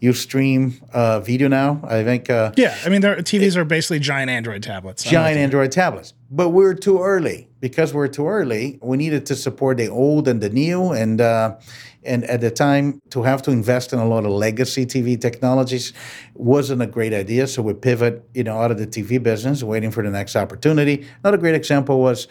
you 0.00 0.12
stream 0.12 0.80
uh, 0.92 1.20
video 1.20 1.48
now. 1.48 1.80
I 1.84 2.02
think. 2.02 2.28
Uh, 2.28 2.52
yeah, 2.56 2.76
I 2.84 2.88
mean, 2.88 3.02
TVs 3.02 3.56
it, 3.56 3.56
are 3.56 3.64
basically 3.64 4.00
giant 4.00 4.30
Android 4.30 4.62
tablets. 4.62 5.04
Giant 5.04 5.38
Android 5.38 5.70
tablets, 5.70 6.12
but 6.30 6.50
we're 6.50 6.74
too 6.74 7.00
early 7.00 7.48
because 7.60 7.94
we're 7.94 8.08
too 8.08 8.26
early. 8.26 8.78
We 8.82 8.96
needed 8.96 9.26
to 9.26 9.36
support 9.36 9.78
the 9.78 9.88
old 9.88 10.26
and 10.28 10.40
the 10.40 10.50
new, 10.50 10.90
and 10.90 11.20
uh, 11.20 11.56
and 12.04 12.24
at 12.24 12.40
the 12.40 12.50
time, 12.50 13.00
to 13.10 13.22
have 13.22 13.42
to 13.42 13.50
invest 13.50 13.92
in 13.92 13.98
a 13.98 14.06
lot 14.06 14.24
of 14.24 14.32
legacy 14.32 14.86
TV 14.86 15.20
technologies 15.20 15.92
wasn't 16.34 16.80
a 16.82 16.86
great 16.86 17.12
idea. 17.12 17.46
So 17.46 17.62
we 17.62 17.74
pivot, 17.74 18.24
you 18.34 18.44
know, 18.44 18.58
out 18.58 18.70
of 18.70 18.78
the 18.78 18.86
TV 18.86 19.22
business, 19.22 19.62
waiting 19.62 19.90
for 19.90 20.02
the 20.02 20.10
next 20.10 20.36
opportunity. 20.36 21.06
Another 21.22 21.36
great 21.36 21.54
example 21.54 22.00
was 22.00 22.26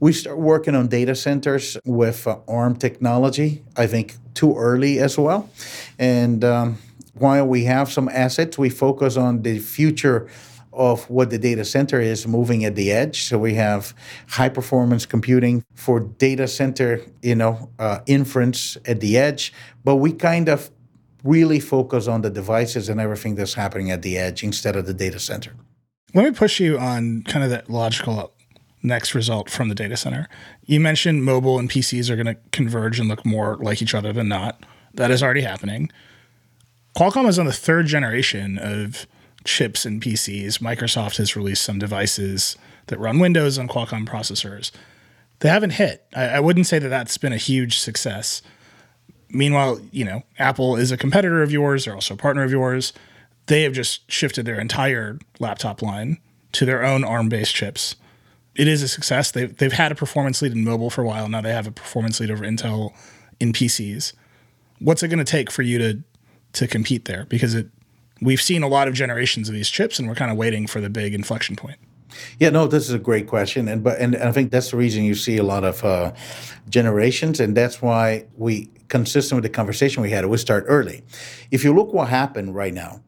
we 0.00 0.12
start 0.12 0.38
working 0.38 0.74
on 0.74 0.88
data 0.88 1.14
centers 1.14 1.76
with 1.84 2.26
uh, 2.26 2.38
ARM 2.46 2.76
technology. 2.76 3.64
I 3.76 3.86
think 3.86 4.16
too 4.34 4.56
early 4.56 4.98
as 4.98 5.18
well, 5.18 5.48
and 5.98 6.44
um, 6.44 6.78
while 7.14 7.46
we 7.46 7.64
have 7.64 7.90
some 7.90 8.08
assets, 8.08 8.58
we 8.58 8.68
focus 8.68 9.16
on 9.16 9.42
the 9.42 9.58
future 9.60 10.28
of 10.74 11.08
what 11.10 11.30
the 11.30 11.38
data 11.38 11.64
center 11.64 12.00
is 12.00 12.26
moving 12.26 12.64
at 12.64 12.74
the 12.74 12.92
edge. 12.92 13.24
So 13.24 13.38
we 13.38 13.54
have 13.54 13.94
high 14.28 14.48
performance 14.48 15.06
computing 15.06 15.64
for 15.74 16.00
data 16.00 16.48
center, 16.48 17.00
you 17.22 17.34
know, 17.34 17.70
uh, 17.78 18.00
inference 18.06 18.76
at 18.86 19.00
the 19.00 19.16
edge, 19.16 19.52
but 19.84 19.96
we 19.96 20.12
kind 20.12 20.48
of 20.48 20.70
really 21.22 21.58
focus 21.58 22.06
on 22.06 22.20
the 22.20 22.30
devices 22.30 22.88
and 22.88 23.00
everything 23.00 23.34
that's 23.34 23.54
happening 23.54 23.90
at 23.90 24.02
the 24.02 24.18
edge 24.18 24.44
instead 24.44 24.76
of 24.76 24.86
the 24.86 24.94
data 24.94 25.18
center. 25.18 25.52
Let 26.12 26.24
me 26.24 26.30
push 26.32 26.60
you 26.60 26.78
on 26.78 27.22
kind 27.22 27.42
of 27.44 27.50
that 27.50 27.70
logical 27.70 28.32
next 28.82 29.14
result 29.14 29.50
from 29.50 29.68
the 29.68 29.74
data 29.74 29.96
center. 29.96 30.28
You 30.66 30.78
mentioned 30.78 31.24
mobile 31.24 31.58
and 31.58 31.68
PCs 31.70 32.10
are 32.10 32.16
going 32.16 32.26
to 32.26 32.36
converge 32.52 33.00
and 33.00 33.08
look 33.08 33.24
more 33.24 33.56
like 33.56 33.80
each 33.80 33.94
other 33.94 34.12
than 34.12 34.28
not. 34.28 34.64
That 34.92 35.10
is 35.10 35.22
already 35.22 35.40
happening. 35.40 35.90
Qualcomm 36.96 37.26
is 37.26 37.38
on 37.38 37.46
the 37.46 37.52
third 37.52 37.86
generation 37.86 38.58
of 38.58 39.06
chips 39.44 39.86
in 39.86 40.00
PCs. 40.00 40.58
Microsoft 40.58 41.18
has 41.18 41.36
released 41.36 41.62
some 41.62 41.78
devices 41.78 42.56
that 42.86 42.98
run 42.98 43.18
Windows 43.18 43.58
on 43.58 43.68
Qualcomm 43.68 44.06
processors. 44.06 44.70
They 45.40 45.48
haven't 45.48 45.70
hit. 45.70 46.06
I, 46.14 46.24
I 46.24 46.40
wouldn't 46.40 46.66
say 46.66 46.78
that 46.78 46.88
that's 46.88 47.18
been 47.18 47.32
a 47.32 47.38
huge 47.38 47.78
success. 47.78 48.42
Meanwhile, 49.28 49.80
you 49.90 50.04
know, 50.04 50.22
Apple 50.38 50.76
is 50.76 50.90
a 50.90 50.96
competitor 50.96 51.42
of 51.42 51.52
yours. 51.52 51.84
They're 51.84 51.94
also 51.94 52.14
a 52.14 52.18
partner 52.18 52.42
of 52.42 52.50
yours. 52.50 52.92
They 53.46 53.62
have 53.62 53.72
just 53.72 54.10
shifted 54.10 54.46
their 54.46 54.60
entire 54.60 55.18
laptop 55.38 55.82
line 55.82 56.18
to 56.52 56.64
their 56.64 56.84
own 56.84 57.04
ARM-based 57.04 57.54
chips. 57.54 57.96
It 58.54 58.68
is 58.68 58.82
a 58.82 58.88
success. 58.88 59.32
They've, 59.32 59.54
they've 59.56 59.72
had 59.72 59.92
a 59.92 59.96
performance 59.96 60.40
lead 60.40 60.52
in 60.52 60.64
mobile 60.64 60.88
for 60.88 61.02
a 61.02 61.06
while. 61.06 61.28
Now 61.28 61.40
they 61.40 61.52
have 61.52 61.66
a 61.66 61.72
performance 61.72 62.20
lead 62.20 62.30
over 62.30 62.44
Intel 62.44 62.92
in 63.40 63.52
PCs. 63.52 64.12
What's 64.78 65.02
it 65.02 65.08
going 65.08 65.18
to 65.18 65.24
take 65.24 65.50
for 65.50 65.62
you 65.62 65.78
to 65.78 66.02
to 66.52 66.68
compete 66.68 67.06
there? 67.06 67.26
Because 67.28 67.54
it 67.54 67.68
we've 68.20 68.40
seen 68.40 68.62
a 68.62 68.68
lot 68.68 68.88
of 68.88 68.94
generations 68.94 69.48
of 69.48 69.54
these 69.54 69.68
chips, 69.68 69.98
and 69.98 70.08
we're 70.08 70.14
kind 70.14 70.30
of 70.30 70.36
waiting 70.36 70.66
for 70.66 70.80
the 70.80 70.90
big 70.90 71.14
inflection 71.14 71.56
point. 71.56 71.78
Yeah, 72.38 72.50
no, 72.50 72.66
this 72.66 72.88
is 72.88 72.94
a 72.94 72.98
great 72.98 73.26
question, 73.26 73.68
and 73.68 73.82
but 73.82 73.98
and, 73.98 74.16
I 74.16 74.32
think 74.32 74.50
that's 74.50 74.70
the 74.70 74.76
reason 74.76 75.04
you 75.04 75.14
see 75.14 75.36
a 75.36 75.42
lot 75.42 75.64
of 75.64 75.84
uh, 75.84 76.12
generations, 76.68 77.40
and 77.40 77.56
that's 77.56 77.82
why 77.82 78.26
we, 78.36 78.70
consistent 78.88 79.36
with 79.36 79.50
the 79.50 79.54
conversation 79.54 80.02
we 80.02 80.10
had, 80.10 80.24
we 80.26 80.36
start 80.36 80.64
early. 80.68 81.02
If 81.50 81.64
you 81.64 81.74
look 81.74 81.92
what 81.92 82.08
happened 82.08 82.54
right 82.54 82.72
now, 82.72 83.02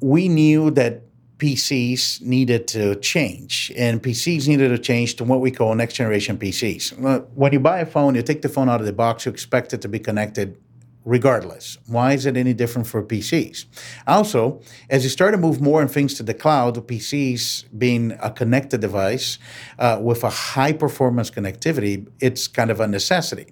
we 0.00 0.28
knew 0.28 0.70
that 0.72 1.02
PCs 1.38 2.22
needed 2.22 2.66
to 2.68 2.94
change, 2.96 3.70
and 3.76 4.02
PCs 4.02 4.48
needed 4.48 4.68
to 4.68 4.78
change 4.78 5.16
to 5.16 5.24
what 5.24 5.40
we 5.40 5.50
call 5.50 5.74
next 5.74 5.94
generation 5.94 6.38
PCs. 6.38 7.28
When 7.34 7.52
you 7.52 7.60
buy 7.60 7.80
a 7.80 7.86
phone, 7.86 8.14
you 8.14 8.22
take 8.22 8.40
the 8.40 8.48
phone 8.48 8.70
out 8.70 8.80
of 8.80 8.86
the 8.86 8.94
box, 8.94 9.26
you 9.26 9.32
expect 9.32 9.74
it 9.74 9.82
to 9.82 9.88
be 9.88 9.98
connected 9.98 10.56
regardless. 11.06 11.78
Why 11.86 12.12
is 12.12 12.26
it 12.26 12.36
any 12.36 12.52
different 12.52 12.86
for 12.86 13.02
PCs? 13.02 13.64
Also, 14.06 14.60
as 14.90 15.04
you 15.04 15.08
start 15.08 15.32
to 15.32 15.38
move 15.38 15.60
more 15.60 15.80
and 15.80 15.90
things 15.90 16.14
to 16.14 16.22
the 16.22 16.34
cloud, 16.34 16.74
PCs 16.86 17.64
being 17.78 18.12
a 18.20 18.30
connected 18.30 18.80
device 18.80 19.38
uh, 19.78 19.98
with 20.02 20.24
a 20.24 20.30
high 20.30 20.72
performance 20.72 21.30
connectivity, 21.30 22.08
it's 22.20 22.48
kind 22.48 22.70
of 22.70 22.80
a 22.80 22.88
necessity. 22.88 23.46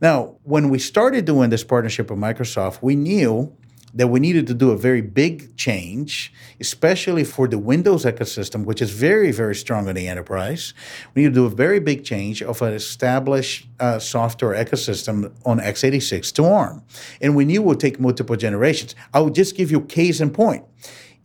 Now, 0.00 0.36
when 0.44 0.70
we 0.70 0.78
started 0.78 1.24
doing 1.24 1.50
this 1.50 1.64
partnership 1.64 2.08
with 2.08 2.20
Microsoft, 2.20 2.78
we 2.80 2.94
knew 2.94 3.54
that 3.94 4.08
we 4.08 4.20
needed 4.20 4.46
to 4.46 4.54
do 4.54 4.70
a 4.70 4.76
very 4.76 5.02
big 5.02 5.56
change, 5.56 6.32
especially 6.60 7.24
for 7.24 7.46
the 7.46 7.58
Windows 7.58 8.04
ecosystem, 8.04 8.64
which 8.64 8.80
is 8.80 8.90
very, 8.90 9.32
very 9.32 9.54
strong 9.54 9.88
in 9.88 9.96
the 9.96 10.08
enterprise. 10.08 10.72
We 11.14 11.22
need 11.22 11.28
to 11.28 11.34
do 11.34 11.44
a 11.44 11.50
very 11.50 11.78
big 11.78 12.04
change 12.04 12.42
of 12.42 12.62
an 12.62 12.72
established 12.72 13.68
uh, 13.80 13.98
software 13.98 14.54
ecosystem 14.54 15.32
on 15.44 15.60
x86 15.60 16.32
to 16.34 16.44
ARM. 16.44 16.82
And 17.20 17.36
we 17.36 17.44
knew 17.44 17.62
it 17.62 17.66
would 17.66 17.80
take 17.80 18.00
multiple 18.00 18.36
generations. 18.36 18.94
I 19.12 19.20
will 19.20 19.30
just 19.30 19.56
give 19.56 19.70
you 19.70 19.82
case 19.82 20.20
in 20.20 20.30
point. 20.30 20.64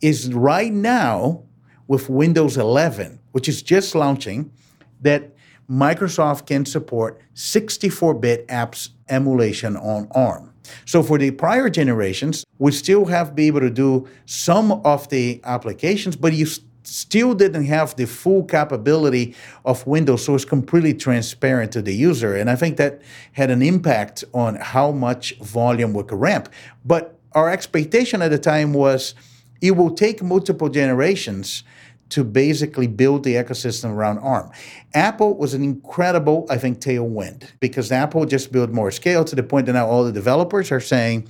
is 0.00 0.32
right 0.32 0.72
now 0.72 1.42
with 1.86 2.08
Windows 2.10 2.56
11, 2.56 3.18
which 3.32 3.48
is 3.48 3.62
just 3.62 3.94
launching, 3.94 4.52
that 5.00 5.34
Microsoft 5.70 6.46
can 6.46 6.64
support 6.64 7.20
64 7.34 8.14
bit 8.14 8.46
apps 8.48 8.90
emulation 9.08 9.76
on 9.76 10.08
ARM. 10.12 10.52
So 10.84 11.02
for 11.02 11.18
the 11.18 11.30
prior 11.30 11.68
generations, 11.68 12.44
we 12.58 12.72
still 12.72 13.06
have 13.06 13.28
to 13.28 13.34
be 13.34 13.46
able 13.46 13.60
to 13.60 13.70
do 13.70 14.08
some 14.26 14.72
of 14.72 15.08
the 15.08 15.40
applications, 15.44 16.16
but 16.16 16.32
you 16.32 16.46
still 16.88 17.34
didn't 17.34 17.66
have 17.66 17.94
the 17.96 18.06
full 18.06 18.44
capability 18.44 19.34
of 19.64 19.86
Windows, 19.86 20.24
so 20.24 20.34
it's 20.34 20.44
completely 20.44 20.94
transparent 20.94 21.72
to 21.72 21.82
the 21.82 21.94
user. 21.94 22.34
And 22.34 22.50
I 22.50 22.56
think 22.56 22.76
that 22.78 23.02
had 23.32 23.50
an 23.50 23.62
impact 23.62 24.24
on 24.32 24.56
how 24.56 24.92
much 24.92 25.36
volume 25.38 25.92
we 25.92 26.02
could 26.04 26.20
ramp. 26.20 26.48
But 26.84 27.18
our 27.32 27.50
expectation 27.50 28.22
at 28.22 28.30
the 28.30 28.38
time 28.38 28.72
was 28.72 29.14
it 29.60 29.72
will 29.72 29.94
take 29.94 30.22
multiple 30.22 30.68
generations 30.68 31.62
to 32.10 32.24
basically 32.24 32.86
build 32.86 33.24
the 33.24 33.34
ecosystem 33.34 33.92
around 33.92 34.18
ARM. 34.18 34.50
Apple 34.94 35.36
was 35.36 35.54
an 35.54 35.62
incredible, 35.62 36.46
I 36.48 36.56
think, 36.56 36.80
tailwind 36.80 37.50
because 37.60 37.92
Apple 37.92 38.24
just 38.24 38.50
built 38.50 38.70
more 38.70 38.90
scale 38.90 39.24
to 39.24 39.36
the 39.36 39.42
point 39.42 39.66
that 39.66 39.74
now 39.74 39.86
all 39.86 40.04
the 40.04 40.12
developers 40.12 40.72
are 40.72 40.80
saying, 40.80 41.28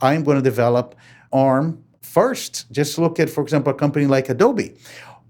I'm 0.00 0.22
going 0.22 0.36
to 0.36 0.42
develop 0.42 0.94
ARM 1.32 1.84
first. 2.00 2.70
Just 2.70 2.98
look 2.98 3.18
at, 3.18 3.28
for 3.28 3.42
example, 3.42 3.72
a 3.72 3.74
company 3.74 4.06
like 4.06 4.28
Adobe. 4.28 4.76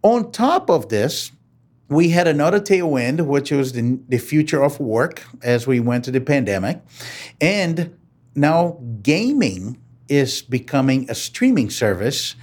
On 0.03 0.31
top 0.33 0.71
of 0.71 0.89
this, 0.89 1.33
we 1.89 2.11
had 2.11 2.29
another 2.29 2.61
tailwind, 2.61 3.27
which 3.27 3.51
was 3.51 3.73
the, 3.73 3.99
the 4.09 4.19
future 4.19 4.63
of 4.63 4.79
work 4.79 5.25
as 5.43 5.67
we 5.67 5.81
went 5.81 6.05
to 6.05 6.11
the 6.11 6.21
pandemic. 6.21 6.81
And 7.41 7.97
now 8.35 8.79
gaming 9.03 9.81
is 10.09 10.43
becoming 10.43 11.09
a 11.11 11.15
streaming 11.15 11.71
service 11.71 12.35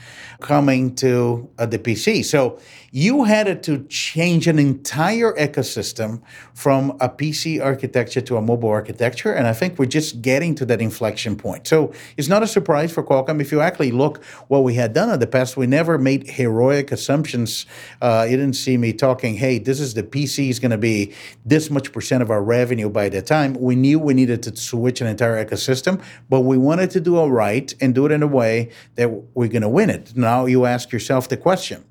coming 0.42 0.96
to 0.96 1.50
uh, 1.58 1.66
the 1.66 1.80
PC. 1.80 2.24
So 2.24 2.60
you 2.92 3.26
had 3.26 3.64
to 3.64 3.84
change 3.86 4.48
an 4.48 4.60
entire 4.60 5.34
ecosystem 5.34 6.22
from 6.54 6.92
a 7.00 7.10
PC 7.10 7.64
architecture 7.64 8.22
to 8.22 8.38
a 8.38 8.42
mobile 8.42 8.70
architecture. 8.70 9.34
And 9.34 9.48
I 9.48 9.54
think 9.54 9.78
we're 9.78 9.86
just 9.86 10.22
getting 10.22 10.56
to 10.56 10.66
that 10.66 10.82
inflection 10.82 11.36
point. 11.36 11.68
So 11.68 11.94
it's 12.16 12.28
not 12.28 12.44
a 12.44 12.48
surprise 12.48 12.92
for 12.92 13.04
Qualcomm. 13.04 13.42
If 13.42 13.52
you 13.52 13.62
actually 13.62 13.92
look 13.92 14.24
what 14.48 14.64
we 14.64 14.76
had 14.76 14.94
done 14.94 15.10
in 15.10 15.20
the 15.20 15.28
past, 15.28 15.58
we 15.58 15.68
never 15.68 15.98
made 15.98 16.30
heroic 16.30 16.92
assumptions. 16.92 17.66
Uh, 18.02 18.26
you 18.30 18.38
didn't 18.38 18.56
see 18.56 18.78
me 18.78 18.94
talking, 18.94 19.36
hey, 19.36 19.60
this 19.60 19.80
is 19.80 19.94
the 19.94 20.04
PC 20.04 20.50
is 20.50 20.60
going 20.60 20.72
to 20.72 20.78
be 20.78 21.14
this 21.46 21.70
much 21.70 21.92
percent 21.92 22.24
of 22.24 22.32
our 22.32 22.42
revenue 22.42 22.90
by 22.90 23.10
the 23.10 23.22
time. 23.22 23.54
We 23.54 23.76
knew 23.76 24.00
we 24.00 24.14
needed 24.14 24.44
to 24.44 24.56
switch 24.56 25.02
an 25.02 25.08
entire 25.08 25.44
ecosystem, 25.44 26.02
but 26.30 26.42
we 26.42 26.58
wanted 26.58 26.92
to 26.92 27.00
do 27.00 27.20
it 27.20 27.28
right 27.28 27.74
and 27.82 27.94
do 27.94 28.06
it 28.06 28.12
in 28.12 28.24
a 28.24 28.28
way 28.28 28.72
that 28.96 29.10
we're 29.36 29.48
going 29.50 29.62
to 29.62 29.70
win 29.70 29.90
it. 29.90 30.16
Now 30.16 30.46
you 30.46 30.66
ask 30.66 30.92
yourself 30.92 31.28
the 31.28 31.38
question 31.38 31.84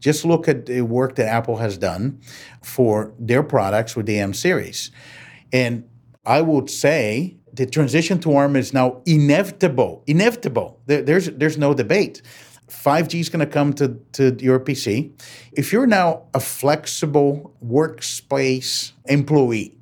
just 0.00 0.24
look 0.24 0.48
at 0.48 0.66
the 0.66 0.80
work 0.82 1.14
that 1.16 1.26
Apple 1.26 1.56
has 1.58 1.78
done 1.78 2.20
for 2.62 3.14
their 3.18 3.42
products 3.42 3.94
with 3.94 4.06
the 4.06 4.18
M 4.18 4.34
series. 4.34 4.90
And 5.52 5.88
I 6.26 6.40
would 6.42 6.70
say 6.70 7.36
the 7.52 7.66
transition 7.66 8.18
to 8.20 8.34
ARM 8.34 8.56
is 8.56 8.72
now 8.72 9.02
inevitable. 9.06 10.02
Inevitable. 10.06 10.80
There, 10.86 11.02
there's 11.02 11.26
there's 11.30 11.58
no 11.58 11.74
debate. 11.74 12.22
5G 12.70 13.20
is 13.20 13.28
going 13.28 13.44
to 13.44 13.52
come 13.52 13.72
to, 13.74 13.88
to 14.12 14.36
your 14.40 14.60
PC. 14.60 15.12
If 15.52 15.72
you're 15.72 15.86
now 15.86 16.22
a 16.34 16.40
flexible 16.40 17.54
workspace 17.64 18.92
employee 19.06 19.76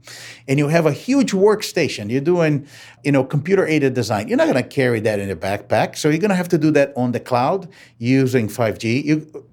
and 0.49 0.59
you 0.59 0.69
have 0.69 0.87
a 0.87 0.93
huge 0.93 1.33
workstation, 1.33 2.11
you're 2.11 2.21
doing, 2.23 2.67
you 3.05 3.13
know, 3.13 3.25
computer 3.25 3.67
aided 3.67 3.95
design, 3.95 4.29
you're 4.29 4.39
not 4.39 4.49
going 4.49 4.63
to 4.63 4.69
carry 4.69 5.01
that 5.01 5.21
in 5.21 5.29
your 5.29 5.37
backpack. 5.37 5.97
So 5.97 6.09
you're 6.09 6.19
going 6.19 6.31
to 6.31 6.37
have 6.37 6.49
to 6.49 6.59
do 6.59 6.71
that 6.73 6.93
on 6.97 7.13
the 7.13 7.21
cloud 7.21 7.69
using 7.99 8.49
5G. 8.49 9.05
You, 9.05 9.48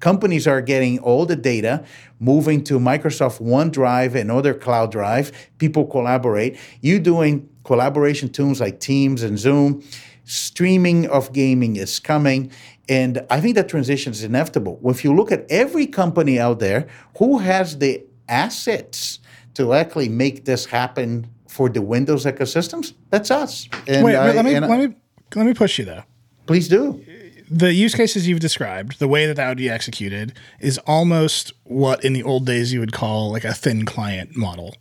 companies 0.00 0.46
are 0.46 0.60
getting 0.60 0.98
all 1.00 1.26
the 1.26 1.36
data, 1.36 1.84
moving 2.18 2.62
to 2.64 2.78
Microsoft 2.78 3.40
OneDrive 3.40 4.14
and 4.14 4.30
other 4.30 4.54
cloud 4.54 4.92
drive. 4.92 5.32
People 5.58 5.86
collaborate. 5.86 6.58
You 6.80 6.98
doing 6.98 7.48
collaboration 7.64 8.28
tools 8.30 8.60
like 8.60 8.80
Teams 8.80 9.22
and 9.22 9.38
Zoom. 9.38 9.82
Streaming 10.24 11.08
of 11.08 11.32
gaming 11.32 11.76
is 11.76 11.98
coming. 11.98 12.50
And 12.88 13.24
I 13.30 13.40
think 13.40 13.54
that 13.54 13.68
transition 13.68 14.12
is 14.12 14.22
inevitable. 14.22 14.80
If 14.84 15.04
you 15.04 15.14
look 15.14 15.32
at 15.32 15.46
every 15.50 15.86
company 15.86 16.38
out 16.38 16.58
there 16.58 16.88
who 17.18 17.38
has 17.38 17.78
the 17.78 18.04
assets 18.28 19.20
to 19.54 19.72
actually 19.74 20.08
make 20.08 20.44
this 20.44 20.66
happen 20.66 21.28
for 21.48 21.68
the 21.68 21.82
Windows 21.82 22.24
ecosystems, 22.24 22.94
that's 23.10 23.30
us. 23.30 23.68
And 23.86 24.04
Wait, 24.04 24.16
I, 24.16 24.32
let, 24.32 24.44
me, 24.44 24.58
let, 24.58 24.90
me, 24.90 24.96
let 25.34 25.46
me 25.46 25.54
push 25.54 25.78
you 25.78 25.84
though. 25.84 26.02
Please 26.46 26.68
do 26.68 27.04
the 27.50 27.74
use 27.74 27.94
cases 27.96 28.28
you've 28.28 28.40
described, 28.40 29.00
the 29.00 29.08
way 29.08 29.26
that 29.26 29.34
that 29.34 29.48
would 29.48 29.58
be 29.58 29.68
executed, 29.68 30.32
is 30.60 30.78
almost 30.86 31.52
what 31.64 32.04
in 32.04 32.12
the 32.12 32.22
old 32.22 32.46
days 32.46 32.72
you 32.72 32.78
would 32.78 32.92
call 32.92 33.32
like 33.32 33.44
a 33.44 33.52
thin 33.52 33.84
client 33.84 34.36
model, 34.36 34.76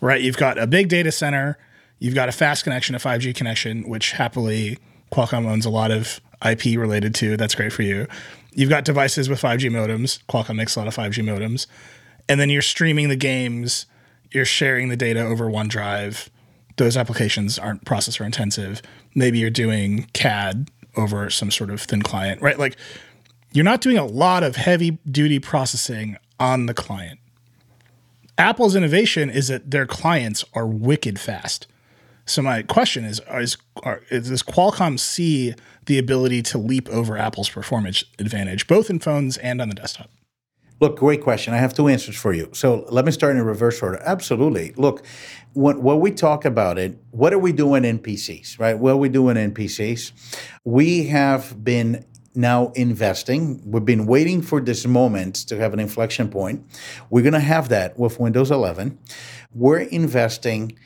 right? 0.00 0.20
You've 0.20 0.36
got 0.36 0.58
a 0.58 0.66
big 0.66 0.88
data 0.88 1.12
center, 1.12 1.56
you've 2.00 2.16
got 2.16 2.28
a 2.28 2.32
fast 2.32 2.64
connection, 2.64 2.96
a 2.96 2.98
5G 2.98 3.34
connection, 3.36 3.88
which 3.88 4.12
happily 4.12 4.78
Qualcomm 5.12 5.46
owns 5.46 5.64
a 5.64 5.70
lot 5.70 5.92
of 5.92 6.20
IP 6.44 6.76
related 6.76 7.14
to. 7.16 7.36
That's 7.36 7.54
great 7.54 7.72
for 7.72 7.82
you. 7.82 8.08
You've 8.52 8.70
got 8.70 8.84
devices 8.84 9.28
with 9.28 9.40
5G 9.40 9.70
modems. 9.70 10.22
Qualcomm 10.24 10.56
makes 10.56 10.74
a 10.74 10.80
lot 10.80 10.88
of 10.88 10.96
5G 10.96 11.22
modems. 11.22 11.66
And 12.28 12.40
then 12.40 12.50
you're 12.50 12.62
streaming 12.62 13.10
the 13.10 13.16
games, 13.16 13.86
you're 14.32 14.44
sharing 14.44 14.88
the 14.88 14.96
data 14.96 15.20
over 15.20 15.46
OneDrive. 15.46 16.28
Those 16.78 16.96
applications 16.96 17.58
aren't 17.58 17.84
processor 17.84 18.24
intensive. 18.24 18.82
Maybe 19.14 19.38
you're 19.38 19.50
doing 19.50 20.08
CAD 20.14 20.68
over 20.96 21.30
some 21.30 21.50
sort 21.50 21.70
of 21.70 21.80
thin 21.80 22.02
client, 22.02 22.42
right? 22.42 22.58
Like 22.58 22.76
you're 23.52 23.64
not 23.64 23.80
doing 23.80 23.98
a 23.98 24.06
lot 24.06 24.42
of 24.42 24.56
heavy 24.56 24.98
duty 25.10 25.38
processing 25.38 26.16
on 26.38 26.66
the 26.66 26.74
client. 26.74 27.18
Apple's 28.38 28.74
innovation 28.74 29.30
is 29.30 29.48
that 29.48 29.70
their 29.70 29.86
clients 29.86 30.44
are 30.54 30.66
wicked 30.66 31.20
fast. 31.20 31.66
So 32.24 32.40
my 32.40 32.62
question 32.62 33.04
is: 33.04 33.20
Is, 33.32 33.56
are, 33.82 34.02
is 34.10 34.28
does 34.28 34.42
Qualcomm 34.42 34.98
see 34.98 35.54
the 35.86 35.98
ability 35.98 36.42
to 36.42 36.58
leap 36.58 36.88
over 36.88 37.18
Apple's 37.18 37.48
performance 37.48 38.04
advantage, 38.18 38.66
both 38.66 38.88
in 38.88 39.00
phones 39.00 39.36
and 39.38 39.60
on 39.60 39.68
the 39.68 39.74
desktop? 39.74 40.10
Look, 40.82 40.96
great 40.96 41.22
question. 41.22 41.54
I 41.54 41.58
have 41.58 41.72
two 41.74 41.86
answers 41.86 42.16
for 42.16 42.32
you. 42.32 42.48
So 42.54 42.84
let 42.88 43.04
me 43.04 43.12
start 43.12 43.36
in 43.36 43.42
reverse 43.42 43.80
order. 43.80 44.02
Absolutely. 44.04 44.72
Look, 44.76 45.06
when, 45.52 45.80
when 45.80 46.00
we 46.00 46.10
talk 46.10 46.44
about 46.44 46.76
it, 46.76 46.98
what 47.12 47.32
are 47.32 47.38
we 47.38 47.52
doing 47.52 47.84
in 47.84 48.00
PCs, 48.00 48.58
right? 48.58 48.76
What 48.76 48.94
are 48.94 48.96
we 48.96 49.08
doing 49.08 49.36
in 49.36 49.54
PCs? 49.54 50.10
We 50.64 51.04
have 51.04 51.62
been 51.62 52.04
now 52.34 52.72
investing. 52.74 53.62
We've 53.64 53.84
been 53.84 54.06
waiting 54.06 54.42
for 54.42 54.60
this 54.60 54.84
moment 54.84 55.36
to 55.46 55.56
have 55.56 55.72
an 55.72 55.78
inflection 55.78 56.28
point. 56.28 56.66
We're 57.10 57.22
going 57.22 57.34
to 57.34 57.38
have 57.38 57.68
that 57.68 57.96
with 57.96 58.18
Windows 58.18 58.50
11. 58.50 58.98
We're 59.54 59.78
investing 59.78 60.76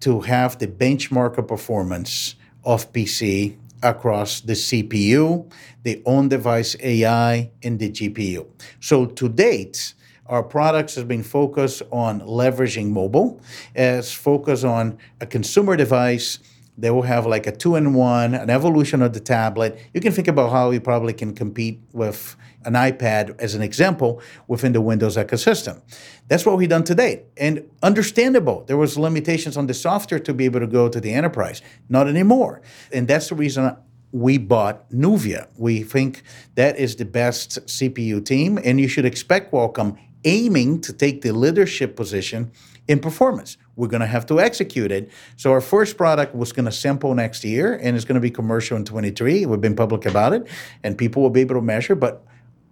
to 0.00 0.22
have 0.22 0.58
the 0.58 0.68
benchmark 0.68 1.36
of 1.36 1.48
performance 1.48 2.34
of 2.64 2.90
PC 2.94 3.58
across 3.84 4.40
the 4.40 4.54
CPU, 4.54 5.48
the 5.84 6.02
on 6.04 6.28
device 6.28 6.74
AI, 6.80 7.50
and 7.62 7.78
the 7.78 7.90
GPU. 7.90 8.48
So 8.80 9.06
to 9.06 9.28
date, 9.28 9.94
our 10.26 10.42
products 10.42 10.94
has 10.94 11.04
been 11.04 11.22
focused 11.22 11.82
on 11.92 12.20
leveraging 12.22 12.88
mobile, 12.88 13.40
as 13.76 14.12
focused 14.12 14.64
on 14.64 14.98
a 15.20 15.26
consumer 15.26 15.76
device. 15.76 16.38
They 16.76 16.90
will 16.90 17.02
have 17.02 17.26
like 17.26 17.46
a 17.46 17.52
two 17.52 17.76
in 17.76 17.94
one, 17.94 18.34
an 18.34 18.50
evolution 18.50 19.02
of 19.02 19.12
the 19.12 19.20
tablet. 19.20 19.78
You 19.92 20.00
can 20.00 20.12
think 20.12 20.26
about 20.26 20.50
how 20.50 20.70
you 20.70 20.80
probably 20.80 21.12
can 21.12 21.34
compete 21.34 21.80
with 21.92 22.36
an 22.64 22.74
iPad 22.74 23.40
as 23.40 23.54
an 23.54 23.62
example 23.62 24.20
within 24.48 24.72
the 24.72 24.80
Windows 24.80 25.16
ecosystem. 25.16 25.82
That's 26.28 26.46
what 26.46 26.56
we've 26.56 26.68
done 26.68 26.84
to 26.84 26.94
date. 26.94 27.24
And 27.36 27.68
understandable, 27.82 28.64
there 28.66 28.76
was 28.76 28.98
limitations 28.98 29.56
on 29.56 29.66
the 29.66 29.74
software 29.74 30.20
to 30.20 30.34
be 30.34 30.44
able 30.44 30.60
to 30.60 30.66
go 30.66 30.88
to 30.88 31.00
the 31.00 31.12
enterprise. 31.12 31.62
Not 31.88 32.08
anymore. 32.08 32.62
And 32.92 33.06
that's 33.08 33.28
the 33.28 33.34
reason 33.34 33.76
we 34.12 34.38
bought 34.38 34.88
Nuvia. 34.90 35.48
We 35.58 35.82
think 35.82 36.22
that 36.54 36.78
is 36.78 36.96
the 36.96 37.04
best 37.04 37.58
CPU 37.66 38.24
team, 38.24 38.58
and 38.64 38.80
you 38.80 38.86
should 38.86 39.04
expect 39.04 39.52
Qualcomm 39.52 39.98
aiming 40.24 40.80
to 40.82 40.92
take 40.92 41.22
the 41.22 41.32
leadership 41.32 41.96
position 41.96 42.52
in 42.86 43.00
performance. 43.00 43.56
We're 43.76 43.88
going 43.88 44.02
to 44.02 44.06
have 44.06 44.26
to 44.26 44.40
execute 44.40 44.92
it. 44.92 45.10
So 45.36 45.50
our 45.50 45.60
first 45.60 45.96
product 45.96 46.34
was 46.34 46.52
going 46.52 46.66
to 46.66 46.72
sample 46.72 47.14
next 47.14 47.44
year, 47.44 47.74
and 47.74 47.96
it's 47.96 48.04
going 48.04 48.14
to 48.14 48.20
be 48.20 48.30
commercial 48.30 48.76
in 48.76 48.84
23. 48.84 49.46
We've 49.46 49.60
been 49.60 49.76
public 49.76 50.06
about 50.06 50.32
it, 50.32 50.46
and 50.82 50.96
people 50.96 51.22
will 51.22 51.30
be 51.30 51.40
able 51.40 51.56
to 51.56 51.62
measure. 51.62 51.94
But 51.94 52.24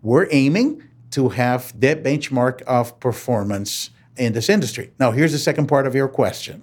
we're 0.03 0.27
aiming 0.31 0.83
to 1.13 1.31
have 1.31 1.79
that 1.81 2.03
benchmark 2.03 2.63
of 2.63 2.99
performance 3.01 3.91
in 4.17 4.33
this 4.33 4.49
industry. 4.49 4.93
Now, 4.99 5.13
here's 5.13 5.33
the 5.33 5.39
second 5.39 5.69
part 5.69 5.87
of 5.87 5.95
your 5.95 6.09
question. 6.09 6.63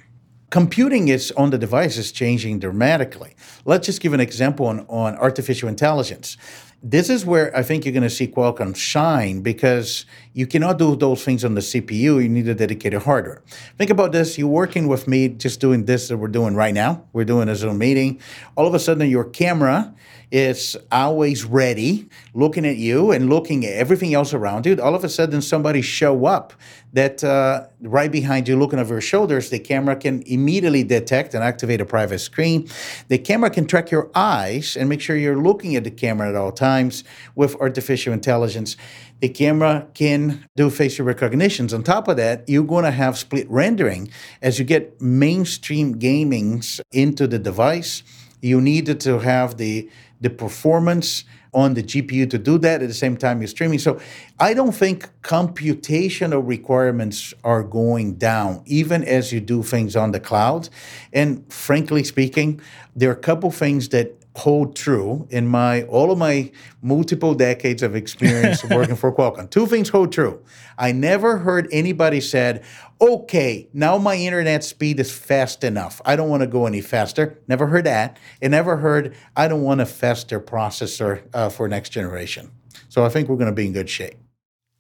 Computing 0.50 1.10
is 1.10 1.32
on 1.34 1.52
the 1.52 1.58
device 1.58 1.98
is 1.98 2.12
changing 2.12 2.60
dramatically. 2.60 3.36
Let's 3.66 3.86
just 3.86 4.02
give 4.02 4.14
an 4.14 4.20
example 4.20 4.66
on, 4.66 4.80
on 4.90 5.16
artificial 5.18 5.70
intelligence. 5.70 6.38
This 6.82 7.10
is 7.10 7.26
where 7.26 7.56
I 7.56 7.62
think 7.62 7.86
you're 7.86 7.94
going 7.94 8.04
to 8.04 8.10
see 8.10 8.28
Qualcomm 8.28 8.76
shine 8.76 9.42
because 9.42 10.06
you 10.34 10.48
cannot 10.48 10.78
do 10.80 10.96
those 10.96 11.24
things 11.24 11.44
on 11.44 11.54
the 11.54 11.62
CPU. 11.62 12.24
You 12.24 12.30
need 12.30 12.48
a 12.48 12.56
dedicated 12.56 13.04
hardware. 13.04 13.44
Think 13.78 13.92
about 13.92 14.12
this. 14.12 14.38
You're 14.38 14.48
working 14.48 14.88
with 14.88 15.08
me, 15.08 15.28
just 15.28 15.60
doing 15.60 15.86
this 15.86 16.08
that 16.08 16.18
we're 16.18 16.30
doing 16.30 16.56
right 16.56 16.74
now. 16.74 17.06
We're 17.12 17.26
doing 17.26 17.50
a 17.50 17.56
Zoom 17.56 17.78
meeting. 17.78 18.22
All 18.56 18.66
of 18.66 18.74
a 18.74 18.80
sudden, 18.80 19.08
your 19.10 19.26
camera 19.26 19.94
is 20.32 20.78
always 20.92 21.44
ready, 21.44 22.08
looking 22.34 22.66
at 22.66 22.78
you 22.78 23.12
and 23.12 23.30
looking 23.30 23.66
at 23.66 23.74
everything 23.74 24.14
else 24.14 24.34
around 24.34 24.66
you. 24.66 24.80
All 24.82 24.94
of 24.94 25.04
a 25.04 25.10
sudden, 25.10 25.42
somebody 25.42 25.82
show 25.82 26.26
up 26.26 26.54
that 26.94 27.24
uh, 27.24 27.68
right 27.82 28.12
behind 28.12 28.48
you, 28.48 28.58
looking 28.58 28.80
over 28.80 28.96
your 28.96 29.02
shoulders. 29.02 29.50
The 29.50 29.60
camera 29.60 29.96
can 29.96 30.22
immediately 30.26 30.84
detect 30.84 31.34
and 31.34 31.44
activate 31.44 31.82
a 31.82 31.86
private 31.86 32.20
screen. 32.20 32.70
The 33.08 33.18
camera 33.18 33.50
can 33.50 33.66
track 33.66 33.92
your 33.92 34.10
eyes 34.14 34.78
and 34.78 34.88
make 34.90 35.02
sure 35.02 35.16
you're 35.16 35.42
looking 35.42 35.76
at 35.76 35.84
the 35.84 35.92
camera 35.92 36.30
at 36.30 36.36
all 36.36 36.52
times 36.52 37.04
with 37.36 37.56
artificial 37.56 38.14
intelligence. 38.14 38.76
The 39.22 39.30
camera 39.30 39.88
can 39.94 40.46
do 40.56 40.70
facial 40.70 41.06
recognitions. 41.06 41.74
On 41.74 41.84
top 41.84 42.08
of 42.08 42.18
that, 42.18 42.48
you're 42.48 42.64
going 42.64 42.86
to 42.86 42.92
have 42.92 43.18
split 43.18 43.50
rendering 43.50 44.10
as 44.42 44.60
you 44.60 44.66
get 44.66 45.02
mainstream 45.02 46.00
gamings 46.00 46.80
into 46.92 47.28
the 47.28 47.40
device. 47.40 48.04
You 48.42 48.62
needed 48.62 49.02
to 49.02 49.20
have 49.20 49.58
the 49.58 49.90
the 50.22 50.30
performance 50.30 51.24
on 51.54 51.74
the 51.74 51.82
GPU 51.82 52.30
to 52.30 52.38
do 52.38 52.58
that 52.60 52.82
at 52.82 52.88
the 52.88 52.94
same 52.94 53.18
time 53.18 53.42
you're 53.42 53.48
streaming. 53.48 53.80
So 53.80 54.00
I 54.40 54.54
don't 54.54 54.72
think 54.72 55.10
computational 55.22 56.48
requirements 56.48 57.34
are 57.44 57.64
going 57.64 58.16
down, 58.16 58.62
even 58.66 59.04
as 59.04 59.32
you 59.34 59.40
do 59.40 59.64
things 59.64 59.96
on 59.96 60.12
the 60.12 60.20
cloud. 60.20 60.70
And 61.12 61.52
frankly 61.52 62.04
speaking, 62.04 62.62
there 62.96 63.10
are 63.10 63.14
a 63.14 63.18
couple 63.18 63.50
things 63.52 63.90
that 63.90 64.19
hold 64.40 64.76
true 64.76 65.28
in 65.30 65.48
my 65.48 65.84
all 65.84 66.12
of 66.12 66.18
my 66.18 66.52
multiple 66.82 67.34
decades 67.34 67.84
of 67.84 67.96
experience 67.96 68.64
working 68.70 68.96
for 68.96 69.14
Qualcomm. 69.14 69.50
Two 69.50 69.68
things 69.68 69.90
hold 69.90 70.12
true. 70.12 70.42
I 70.78 70.92
never 70.92 71.38
heard 71.38 71.68
anybody 71.72 72.22
said, 72.22 72.64
"Okay, 73.00 73.70
now 73.74 73.98
my 73.98 74.16
internet 74.16 74.64
speed 74.64 75.00
is 75.00 75.12
fast 75.12 75.64
enough. 75.64 76.02
I 76.06 76.16
don't 76.16 76.30
want 76.30 76.42
to 76.42 76.48
go 76.48 76.66
any 76.66 76.82
faster." 76.82 77.40
Never 77.48 77.68
heard 77.68 77.86
that. 77.86 78.18
And 78.42 78.52
never 78.52 78.78
heard, 78.78 79.16
"I 79.36 79.48
don't 79.48 79.64
want 79.64 79.82
a 79.82 79.86
faster 79.86 80.40
processor 80.40 81.24
uh, 81.34 81.50
for 81.50 81.68
next 81.68 81.90
generation." 81.90 82.52
So 82.88 83.06
I 83.06 83.10
think 83.10 83.30
we're 83.30 83.38
going 83.38 83.52
to 83.52 83.56
be 83.56 83.68
in 83.68 83.74
good 83.74 83.90
shape. 83.90 84.18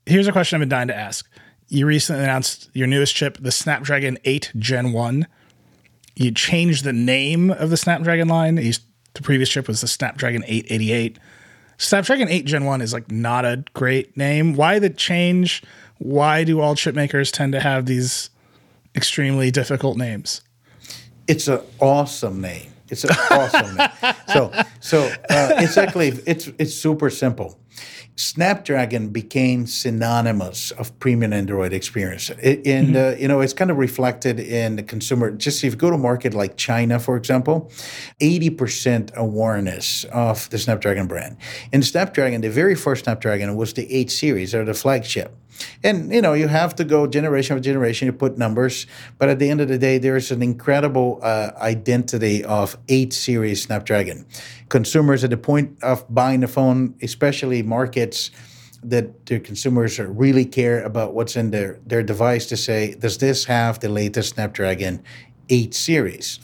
Here's 0.06 0.28
a 0.28 0.32
question 0.32 0.56
I've 0.56 0.62
been 0.62 0.70
dying 0.70 0.88
to 0.88 0.98
ask. 0.98 1.30
You 1.68 1.86
recently 1.86 2.24
announced 2.24 2.72
your 2.74 2.88
newest 2.88 3.16
chip, 3.16 3.38
the 3.40 3.52
Snapdragon 3.52 4.18
8 4.26 4.54
Gen 4.58 4.92
1. 4.92 5.28
You 6.16 6.32
changed 6.32 6.84
the 6.84 6.94
name 6.94 7.52
of 7.52 7.70
the 7.70 7.78
Snapdragon 7.78 8.28
line. 8.28 8.58
You 8.58 8.74
the 9.14 9.22
previous 9.22 9.50
chip 9.50 9.68
was 9.68 9.82
the 9.82 9.88
Snapdragon 9.88 10.44
888. 10.46 11.20
Snapdragon 11.78 12.28
8 12.28 12.46
Gen 12.46 12.66
1 12.66 12.82
is 12.82 12.94
like 12.94 13.10
not 13.10 13.46
a 13.46 13.64
great 13.74 14.16
name. 14.18 14.56
Why 14.56 14.80
the 14.80 14.90
change? 14.90 15.64
Why 15.98 16.44
do 16.44 16.60
all 16.60 16.76
chip 16.76 16.96
makers 16.96 17.32
tend 17.32 17.54
to 17.54 17.60
have 17.60 17.86
these 17.86 18.30
extremely 18.96 19.52
difficult 19.52 19.98
names? 19.98 20.42
It's 21.28 21.48
an 21.48 21.62
awesome 21.80 22.42
name. 22.42 22.72
It's 22.90 23.04
an 23.04 23.12
awesome 23.32 23.76
name. 23.78 23.90
So, 24.28 24.52
so 24.80 25.04
uh, 25.30 25.54
it's 25.58 25.78
actually 25.78 26.10
it's 26.26 26.48
it's 26.58 26.74
super 26.74 27.10
simple. 27.10 27.60
Snapdragon 28.20 29.08
became 29.08 29.66
synonymous 29.66 30.72
of 30.72 30.98
premium 31.00 31.32
Android 31.32 31.72
experience, 31.72 32.30
it, 32.32 32.68
and 32.68 32.90
mm-hmm. 32.90 33.16
uh, 33.16 33.18
you 33.18 33.30
know 33.30 33.40
it's 33.40 33.54
kind 33.54 33.72
of 33.72 33.78
reflected 33.78 34.42
in 34.42 34.76
the 34.76 34.84
consumer. 34.84 35.32
Just 35.32 35.64
if 35.64 35.72
you 35.72 35.78
go 35.78 35.90
to 35.90 35.96
a 35.96 35.98
market 35.98 36.34
like 36.34 36.58
China, 36.58 37.00
for 37.00 37.16
example, 37.16 37.72
eighty 38.20 38.50
percent 38.50 39.14
awareness 39.16 40.04
of 40.12 40.50
the 40.50 40.58
Snapdragon 40.58 41.08
brand. 41.08 41.38
And 41.72 41.86
Snapdragon, 41.86 42.42
the 42.42 42.50
very 42.50 42.76
first 42.76 43.06
Snapdragon 43.06 43.56
was 43.56 43.72
the 43.72 43.90
eight 43.90 44.12
series 44.12 44.54
or 44.54 44.66
the 44.66 44.74
flagship. 44.74 45.34
And 45.84 46.12
you 46.14 46.22
know, 46.22 46.34
you 46.34 46.48
have 46.48 46.76
to 46.76 46.84
go 46.84 47.08
generation 47.08 47.56
of 47.56 47.64
generation. 47.64 48.06
You 48.06 48.14
put 48.14 48.38
numbers, 48.38 48.88
but 49.18 49.30
at 49.30 49.40
the 49.40 49.50
end 49.50 49.62
of 49.62 49.68
the 49.68 49.78
day, 49.78 49.98
there 49.98 50.16
is 50.16 50.32
an 50.32 50.42
incredible 50.42 51.20
uh, 51.22 51.52
identity 51.58 52.44
of 52.44 52.78
eight 52.88 53.14
series 53.14 53.64
Snapdragon. 53.64 54.26
Consumers 54.70 55.24
at 55.24 55.30
the 55.30 55.38
point 55.38 55.82
of 55.84 56.06
buying 56.14 56.42
the 56.42 56.48
phone, 56.48 56.96
especially 57.02 57.64
markets 57.64 58.32
that 58.84 59.26
their 59.26 59.40
consumers 59.40 60.00
really 60.00 60.46
care 60.46 60.84
about 60.84 61.14
what's 61.14 61.36
in 61.36 61.52
their 61.52 61.80
their 61.86 62.04
device 62.04 62.46
to 62.48 62.58
say, 62.58 62.96
does 62.96 63.18
this 63.18 63.46
have 63.46 63.80
the 63.80 63.90
latest 63.90 64.36
Snapdragon 64.36 65.04
8 65.50 65.74
series? 65.74 66.40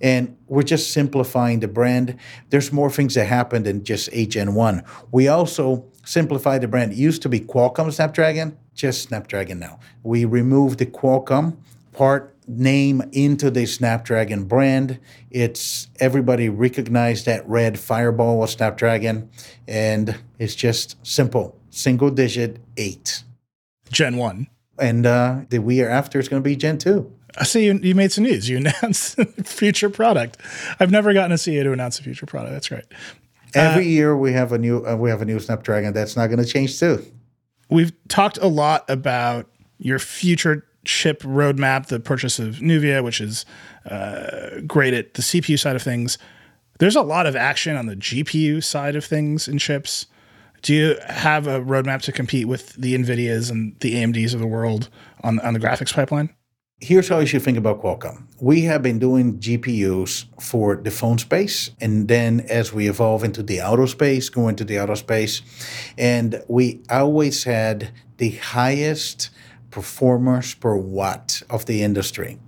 And 0.00 0.36
we're 0.46 0.62
just 0.62 0.92
simplifying 0.92 1.60
the 1.60 1.68
brand. 1.68 2.16
There's 2.48 2.72
more 2.72 2.90
things 2.90 3.14
that 3.14 3.26
happen 3.26 3.64
than 3.64 3.84
just 3.84 4.08
8 4.12 4.30
Gen 4.30 4.54
1. 4.54 4.82
We 5.12 5.28
also 5.28 5.89
simplify 6.04 6.58
the 6.58 6.68
brand. 6.68 6.92
It 6.92 6.98
used 6.98 7.22
to 7.22 7.28
be 7.28 7.40
Qualcomm 7.40 7.92
Snapdragon, 7.92 8.56
just 8.74 9.02
Snapdragon 9.02 9.58
now. 9.58 9.78
We 10.02 10.24
removed 10.24 10.78
the 10.78 10.86
Qualcomm 10.86 11.56
part 11.92 12.34
name 12.46 13.02
into 13.12 13.50
the 13.50 13.66
Snapdragon 13.66 14.44
brand. 14.44 14.98
It's 15.30 15.88
everybody 16.00 16.48
recognized 16.48 17.26
that 17.26 17.48
red 17.48 17.78
fireball 17.78 18.38
was 18.38 18.52
Snapdragon, 18.52 19.30
and 19.68 20.16
it's 20.38 20.54
just 20.54 20.96
simple, 21.06 21.56
single 21.70 22.10
digit 22.10 22.58
eight. 22.76 23.22
Gen 23.90 24.16
one. 24.16 24.48
And 24.78 25.04
uh, 25.04 25.40
the 25.50 25.60
year 25.62 25.90
after 25.90 26.18
is 26.18 26.28
going 26.28 26.42
to 26.42 26.48
be 26.48 26.56
Gen 26.56 26.78
two. 26.78 27.12
I 27.38 27.44
see 27.44 27.66
you, 27.66 27.74
you 27.74 27.94
made 27.94 28.12
some 28.12 28.24
news. 28.24 28.48
You 28.48 28.56
announced 28.82 29.16
future 29.44 29.90
product. 29.90 30.38
I've 30.78 30.90
never 30.90 31.12
gotten 31.12 31.30
to 31.30 31.38
see 31.38 31.54
you 31.54 31.62
to 31.62 31.72
announce 31.72 31.98
a 32.00 32.02
future 32.02 32.26
product. 32.26 32.52
That's 32.52 32.68
great. 32.68 32.84
Every 33.54 33.84
uh, 33.84 33.88
year 33.88 34.16
we 34.16 34.32
have 34.32 34.52
a 34.52 34.58
new 34.58 34.84
uh, 34.86 34.96
we 34.96 35.10
have 35.10 35.22
a 35.22 35.24
new 35.24 35.40
Snapdragon. 35.40 35.92
That's 35.92 36.16
not 36.16 36.28
going 36.28 36.38
to 36.38 36.44
change 36.44 36.78
too. 36.78 37.04
We've 37.68 37.92
talked 38.08 38.38
a 38.38 38.46
lot 38.46 38.88
about 38.88 39.48
your 39.78 39.98
future 39.98 40.66
chip 40.84 41.22
roadmap, 41.22 41.86
the 41.86 42.00
purchase 42.00 42.38
of 42.38 42.56
Nuvia, 42.56 43.04
which 43.04 43.20
is 43.20 43.44
uh, 43.88 44.60
great 44.66 44.94
at 44.94 45.14
the 45.14 45.22
CPU 45.22 45.58
side 45.58 45.76
of 45.76 45.82
things. 45.82 46.18
There's 46.78 46.96
a 46.96 47.02
lot 47.02 47.26
of 47.26 47.36
action 47.36 47.76
on 47.76 47.86
the 47.86 47.96
GPU 47.96 48.64
side 48.64 48.96
of 48.96 49.04
things 49.04 49.46
in 49.46 49.58
chips. 49.58 50.06
Do 50.62 50.74
you 50.74 50.96
have 51.06 51.46
a 51.46 51.60
roadmap 51.60 52.02
to 52.02 52.12
compete 52.12 52.48
with 52.48 52.74
the 52.74 52.94
NVIDIAs 52.94 53.50
and 53.50 53.78
the 53.80 53.94
AMDs 53.94 54.34
of 54.34 54.40
the 54.40 54.46
world 54.46 54.88
on, 55.22 55.38
on 55.40 55.54
the 55.54 55.60
graphics 55.60 55.92
pipeline? 55.92 56.30
Here's 56.80 57.08
how 57.08 57.18
you 57.18 57.26
should 57.26 57.42
think 57.42 57.58
about 57.58 57.82
Qualcomm. 57.82 58.24
We 58.40 58.62
have 58.62 58.82
been 58.82 58.98
doing 58.98 59.38
GPUs 59.38 60.24
for 60.40 60.76
the 60.76 60.90
phone 60.90 61.18
space, 61.18 61.70
and 61.80 62.08
then 62.08 62.40
as 62.48 62.72
we 62.72 62.88
evolve 62.88 63.22
into 63.22 63.42
the 63.42 63.60
auto 63.60 63.86
space, 63.86 64.28
go 64.28 64.48
into 64.48 64.64
the 64.64 64.80
auto 64.80 64.94
space, 64.94 65.42
and 65.98 66.42
we 66.48 66.80
always 66.90 67.44
had 67.44 67.90
the 68.16 68.30
highest 68.30 69.30
performers 69.70 70.54
per 70.54 70.74
watt 70.74 71.42
of 71.48 71.66
the 71.66 71.82
industry. 71.82 72.38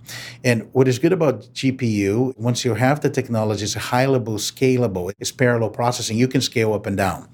And 0.43 0.67
what 0.73 0.87
is 0.87 0.99
good 0.99 1.13
about 1.13 1.41
GPU, 1.53 2.37
once 2.37 2.65
you 2.65 2.73
have 2.73 2.99
the 2.99 3.09
technology, 3.09 3.63
it's 3.63 3.75
high 3.75 4.07
level 4.07 4.35
scalable, 4.35 5.13
it's 5.19 5.31
parallel 5.31 5.69
processing, 5.69 6.17
you 6.17 6.27
can 6.27 6.41
scale 6.41 6.73
up 6.73 6.85
and 6.85 6.97
down. 6.97 7.29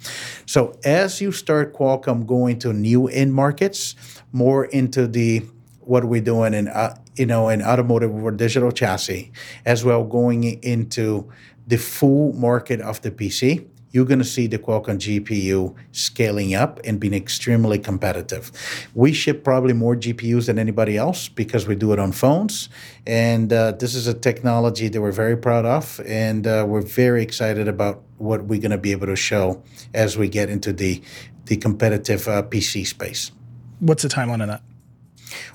So 0.45 0.77
as 0.83 1.21
you 1.21 1.31
start 1.31 1.73
Qualcomm 1.73 2.27
going 2.27 2.59
to 2.59 2.73
new 2.73 3.07
end 3.07 3.33
markets, 3.33 3.95
more 4.31 4.65
into 4.65 5.07
the 5.07 5.43
what 5.89 6.05
we're 6.05 6.21
doing 6.21 6.53
in 6.53 6.67
uh, 6.67 6.95
you 7.15 7.25
know 7.25 7.49
in 7.49 7.63
automotive 7.63 8.13
or 8.13 8.31
digital 8.31 8.71
chassis, 8.71 9.31
as 9.65 9.83
well 9.83 10.03
going 10.03 10.43
into 10.61 11.27
the 11.67 11.77
full 11.77 12.31
market 12.33 12.79
of 12.79 13.01
the 13.01 13.11
PC. 13.11 13.65
You're 13.91 14.05
going 14.05 14.19
to 14.19 14.25
see 14.25 14.45
the 14.45 14.59
Qualcomm 14.59 14.99
GPU 14.99 15.75
scaling 15.93 16.53
up 16.53 16.79
and 16.83 16.99
being 16.99 17.15
extremely 17.15 17.79
competitive. 17.79 18.51
We 18.93 19.13
ship 19.13 19.43
probably 19.43 19.73
more 19.73 19.95
GPUs 19.95 20.45
than 20.45 20.59
anybody 20.59 20.95
else 20.95 21.27
because 21.27 21.65
we 21.65 21.73
do 21.73 21.91
it 21.91 21.97
on 21.97 22.11
phones. 22.11 22.69
And 23.07 23.51
uh, 23.51 23.71
this 23.71 23.95
is 23.95 24.05
a 24.05 24.13
technology 24.13 24.89
that 24.89 25.01
we're 25.01 25.11
very 25.11 25.35
proud 25.35 25.65
of. 25.65 25.99
And 26.05 26.45
uh, 26.45 26.65
we're 26.67 26.83
very 26.83 27.23
excited 27.23 27.67
about 27.67 28.03
what 28.19 28.43
we're 28.43 28.61
going 28.61 28.69
to 28.69 28.77
be 28.77 28.91
able 28.91 29.07
to 29.07 29.15
show 29.15 29.63
as 29.95 30.15
we 30.15 30.29
get 30.29 30.51
into 30.51 30.71
the, 30.71 31.01
the 31.45 31.57
competitive 31.57 32.27
uh, 32.27 32.43
PC 32.43 32.85
space. 32.85 33.31
What's 33.79 34.03
the 34.03 34.09
timeline 34.09 34.43
on 34.43 34.49
that? 34.49 34.61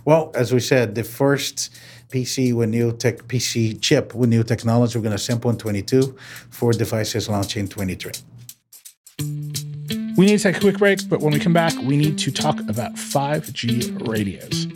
Well, 0.04 0.30
as 0.34 0.52
we 0.52 0.60
said, 0.60 0.94
the 0.94 1.04
first 1.04 1.70
PC 2.10 2.54
with 2.54 2.68
new 2.68 2.92
tech 2.92 3.26
PC 3.28 3.80
chip 3.80 4.14
with 4.14 4.30
new 4.30 4.42
technology, 4.42 4.98
we're 4.98 5.02
going 5.02 5.16
to 5.16 5.22
sample 5.22 5.50
in 5.50 5.58
22 5.58 6.16
for 6.50 6.72
devices 6.72 7.28
launching 7.28 7.62
in 7.62 7.68
23. 7.68 8.12
We 10.16 10.26
need 10.26 10.38
to 10.38 10.42
take 10.42 10.56
a 10.58 10.60
quick 10.60 10.78
break, 10.78 11.08
but 11.08 11.20
when 11.20 11.32
we 11.32 11.40
come 11.40 11.52
back, 11.52 11.74
we 11.82 11.96
need 11.96 12.18
to 12.18 12.30
talk 12.30 12.60
about 12.68 12.94
5G 12.94 14.06
radios. 14.06 14.68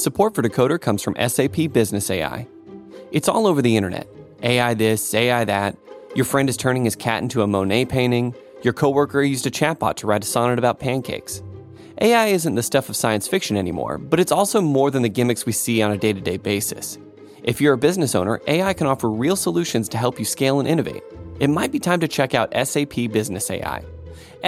Support 0.00 0.34
for 0.34 0.42
Decoder 0.42 0.80
comes 0.80 1.02
from 1.02 1.14
SAP 1.28 1.72
Business 1.72 2.10
AI. 2.10 2.46
It's 3.12 3.28
all 3.28 3.46
over 3.46 3.60
the 3.60 3.76
internet 3.76 4.08
AI 4.42 4.72
this, 4.74 5.12
AI 5.12 5.44
that 5.44 5.76
your 6.14 6.24
friend 6.24 6.48
is 6.48 6.56
turning 6.56 6.84
his 6.84 6.96
cat 6.96 7.22
into 7.22 7.42
a 7.42 7.46
Monet 7.46 7.86
painting. 7.86 8.34
Your 8.62 8.72
coworker 8.72 9.22
used 9.22 9.46
a 9.46 9.50
chatbot 9.50 9.94
to 9.96 10.06
write 10.06 10.24
a 10.24 10.26
sonnet 10.26 10.58
about 10.58 10.80
pancakes. 10.80 11.42
AI 12.00 12.26
isn't 12.28 12.54
the 12.54 12.62
stuff 12.62 12.88
of 12.88 12.96
science 12.96 13.28
fiction 13.28 13.56
anymore, 13.56 13.98
but 13.98 14.18
it's 14.18 14.32
also 14.32 14.60
more 14.60 14.90
than 14.90 15.02
the 15.02 15.08
gimmicks 15.08 15.46
we 15.46 15.52
see 15.52 15.82
on 15.82 15.92
a 15.92 15.96
day 15.96 16.12
to 16.12 16.20
day 16.20 16.36
basis. 16.36 16.98
If 17.42 17.60
you're 17.60 17.74
a 17.74 17.78
business 17.78 18.14
owner, 18.14 18.40
AI 18.46 18.72
can 18.72 18.86
offer 18.86 19.08
real 19.08 19.36
solutions 19.36 19.88
to 19.90 19.98
help 19.98 20.18
you 20.18 20.24
scale 20.24 20.58
and 20.58 20.68
innovate. 20.68 21.02
It 21.38 21.48
might 21.48 21.72
be 21.72 21.78
time 21.78 22.00
to 22.00 22.08
check 22.08 22.34
out 22.34 22.52
SAP 22.54 23.10
Business 23.12 23.50
AI. 23.50 23.84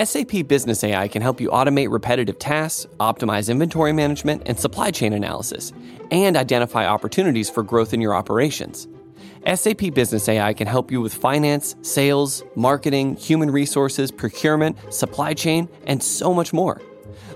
SAP 0.02 0.48
Business 0.48 0.82
AI 0.82 1.06
can 1.08 1.22
help 1.22 1.40
you 1.40 1.48
automate 1.50 1.90
repetitive 1.90 2.38
tasks, 2.38 2.86
optimize 2.98 3.50
inventory 3.50 3.92
management 3.92 4.42
and 4.46 4.58
supply 4.58 4.90
chain 4.90 5.12
analysis, 5.12 5.72
and 6.10 6.36
identify 6.36 6.86
opportunities 6.86 7.48
for 7.48 7.62
growth 7.62 7.94
in 7.94 8.00
your 8.00 8.14
operations. 8.14 8.88
SAP 9.44 9.92
Business 9.92 10.28
AI 10.28 10.52
can 10.52 10.68
help 10.68 10.92
you 10.92 11.00
with 11.00 11.12
finance, 11.12 11.74
sales, 11.82 12.44
marketing, 12.54 13.16
human 13.16 13.50
resources, 13.50 14.12
procurement, 14.12 14.76
supply 14.94 15.34
chain, 15.34 15.68
and 15.86 16.00
so 16.00 16.32
much 16.32 16.52
more. 16.52 16.80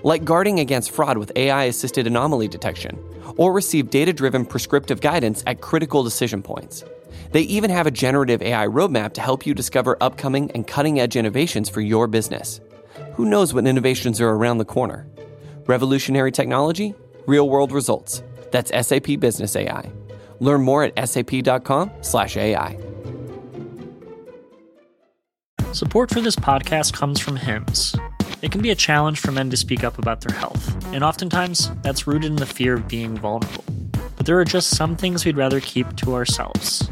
Like 0.05 0.25
guarding 0.25 0.61
against 0.61 0.93
fraud 0.93 1.19
with 1.19 1.33
AI 1.35 1.65
assisted 1.65 2.07
anomaly 2.07 2.47
detection, 2.47 2.97
or 3.37 3.53
receive 3.53 3.91
data 3.91 4.13
driven 4.13 4.47
prescriptive 4.47 5.01
guidance 5.01 5.43
at 5.49 5.61
critical 5.61 6.05
decision 6.05 6.43
points. 6.43 6.85
They 7.33 7.43
even 7.43 7.71
have 7.71 7.89
a 7.89 7.91
generative 7.91 8.41
AI 8.41 8.69
roadmap 8.69 9.13
to 9.15 9.21
help 9.21 9.45
you 9.45 9.53
discover 9.53 9.97
upcoming 10.01 10.53
and 10.53 10.65
cutting 10.65 11.01
edge 11.01 11.17
innovations 11.17 11.69
for 11.69 11.81
your 11.81 12.07
business. 12.07 12.61
Who 13.15 13.25
knows 13.25 13.53
what 13.53 13.67
innovations 13.67 14.21
are 14.21 14.31
around 14.31 14.59
the 14.59 14.65
corner? 14.65 15.09
Revolutionary 15.67 16.31
technology, 16.31 16.95
real 17.27 17.51
world 17.51 17.73
results. 17.73 18.23
That's 18.53 18.71
SAP 18.87 19.19
Business 19.19 19.57
AI. 19.57 19.91
Learn 20.41 20.63
more 20.63 20.85
at 20.85 21.09
sap.com/ai. 21.09 22.77
Support 25.73 26.11
for 26.11 26.21
this 26.21 26.37
podcast 26.37 26.93
comes 26.95 27.21
from 27.21 27.37
Hims. 27.37 27.95
It 28.43 28.51
can 28.51 28.63
be 28.63 28.71
a 28.71 28.75
challenge 28.75 29.19
for 29.19 29.33
men 29.33 29.51
to 29.51 29.57
speak 29.57 29.85
up 29.85 29.99
about 29.99 30.21
their 30.21 30.37
health, 30.37 30.75
and 30.95 31.03
oftentimes 31.03 31.71
that's 31.83 32.07
rooted 32.07 32.31
in 32.31 32.37
the 32.37 32.47
fear 32.47 32.75
of 32.75 32.89
being 32.89 33.17
vulnerable. 33.17 33.65
But 34.17 34.25
there 34.27 34.39
are 34.39 34.45
just 34.45 34.71
some 34.77 34.97
things 34.97 35.25
we'd 35.25 35.37
rather 35.37 35.61
keep 35.61 35.97
to 35.97 36.15
ourselves. 36.15 36.89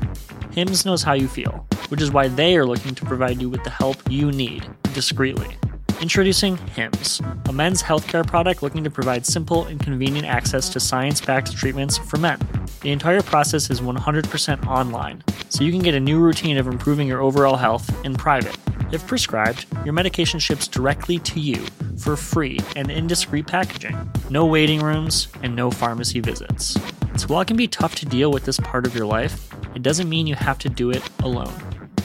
Hims 0.53 0.85
knows 0.85 1.03
how 1.03 1.15
you 1.15 1.29
feel, 1.29 1.67
which 1.89 2.03
is 2.03 2.11
why 2.11 2.29
they 2.29 2.57
are 2.57 2.67
looking 2.67 2.95
to 2.95 3.05
provide 3.05 3.41
you 3.41 3.49
with 3.49 3.65
the 3.65 3.71
help 3.71 3.97
you 4.11 4.31
need 4.31 4.67
discreetly. 4.93 5.57
Introducing 6.05 6.59
Hims, 6.59 7.23
a 7.49 7.53
men's 7.55 7.83
healthcare 7.83 8.27
product 8.27 8.63
looking 8.63 8.85
to 8.85 8.91
provide 8.91 9.25
simple 9.25 9.65
and 9.65 9.81
convenient 9.81 10.27
access 10.27 10.69
to 10.69 10.79
science 10.79 11.19
backed 11.19 11.57
treatments 11.57 11.97
for 11.97 12.19
men. 12.19 12.39
The 12.83 12.91
entire 12.91 13.23
process 13.23 13.71
is 13.71 13.81
100% 13.81 14.67
online, 14.67 15.25
so 15.49 15.65
you 15.65 15.73
can 15.73 15.81
get 15.81 15.95
a 15.95 15.99
new 15.99 16.21
routine 16.21 16.59
of 16.59 16.67
improving 16.67 17.09
your 17.09 17.23
overall 17.23 17.57
health 17.57 18.05
in 18.05 18.15
private. 18.17 18.55
If 18.93 19.07
prescribed, 19.07 19.65
your 19.87 19.95
medication 19.95 20.39
ships 20.39 20.69
directly 20.69 21.21
to 21.21 21.41
you 21.41 21.65
for 21.97 22.17
free 22.17 22.61
and 22.77 22.91
in 22.91 23.07
discreet 23.07 23.47
packaging. 23.47 23.97
No 24.29 24.45
waiting 24.45 24.81
rooms 24.81 25.29
and 25.43 25.57
no 25.57 25.71
pharmacy 25.71 26.21
visits. 26.21 26.77
So 27.17 27.29
while 27.29 27.41
it 27.41 27.49
can 27.49 27.57
be 27.57 27.67
tough 27.67 27.95
to 27.95 28.05
deal 28.05 28.31
with 28.31 28.45
this 28.45 28.61
part 28.61 28.87
of 28.87 28.95
your 28.95 29.07
life, 29.07 29.49
it 29.75 29.81
doesn't 29.81 30.11
mean 30.11 30.27
you 30.27 30.35
have 30.35 30.59
to 30.59 30.69
do 30.69 30.91
it 30.91 31.03
alone. 31.23 31.55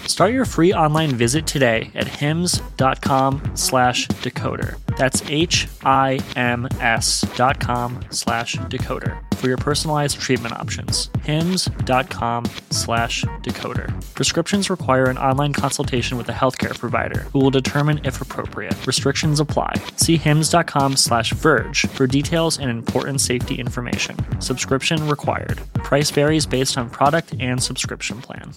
Start 0.10 0.34
your 0.34 0.44
free 0.44 0.74
online 0.74 1.12
visit 1.12 1.46
today 1.46 1.92
at 1.94 2.08
hims.com 2.08 3.52
slash 3.54 4.08
decoder. 4.08 4.80
That's 4.98 5.22
H-I-M-S 5.30 7.26
dot 7.38 7.60
com 7.60 8.02
slash 8.10 8.56
decoder 8.56 9.22
for 9.36 9.48
your 9.48 9.58
personalized 9.58 10.20
treatment 10.20 10.56
options. 10.56 11.12
hims.com 11.24 12.46
slash 12.72 13.24
decoder. 13.44 13.88
Prescriptions 14.16 14.72
require 14.72 15.06
an 15.06 15.20
online 15.20 15.54
consultation 15.54 16.18
with 16.18 16.28
a 16.28 16.34
healthcare 16.34 16.78
provider 16.78 17.20
who 17.32 17.38
will 17.38 17.52
determine 17.52 18.02
if 18.04 18.20
appropriate. 18.20 18.88
Restrictions 18.88 19.40
apply. 19.40 19.74
See 19.98 20.18
hims.com 20.18 20.98
slash 20.98 21.34
verge 21.34 21.86
for 21.90 22.08
details 22.08 22.58
and 22.58 22.72
important 22.72 23.22
safety 23.22 23.56
information. 23.60 24.18
Subscription 24.42 25.08
required. 25.08 25.62
Price 25.76 26.10
varies 26.10 26.48
based 26.48 26.80
on 26.80 26.90
product 26.90 27.36
and 27.40 27.62
subscription 27.62 28.22
plan. 28.22 28.54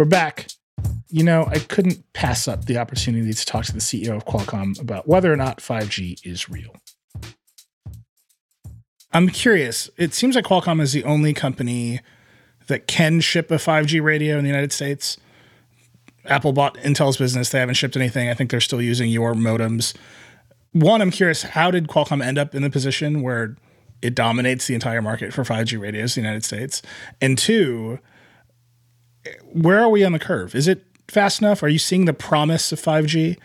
We're 0.00 0.06
back. 0.06 0.46
You 1.10 1.22
know, 1.22 1.44
I 1.50 1.58
couldn't 1.58 2.10
pass 2.14 2.48
up 2.48 2.64
the 2.64 2.78
opportunity 2.78 3.34
to 3.34 3.44
talk 3.44 3.66
to 3.66 3.72
the 3.74 3.80
CEO 3.80 4.16
of 4.16 4.24
Qualcomm 4.24 4.80
about 4.80 5.06
whether 5.06 5.30
or 5.30 5.36
not 5.36 5.58
5G 5.58 6.26
is 6.26 6.48
real. 6.48 6.74
I'm 9.12 9.28
curious. 9.28 9.90
It 9.98 10.14
seems 10.14 10.36
like 10.36 10.46
Qualcomm 10.46 10.80
is 10.80 10.94
the 10.94 11.04
only 11.04 11.34
company 11.34 12.00
that 12.68 12.86
can 12.86 13.20
ship 13.20 13.50
a 13.50 13.56
5G 13.56 14.02
radio 14.02 14.38
in 14.38 14.44
the 14.44 14.48
United 14.48 14.72
States. 14.72 15.18
Apple 16.24 16.54
bought 16.54 16.76
Intel's 16.78 17.18
business. 17.18 17.50
They 17.50 17.60
haven't 17.60 17.74
shipped 17.74 17.94
anything. 17.94 18.30
I 18.30 18.32
think 18.32 18.50
they're 18.50 18.58
still 18.62 18.80
using 18.80 19.10
your 19.10 19.34
modems. 19.34 19.94
One, 20.72 21.02
I'm 21.02 21.10
curious, 21.10 21.42
how 21.42 21.70
did 21.70 21.88
Qualcomm 21.88 22.24
end 22.24 22.38
up 22.38 22.54
in 22.54 22.62
the 22.62 22.70
position 22.70 23.20
where 23.20 23.54
it 24.00 24.14
dominates 24.14 24.66
the 24.66 24.72
entire 24.72 25.02
market 25.02 25.34
for 25.34 25.44
5G 25.44 25.78
radios 25.78 26.16
in 26.16 26.22
the 26.22 26.26
United 26.26 26.46
States? 26.46 26.80
And 27.20 27.36
two, 27.36 27.98
where 29.52 29.78
are 29.78 29.88
we 29.88 30.04
on 30.04 30.12
the 30.12 30.18
curve? 30.18 30.54
Is 30.54 30.68
it 30.68 30.84
fast 31.08 31.40
enough? 31.40 31.62
Are 31.62 31.68
you 31.68 31.78
seeing 31.78 32.04
the 32.04 32.12
promise 32.12 32.72
of 32.72 32.80
5G? 32.80 33.38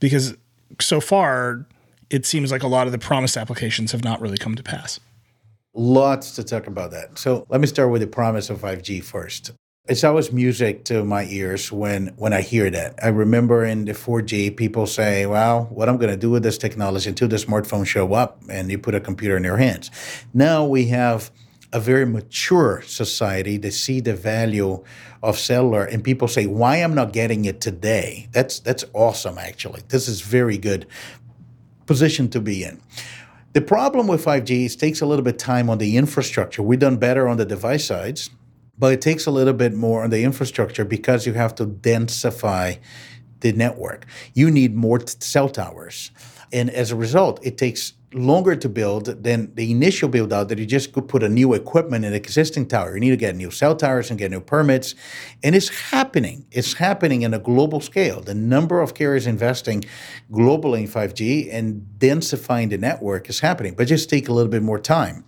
Because 0.00 0.34
so 0.80 1.00
far, 1.00 1.66
it 2.10 2.26
seems 2.26 2.50
like 2.50 2.62
a 2.62 2.68
lot 2.68 2.86
of 2.86 2.92
the 2.92 2.98
promised 2.98 3.36
applications 3.36 3.92
have 3.92 4.04
not 4.04 4.20
really 4.20 4.38
come 4.38 4.54
to 4.54 4.62
pass. 4.62 5.00
Lots 5.74 6.34
to 6.36 6.44
talk 6.44 6.66
about 6.66 6.90
that. 6.90 7.18
So 7.18 7.46
let 7.48 7.60
me 7.60 7.66
start 7.66 7.90
with 7.90 8.02
the 8.02 8.06
promise 8.06 8.50
of 8.50 8.60
5G 8.60 9.02
first. 9.02 9.52
It's 9.88 10.04
always 10.04 10.30
music 10.30 10.84
to 10.84 11.04
my 11.04 11.24
ears 11.24 11.72
when 11.72 12.12
when 12.16 12.32
I 12.32 12.40
hear 12.40 12.70
that. 12.70 12.94
I 13.02 13.08
remember 13.08 13.64
in 13.64 13.84
the 13.84 13.94
4G, 13.94 14.56
people 14.56 14.86
say, 14.86 15.26
"Well, 15.26 15.64
what 15.72 15.88
I'm 15.88 15.96
going 15.96 16.10
to 16.10 16.16
do 16.16 16.30
with 16.30 16.44
this 16.44 16.56
technology 16.56 17.08
until 17.08 17.26
the 17.26 17.36
smartphones 17.36 17.86
show 17.86 18.12
up 18.12 18.40
and 18.48 18.70
you 18.70 18.78
put 18.78 18.94
a 18.94 19.00
computer 19.00 19.36
in 19.36 19.42
your 19.42 19.56
hands." 19.56 19.90
Now 20.32 20.64
we 20.64 20.86
have 20.86 21.32
a 21.72 21.80
very 21.80 22.04
mature 22.04 22.82
society 22.86 23.58
to 23.58 23.70
see 23.70 24.00
the 24.00 24.14
value 24.14 24.82
of 25.22 25.38
cellular 25.38 25.84
and 25.84 26.04
people 26.04 26.28
say 26.28 26.46
why 26.46 26.76
am 26.76 26.90
i'm 26.90 26.96
not 26.96 27.12
getting 27.12 27.44
it 27.44 27.60
today? 27.60 28.28
That's 28.32 28.60
that's 28.60 28.84
awesome 28.92 29.38
actually. 29.38 29.82
This 29.88 30.08
is 30.08 30.20
very 30.20 30.58
good 30.58 30.86
position 31.86 32.28
to 32.30 32.40
be 32.40 32.64
in. 32.64 32.80
The 33.52 33.60
problem 33.60 34.06
with 34.06 34.24
5g 34.24 34.66
is 34.66 34.76
takes 34.76 35.00
a 35.00 35.06
little 35.06 35.24
bit 35.24 35.38
time 35.38 35.68
on 35.68 35.78
the 35.78 35.96
infrastructure. 35.96 36.62
We've 36.62 36.78
done 36.78 36.96
better 36.96 37.28
on 37.28 37.36
the 37.36 37.44
device 37.44 37.86
sides 37.86 38.30
but 38.78 38.92
it 38.92 39.00
takes 39.00 39.26
a 39.26 39.30
little 39.30 39.52
bit 39.52 39.74
more 39.74 40.02
on 40.02 40.10
the 40.10 40.24
infrastructure 40.24 40.84
because 40.84 41.26
you 41.26 41.34
have 41.34 41.54
to 41.54 41.66
densify 41.66 42.78
the 43.40 43.52
network. 43.52 44.06
You 44.34 44.50
need 44.50 44.74
more 44.74 44.98
t- 44.98 45.14
cell 45.20 45.48
towers. 45.48 46.10
And 46.52 46.70
as 46.70 46.90
a 46.90 46.96
result 46.96 47.38
it 47.44 47.56
takes 47.56 47.94
longer 48.14 48.56
to 48.56 48.68
build 48.68 49.06
than 49.22 49.54
the 49.54 49.70
initial 49.70 50.08
build 50.08 50.32
out 50.32 50.48
that 50.48 50.58
you 50.58 50.66
just 50.66 50.92
could 50.92 51.08
put 51.08 51.22
a 51.22 51.28
new 51.28 51.54
equipment 51.54 52.04
in 52.04 52.12
an 52.12 52.16
existing 52.16 52.66
tower. 52.66 52.94
You 52.94 53.00
need 53.00 53.10
to 53.10 53.16
get 53.16 53.36
new 53.36 53.50
cell 53.50 53.74
towers 53.74 54.10
and 54.10 54.18
get 54.18 54.30
new 54.30 54.40
permits. 54.40 54.94
And 55.42 55.54
it's 55.54 55.68
happening. 55.68 56.46
It's 56.50 56.74
happening 56.74 57.22
in 57.22 57.34
a 57.34 57.38
global 57.38 57.80
scale. 57.80 58.20
The 58.20 58.34
number 58.34 58.80
of 58.80 58.94
carriers 58.94 59.26
investing 59.26 59.84
globally 60.30 60.82
in 60.82 60.88
5G 60.88 61.52
and 61.52 61.86
densifying 61.98 62.70
the 62.70 62.78
network 62.78 63.28
is 63.28 63.40
happening, 63.40 63.74
but 63.74 63.86
just 63.86 64.10
take 64.10 64.28
a 64.28 64.32
little 64.32 64.50
bit 64.50 64.62
more 64.62 64.78
time. 64.78 65.24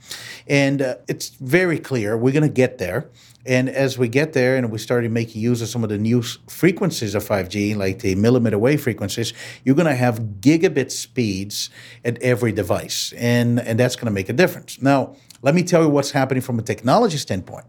And 0.47 0.83
uh, 0.83 0.97
it's 1.09 1.31
very 1.31 1.79
clear 1.79 2.17
we're 2.17 2.33
going 2.33 2.43
to 2.43 2.49
get 2.49 2.79
there. 2.79 3.11
And 3.47 3.69
as 3.69 3.99
we 3.99 4.09
get 4.09 4.33
there 4.33 4.57
and 4.57 4.71
we 4.71 4.79
started 4.79 5.13
making 5.13 5.43
use 5.43 5.61
of 5.61 5.69
some 5.69 5.83
of 5.83 5.91
the 5.91 5.99
new 5.99 6.23
frequencies 6.23 7.15
of 7.15 7.25
5G, 7.25 7.77
like 7.77 7.99
the 7.99 8.15
millimeter 8.15 8.59
wave 8.59 8.83
frequencies, 8.83 9.35
you're 9.65 9.75
going 9.75 9.89
to 9.89 9.95
have 9.95 10.19
gigabit 10.41 10.91
speeds 10.91 11.69
at 12.05 12.21
every 12.23 12.53
device. 12.53 13.13
And, 13.17 13.61
and 13.61 13.79
that's 13.79 13.97
going 13.97 14.07
to 14.07 14.13
make 14.13 14.29
a 14.29 14.33
difference. 14.33 14.81
Now, 14.81 15.17
let 15.43 15.55
me 15.55 15.63
tell 15.63 15.83
you 15.83 15.91
what's 15.91 16.13
happening 16.13 16.41
from 16.41 16.59
a 16.59 16.63
technology 16.63 17.19
standpoint. 17.19 17.67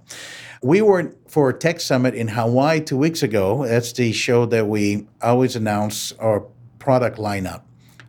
We 0.62 0.82
were 0.82 1.14
for 1.28 1.50
a 1.50 1.54
tech 1.54 1.82
summit 1.82 2.16
in 2.16 2.30
Hawaii 2.30 2.80
two 2.80 2.98
weeks 2.98 3.22
ago. 3.22 3.66
That's 3.66 3.92
the 3.92 4.14
show 4.14 4.46
that 4.46 4.68
we 4.68 5.08
always 5.22 5.58
announce 5.58 6.14
our 6.14 6.46
product 6.80 7.18
lineup. 7.18 7.64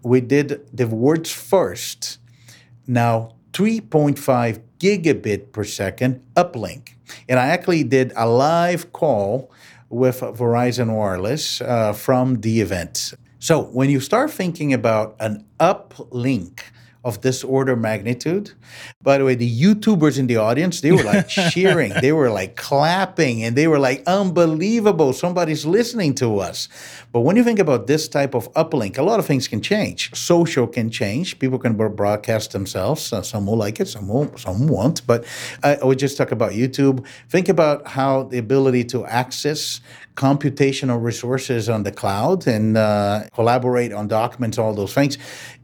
We 0.05 0.21
did 0.21 0.69
the 0.73 0.87
world's 0.87 1.33
first, 1.33 2.19
now 2.87 3.35
3.5 3.53 4.63
gigabit 4.79 5.53
per 5.53 5.65
second 5.65 6.23
uplink. 6.35 6.95
And 7.29 7.39
I 7.39 7.49
actually 7.49 7.85
did 7.85 8.13
a 8.17 8.27
live 8.29 8.93
call 8.93 9.51
with 9.89 10.21
Verizon 10.21 10.95
Wireless 10.95 11.61
uh, 11.61 11.93
from 11.93 12.41
the 12.41 12.61
event. 12.61 13.15
So 13.39 13.63
when 13.63 13.91
you 13.91 14.01
start 14.01 14.31
thinking 14.31 14.73
about 14.73 15.15
an 15.21 15.45
uplink, 15.61 16.61
of 17.07 17.23
this 17.23 17.45
order 17.45 17.75
of 17.75 17.79
magnitude. 17.79 18.51
By 19.01 19.19
the 19.19 19.25
way, 19.25 19.37
the 19.37 19.49
YouTubers 19.49 20.19
in 20.19 20.27
the 20.27 20.39
audience, 20.39 20.81
they 20.81 20.91
were 20.91 21.05
like 21.05 21.29
cheering, 21.53 21.93
they 22.03 22.11
were 22.11 22.31
like 22.31 22.57
clapping, 22.57 23.45
and 23.45 23.55
they 23.55 23.69
were 23.69 23.79
like, 23.79 24.03
unbelievable, 24.09 25.13
somebody's 25.13 25.65
listening 25.65 26.17
to 26.17 26.41
us. 26.41 26.69
But 27.13 27.21
when 27.21 27.37
you 27.37 27.45
think 27.45 27.61
about 27.61 27.87
this 27.87 28.09
type 28.09 28.35
of 28.35 28.53
uplink, 28.55 28.99
a 28.99 29.03
lot 29.03 29.21
of 29.21 29.27
things 29.27 29.47
can 29.47 29.63
change. 29.63 30.13
Social 30.17 30.67
can 30.67 30.91
change. 30.91 31.39
People 31.39 31.61
can 31.61 31.77
broadcast 31.77 32.51
themselves. 32.51 33.13
Uh, 33.13 33.23
some 33.23 33.47
will 33.47 33.57
like 33.57 33.79
it, 33.79 33.87
some 33.87 34.09
won't, 34.09 34.41
some 34.41 34.67
won't. 34.67 35.07
But 35.07 35.25
I, 35.63 35.77
I 35.77 35.85
would 35.85 36.01
just 36.01 36.17
talk 36.17 36.33
about 36.33 36.53
YouTube. 36.53 37.07
Think 37.29 37.49
about 37.49 37.87
how 37.87 38.25
the 38.25 38.39
ability 38.39 38.83
to 38.87 39.07
access 39.07 39.81
computational 40.17 41.01
resources 41.01 41.69
on 41.69 41.83
the 41.85 41.93
cloud 41.93 42.47
and 42.47 42.77
uh, 42.77 43.25
collaborate 43.35 43.93
on 43.93 44.09
documents, 44.09 44.59
all 44.59 44.75
those 44.75 44.95
things. 44.95 45.19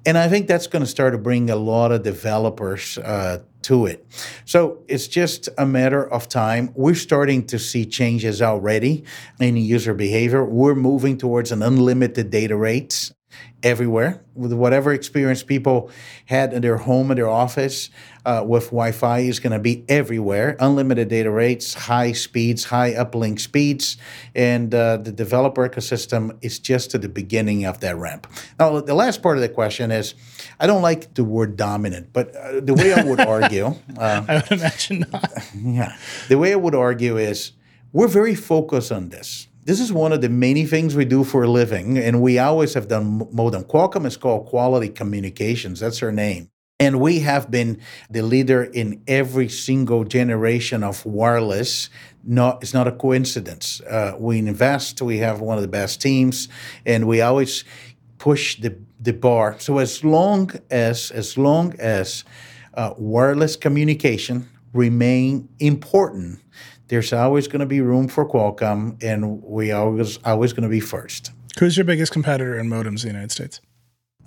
And 0.04 0.18
I 0.18 0.28
think 0.28 0.48
that's 0.48 0.66
going 0.66 0.82
to 0.82 0.88
start 0.88 1.12
to 1.12 1.18
bring 1.18 1.48
a 1.50 1.56
lot 1.56 1.92
of 1.92 2.02
developers 2.02 2.98
uh, 2.98 3.42
to 3.62 3.86
it. 3.86 4.04
So 4.44 4.82
it's 4.88 5.06
just 5.06 5.48
a 5.56 5.64
matter 5.64 6.04
of 6.12 6.28
time. 6.28 6.72
We're 6.74 6.94
starting 6.94 7.46
to 7.46 7.58
see 7.58 7.86
changes 7.86 8.42
already 8.42 9.04
in 9.38 9.56
user 9.56 9.94
behavior. 9.94 10.44
We're 10.44 10.74
moving 10.74 11.18
towards 11.18 11.52
an 11.52 11.62
unlimited 11.62 12.30
data 12.30 12.56
rates 12.56 13.12
everywhere 13.62 14.22
with 14.34 14.52
whatever 14.52 14.92
experience 14.92 15.42
people 15.42 15.90
had 16.26 16.52
in 16.52 16.62
their 16.62 16.78
home 16.78 17.10
and 17.10 17.18
their 17.18 17.28
office 17.28 17.90
uh, 18.24 18.42
with 18.46 18.66
Wi-Fi 18.66 19.20
is 19.20 19.40
going 19.40 19.52
to 19.52 19.58
be 19.58 19.84
everywhere. 19.88 20.56
Unlimited 20.60 21.08
data 21.08 21.30
rates, 21.30 21.74
high 21.74 22.12
speeds, 22.12 22.64
high 22.64 22.92
uplink 22.92 23.40
speeds, 23.40 23.96
and 24.34 24.74
uh, 24.74 24.96
the 24.96 25.12
developer 25.12 25.68
ecosystem 25.68 26.36
is 26.42 26.58
just 26.58 26.94
at 26.94 27.02
the 27.02 27.08
beginning 27.08 27.64
of 27.64 27.80
that 27.80 27.96
ramp. 27.96 28.26
Now, 28.58 28.80
the 28.80 28.94
last 28.94 29.22
part 29.22 29.36
of 29.36 29.42
the 29.42 29.48
question 29.48 29.90
is, 29.90 30.14
I 30.60 30.66
don't 30.66 30.82
like 30.82 31.14
the 31.14 31.24
word 31.24 31.56
dominant, 31.56 32.12
but 32.12 32.34
uh, 32.34 32.60
the 32.60 32.74
way 32.74 32.92
I 32.92 33.04
would 33.04 33.20
argue, 33.36 33.74
uh, 33.98 34.24
I 34.28 34.34
would 34.36 34.52
imagine 34.52 35.06
not. 35.12 35.30
Yeah, 35.54 35.96
the 36.28 36.38
way 36.38 36.52
I 36.52 36.56
would 36.56 36.74
argue 36.74 37.16
is, 37.16 37.52
we're 37.92 38.08
very 38.08 38.34
focused 38.34 38.90
on 38.90 39.10
this 39.10 39.48
this 39.64 39.80
is 39.80 39.92
one 39.92 40.12
of 40.12 40.20
the 40.20 40.28
many 40.28 40.66
things 40.66 40.96
we 40.96 41.04
do 41.04 41.22
for 41.24 41.44
a 41.44 41.48
living, 41.48 41.98
and 41.98 42.20
we 42.20 42.38
always 42.38 42.74
have 42.74 42.88
done 42.88 43.28
more 43.32 43.50
than 43.50 43.64
Qualcomm 43.64 44.06
is 44.06 44.16
called 44.16 44.46
Quality 44.46 44.88
Communications. 44.88 45.80
That's 45.80 46.02
our 46.02 46.12
name. 46.12 46.50
And 46.80 47.00
we 47.00 47.20
have 47.20 47.48
been 47.48 47.80
the 48.10 48.22
leader 48.22 48.64
in 48.64 49.02
every 49.06 49.48
single 49.48 50.02
generation 50.02 50.82
of 50.82 51.06
wireless. 51.06 51.88
Not, 52.24 52.60
it's 52.62 52.74
not 52.74 52.88
a 52.88 52.92
coincidence. 52.92 53.80
Uh, 53.82 54.16
we 54.18 54.38
invest, 54.38 55.00
we 55.00 55.18
have 55.18 55.40
one 55.40 55.58
of 55.58 55.62
the 55.62 55.68
best 55.68 56.02
teams, 56.02 56.48
and 56.84 57.06
we 57.06 57.20
always 57.20 57.62
push 58.18 58.60
the, 58.60 58.76
the 58.98 59.12
bar. 59.12 59.56
So 59.60 59.78
as 59.78 60.02
long 60.02 60.50
as 60.70 61.12
as 61.12 61.38
long 61.38 61.74
as 61.78 62.24
uh, 62.74 62.94
wireless 62.96 63.54
communication 63.54 64.48
remain 64.72 65.48
important, 65.58 66.40
there's 66.92 67.10
always 67.14 67.48
going 67.48 67.60
to 67.60 67.66
be 67.66 67.80
room 67.80 68.06
for 68.06 68.28
Qualcomm, 68.28 69.02
and 69.02 69.42
we 69.42 69.72
always 69.72 70.18
always 70.26 70.52
going 70.52 70.64
to 70.64 70.68
be 70.68 70.78
first. 70.78 71.32
Who's 71.58 71.74
your 71.74 71.86
biggest 71.86 72.12
competitor 72.12 72.58
in 72.58 72.68
modems 72.68 73.02
in 73.02 73.08
the 73.08 73.14
United 73.14 73.30
States? 73.30 73.62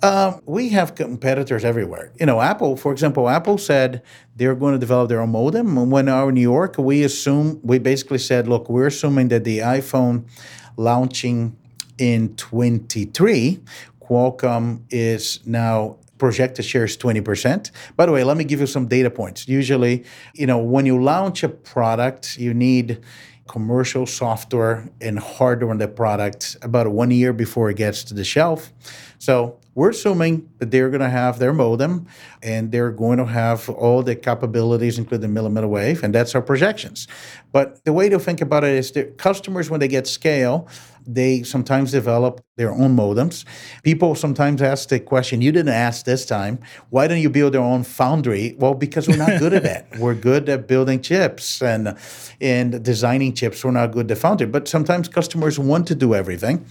Uh, 0.02 0.40
we 0.46 0.70
have 0.70 0.96
competitors 0.96 1.64
everywhere. 1.64 2.10
You 2.18 2.26
know, 2.26 2.40
Apple, 2.40 2.76
for 2.76 2.90
example, 2.90 3.28
Apple 3.28 3.56
said 3.56 4.02
they're 4.34 4.56
going 4.56 4.72
to 4.72 4.80
develop 4.80 5.08
their 5.08 5.20
own 5.20 5.30
modem. 5.30 5.78
And 5.78 5.92
when 5.92 6.08
our 6.08 6.32
New 6.32 6.40
York, 6.40 6.74
we 6.76 7.04
assume 7.04 7.60
we 7.62 7.78
basically 7.78 8.18
said, 8.18 8.48
look, 8.48 8.68
we're 8.68 8.88
assuming 8.88 9.28
that 9.28 9.44
the 9.44 9.60
iPhone 9.60 10.28
launching 10.76 11.56
in 11.98 12.34
23, 12.34 13.60
Qualcomm 14.02 14.82
is 14.90 15.38
now 15.46 15.98
projected 16.18 16.64
shares 16.64 16.96
20%. 16.96 17.70
By 17.96 18.06
the 18.06 18.12
way, 18.12 18.24
let 18.24 18.36
me 18.36 18.44
give 18.44 18.60
you 18.60 18.66
some 18.66 18.86
data 18.86 19.10
points. 19.10 19.48
Usually, 19.48 20.04
you 20.34 20.46
know, 20.46 20.58
when 20.58 20.86
you 20.86 21.02
launch 21.02 21.42
a 21.42 21.48
product, 21.48 22.38
you 22.38 22.54
need 22.54 23.02
commercial 23.48 24.06
software 24.06 24.88
and 25.00 25.18
hardware 25.18 25.70
on 25.70 25.78
the 25.78 25.88
product 25.88 26.56
about 26.62 26.88
one 26.88 27.10
year 27.10 27.32
before 27.32 27.70
it 27.70 27.76
gets 27.76 28.02
to 28.04 28.14
the 28.14 28.24
shelf. 28.24 28.72
So 29.18 29.60
we're 29.74 29.90
assuming 29.90 30.48
that 30.58 30.70
they're 30.70 30.90
going 30.90 31.00
to 31.00 31.10
have 31.10 31.38
their 31.38 31.52
modem 31.52 32.06
and 32.42 32.72
they're 32.72 32.90
going 32.90 33.18
to 33.18 33.26
have 33.26 33.68
all 33.68 34.02
the 34.02 34.16
capabilities, 34.16 34.98
including 34.98 35.32
millimeter 35.32 35.68
wave, 35.68 36.02
and 36.02 36.14
that's 36.14 36.34
our 36.34 36.42
projections. 36.42 37.06
But 37.52 37.84
the 37.84 37.92
way 37.92 38.08
to 38.08 38.18
think 38.18 38.40
about 38.40 38.64
it 38.64 38.70
is 38.70 38.90
that 38.92 39.18
customers, 39.18 39.70
when 39.70 39.80
they 39.80 39.88
get 39.88 40.06
scale, 40.06 40.68
they 41.06 41.42
sometimes 41.42 41.92
develop 41.92 42.40
their 42.56 42.72
own 42.72 42.96
modems. 42.96 43.44
People 43.82 44.14
sometimes 44.14 44.60
ask 44.62 44.88
the 44.88 45.00
question, 45.00 45.40
you 45.40 45.52
didn't 45.52 45.74
ask 45.74 46.04
this 46.04 46.26
time, 46.26 46.58
why 46.90 47.06
don't 47.06 47.20
you 47.20 47.30
build 47.30 47.54
your 47.54 47.62
own 47.62 47.84
foundry? 47.84 48.54
Well, 48.58 48.74
because 48.74 49.08
we're 49.08 49.16
not 49.16 49.38
good 49.38 49.52
at 49.52 49.62
that. 49.62 49.86
We're 49.98 50.14
good 50.14 50.48
at 50.48 50.66
building 50.66 51.00
chips 51.00 51.62
and, 51.62 51.96
and 52.40 52.82
designing 52.82 53.34
chips. 53.34 53.64
We're 53.64 53.70
not 53.70 53.92
good 53.92 54.10
at 54.10 54.18
foundry. 54.18 54.46
But 54.46 54.68
sometimes 54.68 55.08
customers 55.08 55.58
want 55.58 55.86
to 55.88 55.94
do 55.94 56.14
everything. 56.14 56.66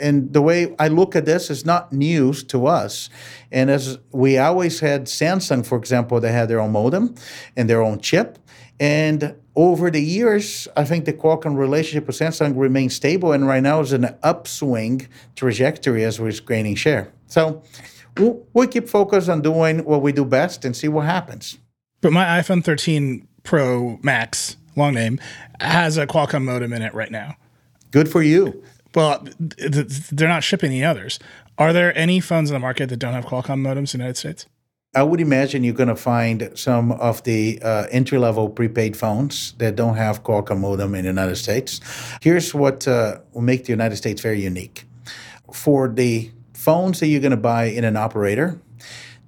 And 0.00 0.32
the 0.32 0.42
way 0.42 0.74
I 0.78 0.88
look 0.88 1.16
at 1.16 1.24
this 1.24 1.50
is 1.50 1.64
not 1.64 1.92
news 1.92 2.44
to 2.44 2.66
us. 2.66 3.10
And 3.50 3.70
as 3.70 3.98
we 4.12 4.38
always 4.38 4.80
had 4.80 5.06
Samsung, 5.06 5.66
for 5.66 5.76
example, 5.76 6.20
they 6.20 6.32
had 6.32 6.48
their 6.48 6.60
own 6.60 6.72
modem 6.72 7.14
and 7.56 7.68
their 7.68 7.82
own 7.82 8.00
chip. 8.00 8.38
And 8.80 9.34
over 9.56 9.90
the 9.90 10.02
years, 10.02 10.68
I 10.76 10.84
think 10.84 11.04
the 11.04 11.12
Qualcomm 11.12 11.56
relationship 11.56 12.06
with 12.06 12.16
Samsung 12.16 12.56
remains 12.56 12.94
stable, 12.94 13.32
and 13.32 13.46
right 13.46 13.62
now 13.62 13.80
is 13.80 13.92
an 13.92 14.14
upswing 14.22 15.08
trajectory 15.34 16.04
as 16.04 16.20
we're 16.20 16.32
gaining 16.32 16.76
share. 16.76 17.12
So 17.26 17.62
we'll, 18.16 18.46
we'll 18.52 18.68
keep 18.68 18.88
focused 18.88 19.28
on 19.28 19.42
doing 19.42 19.84
what 19.84 20.02
we 20.02 20.12
do 20.12 20.24
best 20.24 20.64
and 20.64 20.76
see 20.76 20.88
what 20.88 21.06
happens. 21.06 21.58
But 22.00 22.12
my 22.12 22.24
iPhone 22.40 22.62
13 22.62 23.26
Pro 23.42 23.98
Max, 24.02 24.56
long 24.76 24.94
name, 24.94 25.18
has 25.60 25.96
a 25.96 26.06
Qualcomm 26.06 26.44
modem 26.44 26.72
in 26.72 26.82
it 26.82 26.94
right 26.94 27.10
now. 27.10 27.36
Good 27.90 28.08
for 28.08 28.22
you. 28.22 28.62
Well, 28.94 29.26
they're 29.38 30.28
not 30.28 30.44
shipping 30.44 30.70
the 30.70 30.84
others. 30.84 31.18
Are 31.56 31.72
there 31.72 31.96
any 31.98 32.20
phones 32.20 32.50
in 32.50 32.54
the 32.54 32.60
market 32.60 32.88
that 32.90 32.98
don't 32.98 33.14
have 33.14 33.26
Qualcomm 33.26 33.60
modems 33.60 33.94
in 33.94 33.98
the 33.98 34.04
United 34.04 34.16
States? 34.16 34.46
I 34.98 35.02
would 35.04 35.20
imagine 35.20 35.62
you're 35.62 35.74
going 35.74 35.88
to 35.90 35.94
find 35.94 36.50
some 36.56 36.90
of 36.90 37.22
the 37.22 37.60
uh, 37.62 37.86
entry 37.92 38.18
level 38.18 38.48
prepaid 38.48 38.96
phones 38.96 39.52
that 39.58 39.76
don't 39.76 39.94
have 39.94 40.24
Qualcomm 40.24 40.58
modem 40.58 40.96
in 40.96 41.02
the 41.02 41.08
United 41.08 41.36
States. 41.36 41.80
Here's 42.20 42.52
what 42.52 42.88
uh, 42.88 43.20
will 43.32 43.42
make 43.42 43.66
the 43.66 43.70
United 43.70 43.94
States 43.94 44.20
very 44.20 44.40
unique. 44.40 44.86
For 45.52 45.88
the 45.88 46.32
phones 46.52 46.98
that 46.98 47.06
you're 47.06 47.20
going 47.20 47.30
to 47.30 47.36
buy 47.36 47.66
in 47.66 47.84
an 47.84 47.96
operator, 47.96 48.60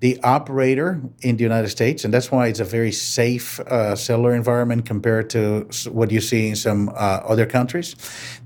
the 0.00 0.18
operator 0.24 1.00
in 1.20 1.36
the 1.36 1.44
United 1.44 1.68
States, 1.68 2.04
and 2.04 2.12
that's 2.12 2.32
why 2.32 2.48
it's 2.48 2.58
a 2.58 2.64
very 2.64 2.90
safe 2.90 3.60
uh, 3.60 3.94
cellular 3.94 4.34
environment 4.34 4.86
compared 4.86 5.30
to 5.30 5.68
what 5.92 6.10
you 6.10 6.20
see 6.20 6.48
in 6.48 6.56
some 6.56 6.88
uh, 6.88 7.20
other 7.32 7.46
countries. 7.46 7.94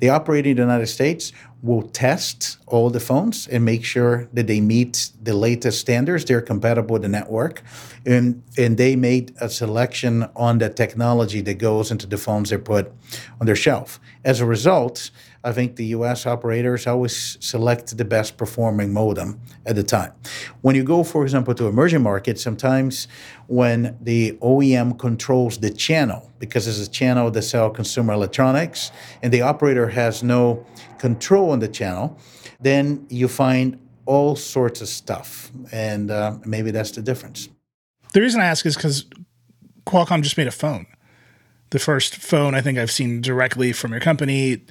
The 0.00 0.10
operator 0.10 0.50
in 0.50 0.56
the 0.56 0.62
United 0.62 0.88
States 0.88 1.32
will 1.64 1.80
test 1.80 2.58
all 2.66 2.90
the 2.90 3.00
phones 3.00 3.48
and 3.48 3.64
make 3.64 3.82
sure 3.82 4.28
that 4.34 4.46
they 4.46 4.60
meet 4.60 5.10
the 5.22 5.32
latest 5.32 5.80
standards. 5.80 6.26
They're 6.26 6.42
compatible 6.42 6.92
with 6.92 7.02
the 7.02 7.08
network, 7.08 7.62
and 8.04 8.42
and 8.58 8.76
they 8.76 8.96
made 8.96 9.34
a 9.40 9.48
selection 9.48 10.28
on 10.36 10.58
the 10.58 10.68
technology 10.68 11.40
that 11.40 11.54
goes 11.54 11.90
into 11.90 12.06
the 12.06 12.18
phones 12.18 12.50
they 12.50 12.58
put 12.58 12.92
on 13.40 13.46
their 13.46 13.56
shelf. 13.56 13.98
As 14.24 14.40
a 14.42 14.46
result, 14.46 15.10
I 15.42 15.52
think 15.52 15.76
the 15.76 15.86
U.S. 15.96 16.26
operators 16.26 16.86
always 16.86 17.38
select 17.40 17.96
the 17.96 18.04
best 18.04 18.36
performing 18.36 18.92
modem 18.92 19.40
at 19.64 19.74
the 19.74 19.82
time. 19.82 20.12
When 20.60 20.76
you 20.76 20.84
go, 20.84 21.02
for 21.02 21.22
example, 21.22 21.54
to 21.54 21.66
emerging 21.66 22.02
markets, 22.02 22.42
sometimes 22.42 23.08
when 23.46 23.96
the 24.02 24.32
OEM 24.42 24.98
controls 24.98 25.58
the 25.58 25.70
channel, 25.70 26.30
because 26.38 26.66
it's 26.66 26.86
a 26.86 26.90
channel 26.90 27.30
that 27.30 27.42
sell 27.42 27.70
consumer 27.70 28.12
electronics, 28.12 28.90
and 29.22 29.32
the 29.32 29.42
operator 29.42 29.88
has 29.88 30.22
no 30.22 30.64
control 30.98 31.50
on 31.50 31.60
the 31.60 31.68
channel, 31.68 32.18
then 32.60 33.06
you 33.08 33.28
find 33.28 33.78
all 34.06 34.36
sorts 34.36 34.80
of 34.80 34.88
stuff. 34.88 35.50
And 35.72 36.10
uh, 36.10 36.38
maybe 36.44 36.70
that's 36.70 36.92
the 36.92 37.02
difference. 37.02 37.48
The 38.12 38.20
reason 38.20 38.40
I 38.40 38.46
ask 38.46 38.64
is 38.66 38.76
because 38.76 39.06
Qualcomm 39.86 40.22
just 40.22 40.36
made 40.36 40.46
a 40.46 40.52
phone. 40.52 40.86
The 41.70 41.78
first 41.78 42.16
phone 42.16 42.54
I 42.54 42.60
think 42.60 42.78
I've 42.78 42.90
seen 42.90 43.20
directly 43.20 43.72
from 43.72 43.90
your 43.90 44.00
company. 44.00 44.62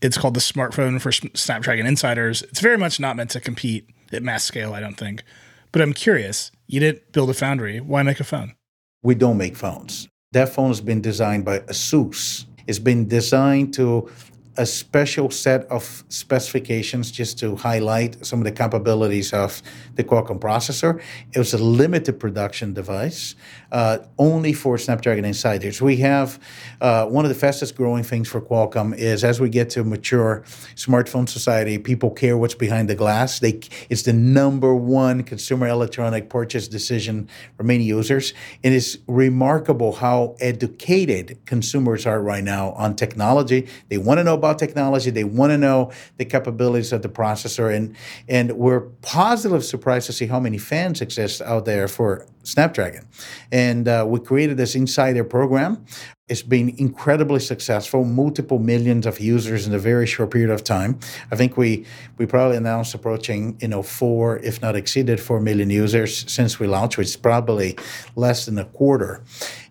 It's 0.00 0.18
called 0.18 0.34
the 0.34 0.40
smartphone 0.40 1.00
for 1.00 1.10
Snapdragon 1.10 1.86
Insiders. 1.86 2.42
It's 2.42 2.60
very 2.60 2.78
much 2.78 3.00
not 3.00 3.16
meant 3.16 3.30
to 3.30 3.40
compete 3.40 3.88
at 4.12 4.22
mass 4.22 4.44
scale, 4.44 4.74
I 4.74 4.80
don't 4.80 4.96
think. 4.96 5.24
But 5.72 5.82
I'm 5.82 5.92
curious, 5.92 6.52
you 6.66 6.78
didn't 6.78 7.12
build 7.12 7.30
a 7.30 7.34
foundry. 7.34 7.80
Why 7.80 8.02
make 8.02 8.20
a 8.20 8.24
phone? 8.24 8.54
We 9.02 9.14
don't 9.14 9.36
make 9.36 9.56
phones. 9.56 10.08
That 10.34 10.48
phone 10.48 10.66
has 10.66 10.80
been 10.80 11.00
designed 11.00 11.44
by 11.44 11.60
ASUS. 11.60 12.46
It's 12.66 12.80
been 12.80 13.06
designed 13.06 13.72
to 13.74 14.10
a 14.56 14.66
special 14.66 15.30
set 15.30 15.64
of 15.66 16.02
specifications 16.08 17.12
just 17.12 17.38
to 17.38 17.54
highlight 17.54 18.26
some 18.26 18.40
of 18.40 18.44
the 18.44 18.50
capabilities 18.50 19.32
of 19.32 19.62
the 19.94 20.02
Qualcomm 20.02 20.40
processor. 20.40 21.00
It 21.32 21.38
was 21.38 21.54
a 21.54 21.58
limited 21.58 22.18
production 22.18 22.74
device, 22.74 23.36
uh, 23.74 23.98
only 24.18 24.52
for 24.52 24.78
Snapdragon 24.78 25.24
Insiders. 25.24 25.82
We 25.82 25.96
have 25.96 26.38
uh, 26.80 27.06
one 27.06 27.24
of 27.24 27.28
the 27.28 27.34
fastest 27.34 27.74
growing 27.74 28.04
things 28.04 28.28
for 28.28 28.40
Qualcomm 28.40 28.96
is 28.96 29.24
as 29.24 29.40
we 29.40 29.48
get 29.48 29.68
to 29.70 29.80
a 29.80 29.84
mature 29.84 30.44
smartphone 30.76 31.28
society, 31.28 31.76
people 31.78 32.12
care 32.12 32.38
what's 32.38 32.54
behind 32.54 32.88
the 32.88 32.94
glass. 32.94 33.40
They, 33.40 33.60
it's 33.90 34.04
the 34.04 34.12
number 34.12 34.72
one 34.76 35.24
consumer 35.24 35.66
electronic 35.66 36.30
purchase 36.30 36.68
decision 36.68 37.28
for 37.56 37.64
many 37.64 37.82
users. 37.82 38.32
And 38.62 38.72
It 38.72 38.76
is 38.76 39.00
remarkable 39.08 39.92
how 39.92 40.36
educated 40.38 41.38
consumers 41.44 42.06
are 42.06 42.22
right 42.22 42.44
now 42.44 42.70
on 42.72 42.94
technology. 42.94 43.66
They 43.88 43.98
want 43.98 44.18
to 44.18 44.24
know 44.24 44.34
about 44.34 44.60
technology. 44.60 45.10
They 45.10 45.24
want 45.24 45.50
to 45.50 45.58
know 45.58 45.90
the 46.18 46.24
capabilities 46.24 46.92
of 46.92 47.02
the 47.02 47.08
processor, 47.08 47.74
and 47.74 47.96
and 48.28 48.52
we're 48.52 48.82
positively 49.02 49.62
surprised 49.62 50.06
to 50.06 50.12
see 50.12 50.26
how 50.26 50.38
many 50.38 50.58
fans 50.58 51.00
exist 51.00 51.42
out 51.42 51.64
there 51.64 51.88
for 51.88 52.26
Snapdragon. 52.44 53.06
And 53.50 53.88
uh, 53.88 54.04
we 54.06 54.20
created 54.20 54.56
this 54.56 54.74
insider 54.74 55.24
program. 55.24 55.84
It's 56.28 56.42
been 56.42 56.74
incredibly 56.78 57.40
successful, 57.40 58.04
multiple 58.04 58.58
millions 58.58 59.04
of 59.04 59.20
users 59.20 59.66
in 59.66 59.74
a 59.74 59.78
very 59.78 60.06
short 60.06 60.30
period 60.30 60.50
of 60.50 60.64
time. 60.64 60.98
I 61.30 61.36
think 61.36 61.56
we 61.56 61.84
we 62.16 62.24
probably 62.24 62.56
announced 62.56 62.94
approaching 62.94 63.58
you 63.60 63.68
know 63.68 63.82
four, 63.82 64.38
if 64.38 64.62
not 64.62 64.74
exceeded 64.74 65.20
four 65.20 65.40
million 65.40 65.68
users 65.68 66.30
since 66.32 66.58
we 66.58 66.66
launched, 66.66 66.96
which 66.96 67.08
is 67.08 67.16
probably 67.16 67.76
less 68.16 68.46
than 68.46 68.58
a 68.58 68.64
quarter. 68.64 69.22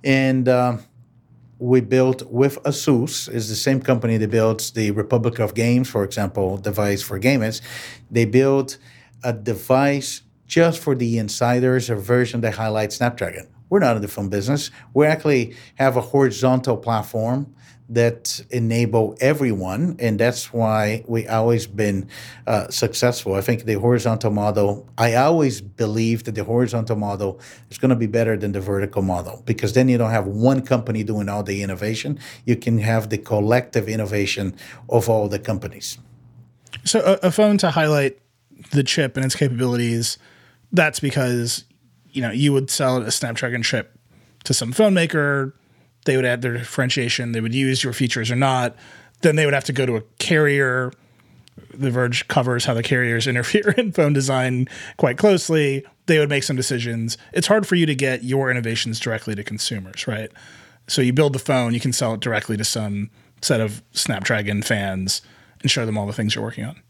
And 0.04 0.48
uh, 0.48 0.78
we 1.64 1.80
built 1.82 2.24
with 2.24 2.62
Asus, 2.64 3.34
is 3.34 3.48
the 3.48 3.56
same 3.56 3.82
company 3.82 4.18
that 4.18 4.30
builds 4.30 4.72
the 4.72 4.92
Republic 4.92 5.40
of 5.40 5.54
Gamers, 5.54 5.88
for 5.88 6.04
example, 6.04 6.58
device 6.58 7.02
for 7.02 7.20
gamers. 7.20 7.62
They 8.12 8.26
built 8.26 8.78
a 9.24 9.32
device 9.32 10.22
just 10.48 10.80
for 10.80 10.96
the 10.96 11.18
insiders, 11.18 11.90
a 11.90 11.96
version 11.96 12.42
that 12.42 12.56
highlights 12.56 12.98
Snapdragon. 12.98 13.48
We're 13.70 13.80
not 13.80 13.96
in 13.96 14.02
the 14.02 14.08
phone 14.08 14.30
business. 14.30 14.70
We 14.94 15.08
actually 15.08 15.56
have 15.76 15.98
a 15.98 16.02
horizontal 16.02 16.78
platform 16.78 17.56
that 17.90 18.44
enable 18.50 19.16
everyone, 19.20 19.96
and 20.00 20.20
that's 20.20 20.54
why 20.54 21.04
we 21.08 21.28
always 21.28 21.68
been 21.68 22.08
uh, 22.48 22.70
successful. 22.70 23.36
I 23.36 23.42
think 23.42 23.66
the 23.66 23.74
horizontal 23.76 24.32
model. 24.32 24.88
I 24.98 25.16
always 25.16 25.62
believe 25.62 26.24
that 26.26 26.36
the 26.36 26.44
horizontal 26.44 26.96
model 26.96 27.40
is 27.70 27.78
going 27.78 27.90
to 27.90 27.96
be 27.96 28.08
better 28.08 28.38
than 28.38 28.52
the 28.52 28.62
vertical 28.62 29.02
model 29.02 29.44
because 29.46 29.74
then 29.74 29.90
you 29.90 29.98
don't 29.98 30.12
have 30.12 30.28
one 30.28 30.62
company 30.62 31.04
doing 31.04 31.28
all 31.28 31.44
the 31.44 31.62
innovation. 31.62 32.20
You 32.46 32.56
can 32.56 32.78
have 32.80 33.10
the 33.10 33.18
collective 33.18 33.88
innovation 33.90 34.56
of 34.90 35.10
all 35.10 35.28
the 35.28 35.40
companies. 35.40 35.98
So 36.86 37.00
a, 37.00 37.28
a 37.28 37.32
phone 37.32 37.58
to 37.60 37.72
highlight 37.72 38.18
the 38.72 38.84
chip 38.84 39.18
and 39.18 39.26
its 39.26 39.36
capabilities. 39.36 40.18
That's 40.74 41.00
because 41.00 41.64
you 42.12 42.22
know 42.22 42.32
you 42.32 42.52
would 42.52 42.70
sell 42.70 42.98
a 42.98 43.12
Snapdragon 43.12 43.64
chip 43.64 43.98
to 44.44 44.54
some 44.54 44.74
phone 44.74 44.94
maker 44.94 45.56
they 46.06 46.16
would 46.16 46.26
add 46.26 46.42
their 46.42 46.54
differentiation. 46.54 47.32
They 47.32 47.42
would 47.42 47.54
use 47.54 47.84
your 47.84 47.94
features 47.94 48.32
or 48.32 48.36
not. 48.36 48.76
Then 49.22 49.36
they 49.36 49.46
would 49.46 49.54
have 49.54 49.64
to 49.66 49.74
go 49.74 49.86
to 49.86 49.96
a 49.96 50.02
carrier. 50.20 50.92
The 51.74 51.92
Verge 51.92 52.28
covers 52.28 52.66
how 52.66 52.74
the 52.74 52.84
carriers 52.84 53.28
interfere 53.28 53.72
in 53.78 53.92
phone 53.92 54.14
design 54.14 54.68
quite 54.98 55.18
closely. 55.18 55.86
They 56.06 56.20
would 56.20 56.30
make 56.30 56.44
some 56.44 56.56
decisions. 56.56 57.18
It's 57.32 57.48
hard 57.48 57.66
for 57.66 57.76
you 57.76 57.86
to 57.86 57.96
get 57.96 58.24
your 58.24 58.52
innovations 58.52 59.00
directly 59.00 59.36
to 59.36 59.44
consumers, 59.44 60.08
right? 60.08 60.32
So 60.88 61.02
you 61.02 61.14
build 61.14 61.34
the 61.34 61.40
phone, 61.40 61.74
you 61.74 61.80
can 61.80 61.94
sell 61.94 62.14
it 62.14 62.20
directly 62.20 62.58
to 62.58 62.66
some 62.66 63.10
set 63.42 63.62
of 63.62 63.82
Snapdragon 63.94 64.62
fans 64.62 65.22
and 65.62 65.72
show 65.72 65.86
them 65.86 65.98
all 65.98 66.06
the 66.06 66.14
things 66.14 66.36
you're 66.36 66.44
working 66.44 66.66
on. 66.66 66.82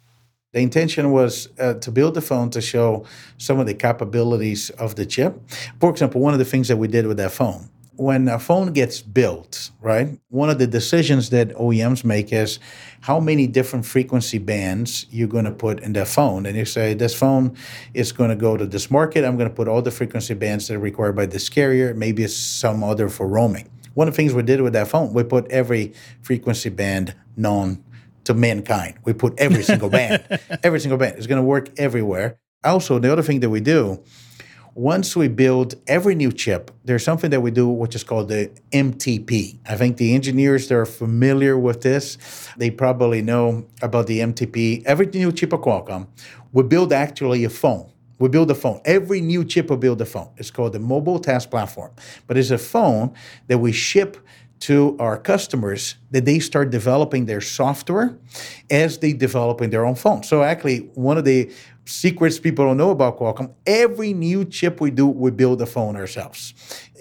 The 0.53 0.61
intention 0.61 1.11
was 1.11 1.49
uh, 1.59 1.73
to 1.75 1.91
build 1.91 2.13
the 2.13 2.21
phone 2.21 2.49
to 2.51 2.61
show 2.61 3.05
some 3.37 3.59
of 3.59 3.67
the 3.67 3.73
capabilities 3.73 4.69
of 4.71 4.95
the 4.95 5.05
chip. 5.05 5.41
For 5.79 5.89
example, 5.89 6.21
one 6.21 6.33
of 6.33 6.39
the 6.39 6.45
things 6.45 6.67
that 6.69 6.77
we 6.77 6.87
did 6.87 7.07
with 7.07 7.17
that 7.17 7.31
phone 7.31 7.69
when 7.95 8.27
a 8.27 8.39
phone 8.39 8.73
gets 8.73 9.01
built, 9.01 9.69
right, 9.79 10.17
one 10.29 10.49
of 10.49 10.57
the 10.57 10.65
decisions 10.65 11.29
that 11.29 11.49
OEMs 11.49 12.03
make 12.03 12.33
is 12.33 12.59
how 13.01 13.19
many 13.19 13.45
different 13.45 13.85
frequency 13.85 14.39
bands 14.39 15.05
you're 15.11 15.27
going 15.27 15.45
to 15.45 15.51
put 15.51 15.79
in 15.81 15.93
that 15.93 16.07
phone. 16.07 16.45
And 16.45 16.57
you 16.57 16.65
say, 16.65 16.93
this 16.93 17.13
phone 17.13 17.55
is 17.93 18.11
going 18.11 18.29
to 18.31 18.35
go 18.35 18.57
to 18.57 18.65
this 18.65 18.89
market. 18.89 19.23
I'm 19.23 19.37
going 19.37 19.49
to 19.49 19.55
put 19.55 19.67
all 19.67 19.81
the 19.81 19.91
frequency 19.91 20.33
bands 20.33 20.67
that 20.67 20.75
are 20.75 20.79
required 20.79 21.15
by 21.15 21.27
this 21.27 21.49
carrier, 21.49 21.93
maybe 21.93 22.27
some 22.27 22.83
other 22.83 23.09
for 23.09 23.27
roaming. 23.27 23.69
One 23.93 24.07
of 24.07 24.15
the 24.15 24.17
things 24.17 24.33
we 24.33 24.41
did 24.41 24.61
with 24.61 24.73
that 24.73 24.87
phone, 24.87 25.13
we 25.13 25.23
put 25.23 25.51
every 25.51 25.93
frequency 26.21 26.69
band 26.69 27.13
known 27.37 27.83
to 28.25 28.33
mankind. 28.33 28.95
We 29.05 29.13
put 29.13 29.39
every 29.39 29.63
single 29.71 29.89
band, 29.89 30.25
every 30.63 30.79
single 30.79 30.97
band. 30.97 31.17
It's 31.17 31.27
going 31.27 31.41
to 31.41 31.45
work 31.47 31.69
everywhere. 31.77 32.39
Also, 32.63 32.99
the 32.99 33.11
other 33.11 33.23
thing 33.23 33.41
that 33.41 33.49
we 33.49 33.59
do 33.59 34.03
once 34.75 35.15
we 35.15 35.27
build 35.27 35.75
every 35.85 36.15
new 36.15 36.31
chip, 36.31 36.71
there's 36.83 37.03
something 37.03 37.29
that 37.29 37.41
we 37.41 37.51
do 37.51 37.67
which 37.67 37.93
is 37.93 38.03
called 38.03 38.29
the 38.29 38.49
MTP. 38.71 39.59
I 39.67 39.75
think 39.75 39.97
the 39.97 40.15
engineers 40.15 40.67
that 40.67 40.75
are 40.75 40.85
familiar 40.85 41.57
with 41.57 41.81
this, 41.81 42.17
they 42.57 42.71
probably 42.71 43.21
know 43.21 43.67
about 43.81 44.07
the 44.07 44.19
MTP. 44.19 44.83
Every 44.85 45.05
new 45.05 45.31
chip 45.31 45.53
of 45.53 45.61
Qualcomm, 45.61 46.07
we 46.53 46.63
build 46.63 46.91
actually 46.91 47.43
a 47.43 47.49
phone. 47.49 47.91
We 48.17 48.29
build 48.29 48.49
a 48.49 48.55
phone. 48.55 48.81
Every 48.85 49.21
new 49.21 49.43
chip 49.43 49.69
will 49.69 49.77
build 49.77 50.01
a 50.01 50.05
phone. 50.05 50.29
It's 50.37 50.49
called 50.49 50.73
the 50.73 50.79
Mobile 50.79 51.19
Test 51.19 51.51
Platform. 51.51 51.91
But 52.25 52.37
it's 52.37 52.51
a 52.51 52.57
phone 52.57 53.13
that 53.47 53.59
we 53.59 53.71
ship 53.71 54.17
to 54.63 54.95
our 54.97 55.17
customers 55.17 55.95
that 56.11 56.23
they 56.23 56.39
start 56.39 56.69
developing 56.69 57.25
their 57.25 57.41
software 57.41 58.17
as 58.71 58.99
they 58.99 59.11
develop 59.11 59.61
in 59.61 59.69
their 59.71 59.85
own 59.85 59.95
phone. 59.95 60.23
So 60.23 60.41
actually, 60.41 60.89
one 60.93 61.17
of 61.17 61.25
the 61.25 61.51
secrets 61.83 62.39
people 62.39 62.63
don't 62.65 62.77
know 62.77 62.91
about 62.91 63.19
Qualcomm. 63.19 63.51
Every 63.67 64.13
new 64.13 64.45
chip 64.45 64.79
we 64.79 64.89
do, 64.89 65.05
we 65.05 65.31
build 65.31 65.59
the 65.59 65.65
phone 65.65 65.97
ourselves. 65.97 66.53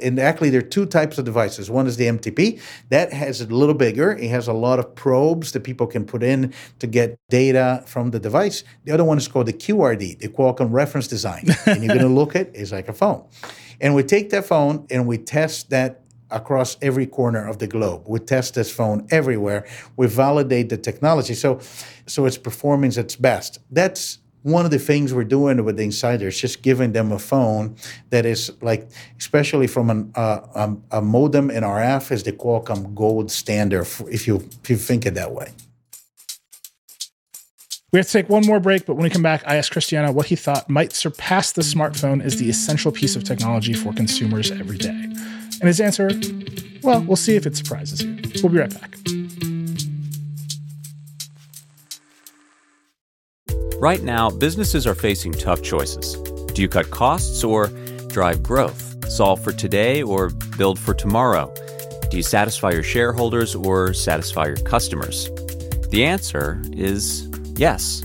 And 0.02 0.18
actually, 0.18 0.50
there 0.50 0.58
are 0.58 0.70
two 0.76 0.86
types 0.86 1.18
of 1.18 1.24
devices. 1.24 1.70
One 1.70 1.86
is 1.86 1.96
the 1.96 2.06
MTP. 2.06 2.60
That 2.88 3.12
has 3.12 3.40
a 3.40 3.46
little 3.46 3.76
bigger. 3.76 4.10
It 4.10 4.30
has 4.30 4.48
a 4.48 4.52
lot 4.52 4.80
of 4.80 4.92
probes 4.96 5.52
that 5.52 5.62
people 5.62 5.86
can 5.86 6.04
put 6.04 6.24
in 6.24 6.52
to 6.80 6.88
get 6.88 7.16
data 7.30 7.84
from 7.86 8.10
the 8.10 8.18
device. 8.18 8.64
The 8.86 8.92
other 8.92 9.04
one 9.04 9.18
is 9.18 9.28
called 9.28 9.46
the 9.46 9.52
QRD, 9.52 10.18
the 10.18 10.28
Qualcomm 10.28 10.72
Reference 10.72 11.06
Design. 11.06 11.46
and 11.66 11.84
you're 11.84 11.94
going 11.94 12.00
to 12.08 12.08
look 12.08 12.34
at 12.34 12.50
it's 12.56 12.72
like 12.72 12.88
a 12.88 12.92
phone. 12.92 13.24
And 13.80 13.94
we 13.94 14.02
take 14.02 14.30
that 14.30 14.46
phone 14.46 14.86
and 14.90 15.06
we 15.06 15.18
test 15.18 15.70
that 15.70 16.01
across 16.32 16.76
every 16.82 17.06
corner 17.06 17.46
of 17.46 17.58
the 17.58 17.66
globe. 17.66 18.04
We 18.06 18.18
test 18.18 18.54
this 18.54 18.70
phone 18.70 19.06
everywhere. 19.10 19.66
We 19.96 20.06
validate 20.06 20.68
the 20.68 20.76
technology. 20.76 21.34
So 21.34 21.60
so 22.06 22.26
it's 22.26 22.38
performing 22.38 22.92
its 22.96 23.16
best. 23.16 23.58
That's 23.70 24.18
one 24.42 24.64
of 24.64 24.70
the 24.70 24.78
things 24.78 25.14
we're 25.14 25.24
doing 25.24 25.64
with 25.64 25.76
the 25.76 25.84
insiders, 25.84 26.40
just 26.40 26.62
giving 26.62 26.92
them 26.92 27.12
a 27.12 27.18
phone 27.18 27.76
that 28.10 28.26
is 28.26 28.52
like, 28.60 28.88
especially 29.18 29.66
from 29.66 29.88
an, 29.90 30.12
uh, 30.16 30.40
um, 30.54 30.82
a 30.90 31.00
modem 31.00 31.48
and 31.50 31.64
RF, 31.64 32.10
is 32.10 32.24
the 32.24 32.32
Qualcomm 32.32 32.94
gold 32.94 33.30
standard, 33.30 33.86
if 34.10 34.26
you 34.26 34.36
if 34.62 34.70
you 34.70 34.76
think 34.76 35.06
it 35.06 35.14
that 35.14 35.32
way. 35.32 35.52
We 37.92 37.98
have 37.98 38.06
to 38.06 38.12
take 38.12 38.30
one 38.30 38.46
more 38.46 38.58
break, 38.58 38.86
but 38.86 38.94
when 38.94 39.04
we 39.04 39.10
come 39.10 39.22
back, 39.22 39.42
I 39.46 39.56
asked 39.56 39.70
Cristiano 39.70 40.12
what 40.12 40.26
he 40.26 40.36
thought 40.36 40.68
might 40.70 40.94
surpass 40.94 41.52
the 41.52 41.60
smartphone 41.60 42.24
as 42.24 42.38
the 42.38 42.48
essential 42.48 42.90
piece 42.90 43.16
of 43.16 43.24
technology 43.24 43.74
for 43.74 43.92
consumers 43.92 44.50
every 44.50 44.78
day. 44.78 45.12
And 45.62 45.68
his 45.68 45.80
answer, 45.80 46.10
well, 46.82 47.02
we'll 47.02 47.14
see 47.14 47.36
if 47.36 47.46
it 47.46 47.56
surprises 47.56 48.02
you. 48.02 48.18
We'll 48.42 48.50
be 48.50 48.58
right 48.58 48.80
back. 48.80 48.96
Right 53.78 54.02
now, 54.02 54.28
businesses 54.28 54.88
are 54.88 54.96
facing 54.96 55.30
tough 55.30 55.62
choices. 55.62 56.16
Do 56.54 56.62
you 56.62 56.68
cut 56.68 56.90
costs 56.90 57.44
or 57.44 57.68
drive 58.08 58.42
growth? 58.42 59.08
Solve 59.08 59.40
for 59.44 59.52
today 59.52 60.02
or 60.02 60.30
build 60.58 60.80
for 60.80 60.94
tomorrow? 60.94 61.54
Do 62.10 62.16
you 62.16 62.24
satisfy 62.24 62.72
your 62.72 62.82
shareholders 62.82 63.54
or 63.54 63.94
satisfy 63.94 64.46
your 64.46 64.56
customers? 64.56 65.30
The 65.90 66.04
answer 66.04 66.60
is 66.72 67.28
yes. 67.54 68.02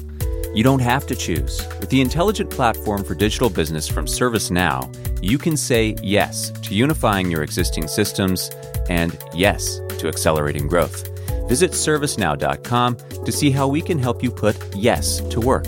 You 0.54 0.64
don't 0.64 0.82
have 0.82 1.08
to 1.08 1.16
choose. 1.16 1.68
With 1.80 1.90
the 1.90 2.02
intelligent 2.02 2.52
platform 2.52 3.04
for 3.04 3.16
digital 3.16 3.50
business 3.50 3.88
from 3.88 4.06
ServiceNow, 4.06 4.94
you 5.22 5.38
can 5.38 5.58
say 5.58 5.96
yes 6.02 6.52
to 6.62 6.76
unifying 6.76 7.30
your 7.30 7.44
existing 7.44 7.88
systems 7.88 8.50
and 8.90 9.18
yes 9.34 9.80
to 9.98 10.08
accelerating 10.08 10.68
growth. 10.68 11.08
Visit 11.48 11.72
servicenow.com 11.72 12.98
to 13.26 13.32
see 13.32 13.52
how 13.52 13.68
we 13.68 13.82
can 13.82 13.98
help 13.98 14.22
you 14.22 14.30
put 14.30 14.58
yes 14.76 15.22
to 15.30 15.40
work. 15.40 15.66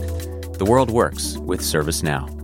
The 0.58 0.66
world 0.68 0.92
works 0.92 1.38
with 1.38 1.62
ServiceNow. 1.62 2.36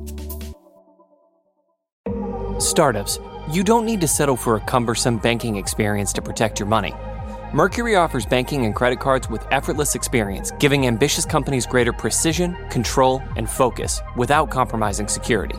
Startups, 2.62 3.20
you 3.52 3.64
don't 3.64 3.86
need 3.86 4.02
to 4.02 4.08
settle 4.08 4.38
for 4.38 4.56
a 4.56 4.62
cumbersome 4.62 5.18
banking 5.18 5.58
experience 5.58 6.14
to 6.14 6.22
protect 6.22 6.60
your 6.60 6.68
money. 6.68 6.94
Mercury 7.54 7.96
offers 7.96 8.26
banking 8.26 8.66
and 8.66 8.74
credit 8.74 9.00
cards 9.00 9.30
with 9.30 9.46
effortless 9.52 9.96
experience, 9.96 10.52
giving 10.60 10.88
ambitious 10.88 11.26
companies 11.26 11.66
greater 11.66 11.94
precision, 11.94 12.56
control, 12.70 13.22
and 13.36 13.50
focus 13.50 14.02
without 14.18 14.50
compromising 14.50 15.08
security. 15.08 15.56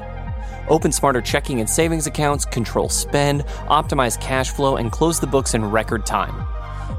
Open 0.68 0.92
smarter 0.92 1.20
checking 1.20 1.60
and 1.60 1.68
savings 1.68 2.06
accounts, 2.06 2.44
control 2.44 2.88
spend, 2.88 3.44
optimize 3.68 4.20
cash 4.20 4.50
flow, 4.50 4.76
and 4.76 4.92
close 4.92 5.20
the 5.20 5.26
books 5.26 5.54
in 5.54 5.64
record 5.64 6.06
time. 6.06 6.46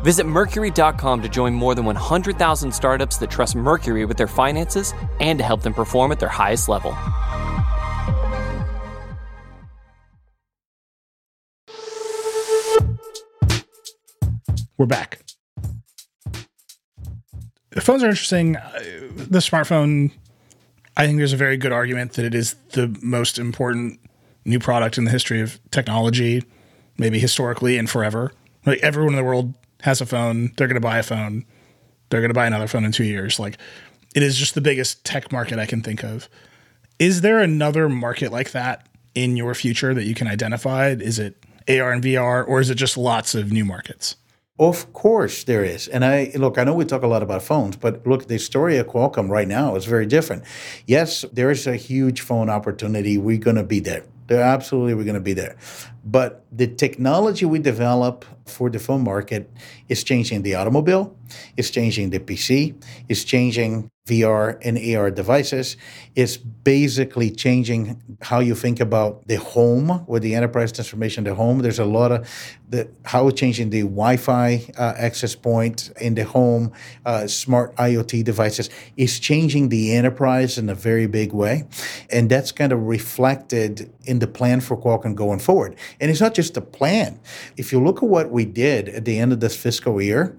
Visit 0.03 0.25
Mercury.com 0.25 1.21
to 1.21 1.29
join 1.29 1.53
more 1.53 1.75
than 1.75 1.85
100,000 1.85 2.71
startups 2.71 3.17
that 3.17 3.31
trust 3.31 3.55
Mercury 3.55 4.05
with 4.05 4.17
their 4.17 4.27
finances 4.27 4.93
and 5.19 5.39
to 5.39 5.45
help 5.45 5.63
them 5.63 5.73
perform 5.73 6.11
at 6.11 6.19
their 6.19 6.29
highest 6.29 6.69
level. 6.69 6.95
We're 14.77 14.85
back. 14.85 15.19
The 17.71 17.81
phones 17.81 18.03
are 18.03 18.09
interesting. 18.09 18.55
Uh, 18.55 18.79
the 19.15 19.39
smartphone, 19.39 20.11
I 20.97 21.05
think 21.05 21.19
there's 21.19 21.33
a 21.33 21.37
very 21.37 21.57
good 21.57 21.71
argument 21.71 22.13
that 22.13 22.25
it 22.25 22.33
is 22.33 22.55
the 22.71 22.97
most 23.03 23.37
important 23.37 23.99
new 24.45 24.57
product 24.57 24.97
in 24.97 25.03
the 25.03 25.11
history 25.11 25.41
of 25.41 25.59
technology, 25.69 26.43
maybe 26.97 27.19
historically 27.19 27.77
and 27.77 27.87
forever. 27.87 28.33
Like 28.65 28.79
everyone 28.79 29.13
in 29.13 29.17
the 29.17 29.23
world 29.23 29.53
has 29.81 30.01
a 30.01 30.07
phone, 30.07 30.53
they're 30.57 30.67
going 30.67 30.75
to 30.75 30.81
buy 30.81 30.97
a 30.97 31.03
phone. 31.03 31.45
They're 32.09 32.21
going 32.21 32.31
to 32.31 32.35
buy 32.35 32.47
another 32.47 32.67
phone 32.67 32.83
in 32.83 32.91
two 32.91 33.03
years. 33.03 33.39
Like, 33.39 33.59
it 34.15 34.23
is 34.23 34.37
just 34.37 34.55
the 34.55 34.61
biggest 34.61 35.05
tech 35.05 35.31
market 35.31 35.59
I 35.59 35.67
can 35.67 35.83
think 35.83 36.03
of. 36.03 36.27
Is 36.97 37.21
there 37.21 37.39
another 37.39 37.89
market 37.89 38.31
like 38.31 38.51
that 38.51 38.87
in 39.13 39.37
your 39.37 39.53
future 39.53 39.93
that 39.93 40.05
you 40.05 40.15
can 40.15 40.25
identify? 40.25 40.89
Is 40.89 41.19
it 41.19 41.35
AR 41.67 41.91
and 41.91 42.03
VR, 42.03 42.47
or 42.47 42.59
is 42.59 42.69
it 42.69 42.75
just 42.75 42.97
lots 42.97 43.35
of 43.35 43.51
new 43.51 43.65
markets? 43.65 44.15
Of 44.59 44.91
course 44.91 45.43
there 45.43 45.63
is. 45.63 45.87
And 45.87 46.03
I 46.03 46.31
look, 46.33 46.57
I 46.57 46.63
know 46.63 46.73
we 46.73 46.83
talk 46.85 47.03
a 47.03 47.07
lot 47.07 47.21
about 47.21 47.43
phones, 47.43 47.75
but 47.75 48.05
look, 48.07 48.27
the 48.27 48.39
story 48.39 48.77
of 48.77 48.87
Qualcomm 48.87 49.29
right 49.29 49.47
now 49.47 49.75
is 49.75 49.85
very 49.85 50.07
different. 50.07 50.43
Yes, 50.87 51.25
there 51.31 51.51
is 51.51 51.67
a 51.67 51.75
huge 51.75 52.21
phone 52.21 52.49
opportunity. 52.49 53.19
We're 53.19 53.37
going 53.37 53.57
to 53.57 53.63
be 53.63 53.79
there. 53.79 54.03
They're 54.25 54.41
absolutely 54.41 54.95
we're 54.95 55.03
going 55.03 55.13
to 55.13 55.21
be 55.21 55.33
there. 55.33 55.57
But 56.09 56.45
the 56.53 56.67
technology 56.67 57.45
we 57.45 57.59
develop 57.59 58.23
for 58.45 58.69
the 58.69 58.79
phone 58.79 59.03
market 59.03 59.51
is 59.89 60.05
changing 60.05 60.43
the 60.43 60.55
automobile, 60.55 61.13
it's 61.57 61.69
changing 61.69 62.11
the 62.11 62.19
PC, 62.19 62.81
it's 63.09 63.25
changing 63.25 63.91
VR 64.07 64.57
and 64.63 64.77
AR 64.95 65.11
devices. 65.11 65.75
It's 66.15 66.37
basically 66.37 67.29
changing 67.29 68.01
how 68.21 68.39
you 68.39 68.55
think 68.55 68.79
about 68.79 69.27
the 69.27 69.35
home 69.35 70.05
with 70.07 70.23
the 70.23 70.33
enterprise 70.33 70.71
transformation 70.71 71.25
the 71.25 71.35
home. 71.35 71.59
There's 71.59 71.79
a 71.79 71.85
lot 71.85 72.11
of 72.11 72.27
the 72.69 72.89
how 73.03 73.29
changing 73.29 73.69
the 73.69 73.81
Wi-Fi 73.81 74.71
uh, 74.77 74.93
access 74.97 75.35
point 75.35 75.91
in 75.99 76.15
the 76.15 76.23
home, 76.23 76.71
uh, 77.05 77.27
smart 77.27 77.75
IoT 77.75 78.23
devices. 78.23 78.69
It's 78.95 79.19
changing 79.19 79.69
the 79.69 79.93
enterprise 79.93 80.57
in 80.57 80.69
a 80.69 80.75
very 80.75 81.07
big 81.07 81.33
way, 81.33 81.65
and 82.09 82.29
that's 82.29 82.51
kind 82.51 82.71
of 82.71 82.87
reflected 82.87 83.93
in 84.05 84.19
the 84.19 84.27
plan 84.27 84.61
for 84.61 84.77
Qualcomm 84.77 85.15
going 85.15 85.39
forward. 85.39 85.75
And 85.99 86.11
it's 86.11 86.21
not 86.21 86.33
just 86.33 86.57
a 86.57 86.61
plan. 86.61 87.19
If 87.55 87.71
you 87.71 87.83
look 87.83 88.03
at 88.03 88.09
what 88.09 88.31
we 88.31 88.45
did 88.45 88.89
at 88.89 89.05
the 89.05 89.17
end 89.17 89.33
of 89.33 89.39
this 89.39 89.55
fiscal 89.55 90.01
year, 90.01 90.37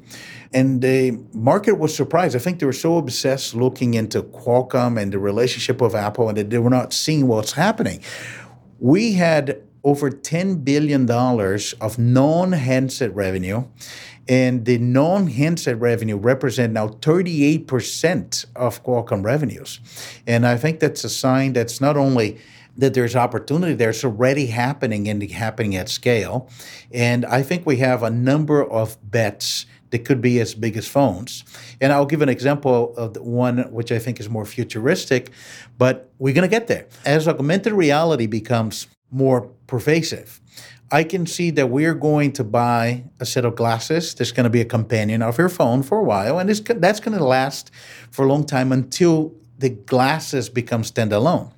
and 0.52 0.80
the 0.80 1.22
market 1.34 1.78
was 1.78 1.94
surprised. 1.94 2.34
I 2.34 2.38
think 2.38 2.59
they 2.59 2.66
were 2.66 2.72
so 2.72 2.96
obsessed 2.96 3.54
looking 3.54 3.94
into 3.94 4.22
Qualcomm 4.22 5.00
and 5.00 5.12
the 5.12 5.18
relationship 5.18 5.80
with 5.80 5.94
Apple 5.94 6.28
and 6.28 6.38
that 6.38 6.50
they 6.50 6.59
were 6.59 6.70
not 6.70 6.92
seeing 6.92 7.26
what's 7.28 7.52
happening. 7.52 8.02
We 8.78 9.12
had 9.12 9.62
over 9.84 10.11
$10 10.11 10.64
billion 10.64 11.09
of 11.11 11.98
non 11.98 12.52
handset 12.52 13.14
revenue. 13.14 13.64
And 14.28 14.66
the 14.66 14.76
non 14.76 15.28
handset 15.28 15.80
revenue 15.80 16.16
represent 16.16 16.74
now 16.74 16.88
38% 16.88 18.46
of 18.54 18.84
Qualcomm 18.84 19.24
revenues. 19.24 19.80
And 20.26 20.46
I 20.46 20.56
think 20.56 20.80
that's 20.80 21.04
a 21.04 21.09
sign 21.09 21.54
that's 21.54 21.80
not 21.80 21.96
only 21.96 22.38
that 22.78 22.94
there's 22.94 23.14
opportunity 23.14 23.74
there. 23.74 23.90
It's 23.90 24.04
already 24.04 24.46
happening 24.46 25.08
and 25.08 25.22
happening 25.30 25.76
at 25.76 25.88
scale. 25.88 26.48
And 26.92 27.26
I 27.26 27.42
think 27.42 27.66
we 27.66 27.76
have 27.78 28.02
a 28.02 28.10
number 28.10 28.64
of 28.64 28.96
bets 29.02 29.66
that 29.90 30.04
could 30.04 30.20
be 30.20 30.38
as 30.38 30.54
big 30.54 30.76
as 30.76 30.86
phones. 30.86 31.44
And 31.80 31.92
I'll 31.92 32.06
give 32.06 32.22
an 32.22 32.28
example 32.28 32.94
of 32.96 33.16
one 33.16 33.58
which 33.72 33.90
I 33.90 33.98
think 33.98 34.20
is 34.20 34.28
more 34.28 34.44
futuristic, 34.44 35.30
but 35.76 36.12
we're 36.18 36.34
going 36.34 36.48
to 36.48 36.48
get 36.48 36.66
there. 36.68 36.86
As 37.04 37.26
augmented 37.26 37.72
reality 37.72 38.26
becomes 38.26 38.86
more 39.10 39.50
pervasive, 39.66 40.40
I 40.92 41.04
can 41.04 41.26
see 41.26 41.50
that 41.52 41.68
we're 41.68 41.94
going 41.94 42.32
to 42.32 42.44
buy 42.44 43.04
a 43.18 43.26
set 43.26 43.44
of 43.44 43.56
glasses 43.56 44.14
that's 44.14 44.32
going 44.32 44.44
to 44.44 44.50
be 44.50 44.60
a 44.60 44.66
companion 44.66 45.22
of 45.22 45.36
your 45.36 45.48
phone 45.48 45.82
for 45.82 45.98
a 45.98 46.04
while, 46.04 46.38
and 46.38 46.48
that's 46.48 46.60
going 47.00 47.16
to 47.18 47.24
last 47.24 47.70
for 48.10 48.24
a 48.24 48.28
long 48.28 48.44
time 48.44 48.72
until 48.72 49.34
the 49.58 49.70
glasses 49.70 50.48
become 50.48 50.82
standalone. 50.82 51.50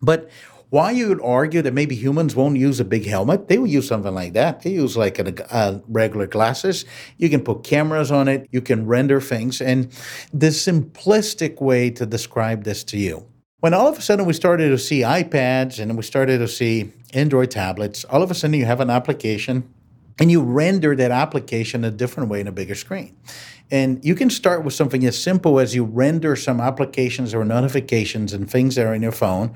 But 0.00 0.30
why 0.70 0.90
you 0.90 1.08
would 1.08 1.22
argue 1.22 1.62
that 1.62 1.72
maybe 1.72 1.94
humans 1.94 2.36
won't 2.36 2.58
use 2.58 2.78
a 2.78 2.84
big 2.84 3.06
helmet? 3.06 3.48
They 3.48 3.56
will 3.58 3.66
use 3.66 3.88
something 3.88 4.14
like 4.14 4.34
that. 4.34 4.62
They 4.62 4.70
use 4.70 4.96
like 4.96 5.18
a, 5.18 5.46
a 5.50 5.82
regular 5.88 6.26
glasses. 6.26 6.84
You 7.16 7.30
can 7.30 7.40
put 7.40 7.64
cameras 7.64 8.10
on 8.10 8.28
it. 8.28 8.46
You 8.50 8.60
can 8.60 8.86
render 8.86 9.20
things. 9.20 9.62
And 9.62 9.90
the 10.32 10.48
simplistic 10.48 11.60
way 11.60 11.90
to 11.90 12.04
describe 12.04 12.64
this 12.64 12.84
to 12.84 12.98
you. 12.98 13.26
When 13.60 13.74
all 13.74 13.88
of 13.88 13.98
a 13.98 14.02
sudden 14.02 14.26
we 14.26 14.34
started 14.34 14.68
to 14.68 14.78
see 14.78 15.00
iPads 15.00 15.80
and 15.80 15.96
we 15.96 16.02
started 16.02 16.38
to 16.38 16.48
see 16.48 16.92
Android 17.14 17.50
tablets, 17.50 18.04
all 18.04 18.22
of 18.22 18.30
a 18.30 18.34
sudden 18.34 18.54
you 18.54 18.66
have 18.66 18.80
an 18.80 18.90
application 18.90 19.68
and 20.20 20.30
you 20.30 20.42
render 20.42 20.94
that 20.94 21.10
application 21.10 21.84
a 21.84 21.90
different 21.90 22.28
way 22.28 22.40
in 22.40 22.46
a 22.46 22.52
bigger 22.52 22.74
screen. 22.74 23.16
And 23.70 24.04
you 24.04 24.14
can 24.14 24.30
start 24.30 24.64
with 24.64 24.74
something 24.74 25.04
as 25.04 25.20
simple 25.20 25.60
as 25.60 25.74
you 25.74 25.84
render 25.84 26.36
some 26.36 26.60
applications 26.60 27.34
or 27.34 27.44
notifications 27.44 28.32
and 28.32 28.50
things 28.50 28.74
that 28.76 28.86
are 28.86 28.94
in 28.94 29.02
your 29.02 29.12
phone 29.12 29.54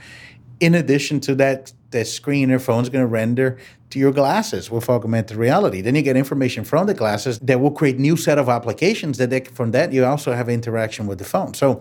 in 0.62 0.76
addition 0.76 1.18
to 1.18 1.34
that, 1.34 1.72
the 1.90 2.04
screen 2.04 2.48
your 2.48 2.60
phone 2.60 2.82
is 2.84 2.88
going 2.88 3.02
to 3.02 3.08
render 3.08 3.58
to 3.90 3.98
your 3.98 4.12
glasses 4.12 4.70
with 4.70 4.88
augmented 4.88 5.36
reality. 5.36 5.80
Then 5.80 5.96
you 5.96 6.02
get 6.02 6.16
information 6.16 6.62
from 6.62 6.86
the 6.86 6.94
glasses 6.94 7.40
that 7.40 7.60
will 7.60 7.72
create 7.72 7.98
new 7.98 8.16
set 8.16 8.38
of 8.38 8.48
applications 8.48 9.18
that 9.18 9.28
they, 9.28 9.40
from 9.40 9.72
that 9.72 9.92
you 9.92 10.04
also 10.04 10.32
have 10.32 10.48
interaction 10.48 11.08
with 11.08 11.18
the 11.18 11.24
phone. 11.24 11.52
So 11.54 11.80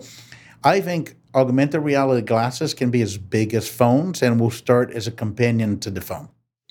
I 0.64 0.80
think 0.80 1.14
augmented 1.32 1.82
reality 1.82 2.26
glasses 2.26 2.74
can 2.74 2.90
be 2.90 3.02
as 3.02 3.16
big 3.16 3.54
as 3.54 3.68
phones 3.68 4.20
and 4.20 4.40
will 4.40 4.50
start 4.50 4.90
as 4.90 5.06
a 5.06 5.12
companion 5.12 5.78
to 5.78 5.90
the 5.90 6.00
phone. 6.00 6.28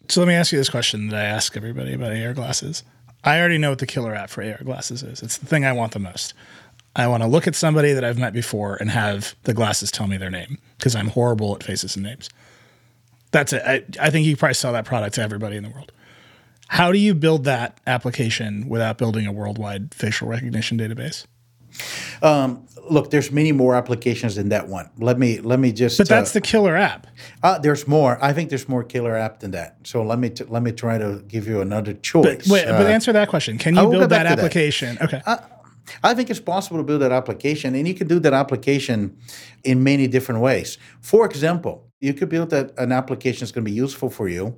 So 0.09 0.19
let 0.19 0.27
me 0.27 0.33
ask 0.33 0.51
you 0.51 0.57
this 0.57 0.69
question 0.69 1.07
that 1.07 1.15
I 1.17 1.23
ask 1.23 1.55
everybody 1.55 1.93
about 1.93 2.11
AR 2.11 2.33
glasses. 2.33 2.83
I 3.23 3.39
already 3.39 3.57
know 3.57 3.69
what 3.69 3.79
the 3.79 3.87
killer 3.87 4.13
app 4.13 4.29
for 4.29 4.43
AR 4.43 4.63
glasses 4.65 5.01
is. 5.01 5.23
It's 5.23 5.37
the 5.37 5.45
thing 5.45 5.63
I 5.63 5.71
want 5.71 5.93
the 5.93 5.99
most. 5.99 6.33
I 6.95 7.07
want 7.07 7.23
to 7.23 7.27
look 7.27 7.47
at 7.47 7.55
somebody 7.55 7.93
that 7.93 8.03
I've 8.03 8.17
met 8.17 8.33
before 8.33 8.75
and 8.75 8.89
have 8.91 9.35
the 9.43 9.53
glasses 9.53 9.91
tell 9.91 10.07
me 10.07 10.17
their 10.17 10.29
name 10.29 10.57
because 10.77 10.95
I'm 10.95 11.07
horrible 11.07 11.55
at 11.55 11.63
faces 11.63 11.95
and 11.95 12.03
names. 12.05 12.29
That's 13.31 13.53
it. 13.53 13.61
I, 13.65 13.83
I 13.99 14.09
think 14.09 14.25
you 14.25 14.35
probably 14.35 14.55
sell 14.55 14.73
that 14.73 14.85
product 14.85 15.15
to 15.15 15.21
everybody 15.21 15.55
in 15.55 15.63
the 15.63 15.69
world. 15.69 15.91
How 16.67 16.91
do 16.91 16.97
you 16.97 17.13
build 17.13 17.45
that 17.45 17.79
application 17.87 18.67
without 18.67 18.97
building 18.97 19.25
a 19.25 19.31
worldwide 19.31 19.93
facial 19.93 20.27
recognition 20.27 20.77
database? 20.77 21.25
Um, 22.21 22.65
look, 22.89 23.11
there's 23.11 23.31
many 23.31 23.51
more 23.51 23.75
applications 23.75 24.35
than 24.35 24.49
that 24.49 24.67
one. 24.67 24.89
Let 24.97 25.17
me 25.17 25.39
let 25.39 25.59
me 25.59 25.71
just. 25.71 25.97
But 25.97 26.09
that's 26.09 26.31
uh, 26.31 26.33
the 26.33 26.41
killer 26.41 26.75
app. 26.75 27.07
Uh, 27.43 27.57
there's 27.59 27.87
more. 27.87 28.17
I 28.21 28.33
think 28.33 28.49
there's 28.49 28.67
more 28.67 28.83
killer 28.83 29.15
app 29.15 29.39
than 29.39 29.51
that. 29.51 29.77
So 29.83 30.03
let 30.03 30.19
me 30.19 30.29
t- 30.29 30.43
let 30.45 30.63
me 30.63 30.71
try 30.71 30.97
to 30.97 31.23
give 31.27 31.47
you 31.47 31.61
another 31.61 31.93
choice. 31.93 32.45
But, 32.45 32.47
wait, 32.47 32.67
uh, 32.67 32.77
but 32.77 32.87
answer 32.87 33.13
that 33.13 33.29
question. 33.29 33.57
Can 33.57 33.75
you 33.75 33.89
build 33.89 34.09
that 34.09 34.25
application? 34.25 34.95
That. 34.95 35.13
Okay. 35.13 35.21
I 36.03 36.13
think 36.13 36.29
it's 36.29 36.39
possible 36.39 36.77
to 36.77 36.83
build 36.83 37.01
that 37.01 37.11
application, 37.11 37.75
and 37.75 37.87
you 37.87 37.93
can 37.93 38.07
do 38.07 38.19
that 38.19 38.33
application 38.33 39.17
in 39.63 39.83
many 39.83 40.07
different 40.07 40.41
ways. 40.41 40.77
For 41.01 41.25
example, 41.25 41.87
you 41.99 42.13
could 42.13 42.29
build 42.29 42.49
that 42.51 42.73
an 42.77 42.91
application 42.91 43.41
that's 43.41 43.51
going 43.51 43.65
to 43.65 43.71
be 43.71 43.75
useful 43.75 44.09
for 44.09 44.27
you. 44.27 44.55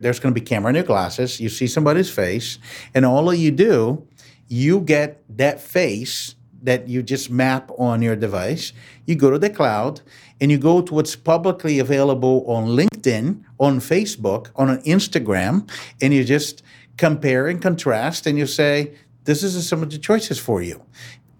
There's 0.00 0.18
going 0.18 0.34
to 0.34 0.40
be 0.40 0.44
camera 0.44 0.70
in 0.70 0.76
your 0.76 0.84
glasses. 0.84 1.40
You 1.40 1.48
see 1.48 1.66
somebody's 1.66 2.10
face, 2.10 2.58
and 2.94 3.04
all 3.04 3.32
you 3.32 3.50
do, 3.50 4.06
you 4.48 4.80
get 4.80 5.22
that 5.36 5.60
face 5.60 6.34
that 6.62 6.88
you 6.88 7.02
just 7.02 7.30
map 7.30 7.70
on 7.76 8.02
your 8.02 8.14
device. 8.14 8.72
You 9.06 9.16
go 9.16 9.30
to 9.30 9.38
the 9.38 9.50
cloud 9.50 10.00
and 10.40 10.50
you 10.50 10.58
go 10.58 10.80
to 10.80 10.94
what's 10.94 11.16
publicly 11.16 11.78
available 11.78 12.44
on 12.46 12.68
LinkedIn, 12.68 13.42
on 13.58 13.80
Facebook, 13.80 14.50
on 14.54 14.78
Instagram, 14.82 15.68
and 16.00 16.14
you 16.14 16.24
just 16.24 16.62
compare 16.96 17.48
and 17.48 17.60
contrast 17.60 18.26
and 18.26 18.38
you 18.38 18.46
say, 18.46 18.94
this 19.24 19.42
is 19.42 19.68
some 19.68 19.82
of 19.82 19.90
the 19.90 19.98
choices 19.98 20.38
for 20.38 20.62
you. 20.62 20.82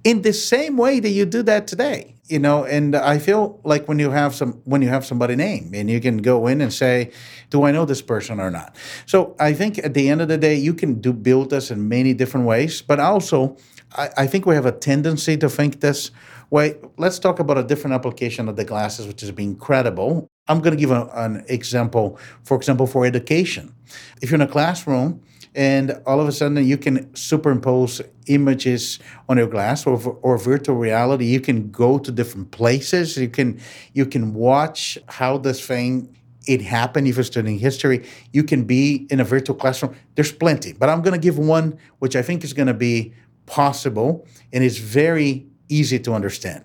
In 0.05 0.23
the 0.23 0.33
same 0.33 0.77
way 0.77 0.99
that 1.01 1.11
you 1.11 1.25
do 1.25 1.43
that 1.45 1.67
today, 1.67 2.15
you 2.29 2.39
know, 2.39 2.65
and 2.65 2.97
I 2.97 3.19
feel 3.19 3.61
like 3.63 3.87
when 3.89 3.99
you 3.99 4.11
have 4.11 4.35
some 4.35 4.61
when 4.65 4.83
you 4.83 4.89
have 4.89 5.05
somebody 5.05 5.37
name 5.37 5.73
and 5.75 5.91
you 5.91 6.01
can 6.01 6.19
go 6.19 6.47
in 6.47 6.61
and 6.61 6.73
say, 6.73 7.13
Do 7.51 7.65
I 7.65 7.73
know 7.73 7.85
this 7.85 8.03
person 8.03 8.41
or 8.41 8.51
not? 8.51 8.75
So 9.07 9.37
I 9.39 9.53
think 9.53 9.79
at 9.79 9.95
the 9.95 10.09
end 10.09 10.23
of 10.23 10.29
the 10.29 10.39
day, 10.39 10.55
you 10.55 10.75
can 10.75 11.01
do 11.01 11.13
build 11.13 11.51
this 11.51 11.71
in 11.71 11.89
many 11.89 12.15
different 12.15 12.47
ways, 12.47 12.83
but 12.83 12.99
also 12.99 13.57
I, 13.97 14.11
I 14.17 14.27
think 14.27 14.47
we 14.47 14.55
have 14.55 14.67
a 14.67 14.73
tendency 14.73 15.37
to 15.37 15.49
think 15.49 15.81
this 15.81 16.11
way. 16.51 16.77
Let's 16.97 17.19
talk 17.19 17.39
about 17.39 17.59
a 17.59 17.65
different 17.65 17.95
application 17.95 18.49
of 18.49 18.57
the 18.57 18.65
glasses, 18.65 19.07
which 19.07 19.21
has 19.21 19.31
been 19.31 19.51
incredible. 19.51 20.29
I'm 20.49 20.61
going 20.61 20.77
to 20.77 20.81
give 20.81 20.91
a, 20.91 21.09
an 21.15 21.45
example, 21.49 22.19
for 22.45 22.57
example, 22.57 22.87
for 22.87 23.05
education. 23.07 23.75
If 24.21 24.31
you're 24.31 24.41
in 24.41 24.49
a 24.49 24.51
classroom 24.51 25.23
and 25.55 26.01
all 26.07 26.21
of 26.21 26.29
a 26.29 26.33
sudden 26.33 26.65
you 26.65 26.79
can 26.79 27.15
superimpose 27.15 28.01
images 28.27 28.99
on 29.29 29.37
your 29.37 29.47
glass 29.47 29.87
or, 29.87 29.99
or 30.23 30.39
virtual 30.39 30.77
reality. 30.77 31.27
You 31.27 31.41
can 31.41 31.71
go 31.71 31.99
to 31.99 32.11
different 32.11 32.51
places. 32.51 33.17
You 33.17 33.29
can 33.29 33.61
you 33.93 34.07
can 34.07 34.35
watch 34.35 34.99
how 35.09 35.39
this 35.39 35.65
thing 35.65 36.17
it 36.47 36.61
happened 36.61 37.07
if 37.07 37.17
you're 37.17 37.25
studying 37.25 37.59
history. 37.59 38.05
You 38.33 38.43
can 38.45 38.65
be 38.65 39.07
in 39.11 39.21
a 39.21 39.25
virtual 39.25 39.55
classroom. 39.55 39.95
There's 40.15 40.33
plenty 40.33 40.73
but 40.73 40.89
i'm 40.89 41.03
going 41.03 41.13
to 41.13 41.21
give 41.21 41.39
one 41.39 41.79
which 41.99 42.17
i 42.17 42.23
think 42.23 42.45
is 42.45 42.53
going 42.53 42.69
to 42.69 42.75
be 42.75 43.15
possible 43.47 44.27
and 44.53 44.65
is 44.65 44.79
very 44.79 45.47
easy 45.69 45.99
to 45.99 46.13
understand. 46.13 46.65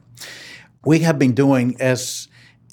We 0.86 1.00
have 1.00 1.20
been 1.20 1.34
doing 1.34 1.76
as 1.80 2.28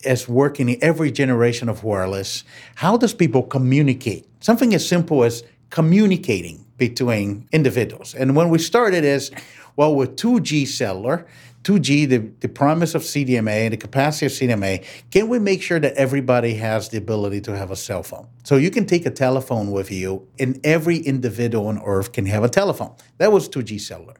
as 0.05 0.29
working 0.29 0.69
in 0.69 0.79
every 0.83 1.11
generation 1.11 1.69
of 1.69 1.83
wireless 1.83 2.45
how 2.77 2.97
does 2.97 3.15
people 3.15 3.43
communicate? 3.43 4.27
Something 4.41 4.75
as 4.75 4.87
simple 4.87 5.25
as 5.25 5.43
communicating 5.71 6.65
between 6.77 7.49
individuals. 7.53 8.15
And 8.15 8.35
when 8.37 8.49
we 8.49 8.59
started 8.59 9.05
as 9.05 9.31
well 9.77 9.95
with 9.95 10.17
2G 10.17 10.67
cellular, 10.67 11.27
2G, 11.65 12.09
the, 12.09 12.19
the 12.41 12.49
promise 12.49 12.95
of 12.95 13.03
CDMA 13.03 13.65
and 13.65 13.73
the 13.73 13.79
capacity 13.79 14.27
of 14.27 14.33
CDMA, 14.33 14.85
can 15.11 15.29
we 15.29 15.39
make 15.39 15.63
sure 15.63 15.81
that 15.81 15.95
everybody 15.95 16.55
has 16.55 16.91
the 16.91 16.99
ability 16.99 17.41
to 17.41 17.57
have 17.57 17.71
a 17.71 17.77
cell 17.77 18.03
phone? 18.03 18.29
So 18.45 18.57
you 18.57 18.71
can 18.71 18.85
take 18.85 19.07
a 19.07 19.11
telephone 19.11 19.71
with 19.71 19.91
you, 19.91 20.29
and 20.39 20.61
every 20.63 20.99
individual 20.99 21.69
on 21.69 21.81
Earth 21.83 22.13
can 22.13 22.27
have 22.27 22.45
a 22.45 22.51
telephone. 22.51 22.95
That 23.17 23.33
was 23.33 23.49
2G 23.49 23.81
cellular. 23.81 24.15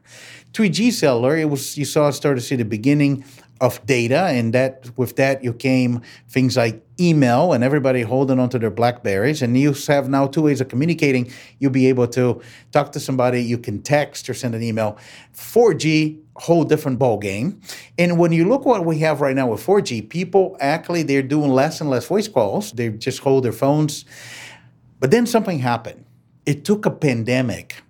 3G 0.53 0.91
cellular, 0.91 1.37
it 1.37 1.49
was 1.49 1.77
you 1.77 1.85
saw 1.85 2.09
start 2.09 2.37
to 2.37 2.41
see 2.41 2.55
the 2.55 2.65
beginning 2.65 3.23
of 3.61 3.83
data, 3.85 4.25
and 4.25 4.53
that 4.53 4.89
with 4.97 5.15
that 5.15 5.43
you 5.43 5.53
came 5.53 6.01
things 6.27 6.57
like 6.57 6.83
email 6.99 7.53
and 7.53 7.63
everybody 7.63 8.01
holding 8.01 8.39
onto 8.39 8.59
their 8.59 8.71
Blackberries, 8.71 9.41
and 9.41 9.57
you 9.57 9.73
have 9.87 10.09
now 10.09 10.27
two 10.27 10.41
ways 10.41 10.61
of 10.61 10.67
communicating. 10.67 11.31
You'll 11.59 11.71
be 11.71 11.87
able 11.87 12.07
to 12.09 12.41
talk 12.71 12.91
to 12.93 12.99
somebody, 12.99 13.41
you 13.43 13.57
can 13.57 13.81
text 13.81 14.29
or 14.29 14.33
send 14.33 14.55
an 14.55 14.63
email. 14.63 14.97
4G 15.33 16.19
whole 16.37 16.65
different 16.65 16.99
ball 16.99 17.17
game. 17.17 17.61
And 17.97 18.19
when 18.19 18.31
you 18.33 18.47
look 18.47 18.65
what 18.65 18.85
we 18.85 18.99
have 18.99 19.21
right 19.21 19.35
now 19.35 19.47
with 19.47 19.65
4G, 19.65 20.09
people 20.09 20.57
actually 20.59 21.03
they're 21.03 21.21
doing 21.21 21.51
less 21.51 21.79
and 21.81 21.89
less 21.89 22.05
voice 22.07 22.27
calls. 22.27 22.73
They 22.73 22.89
just 22.89 23.19
hold 23.19 23.45
their 23.45 23.53
phones. 23.53 24.05
But 24.99 25.11
then 25.11 25.25
something 25.25 25.59
happened. 25.59 26.05
It 26.45 26.65
took 26.65 26.85
a 26.85 26.91
pandemic 26.91 27.81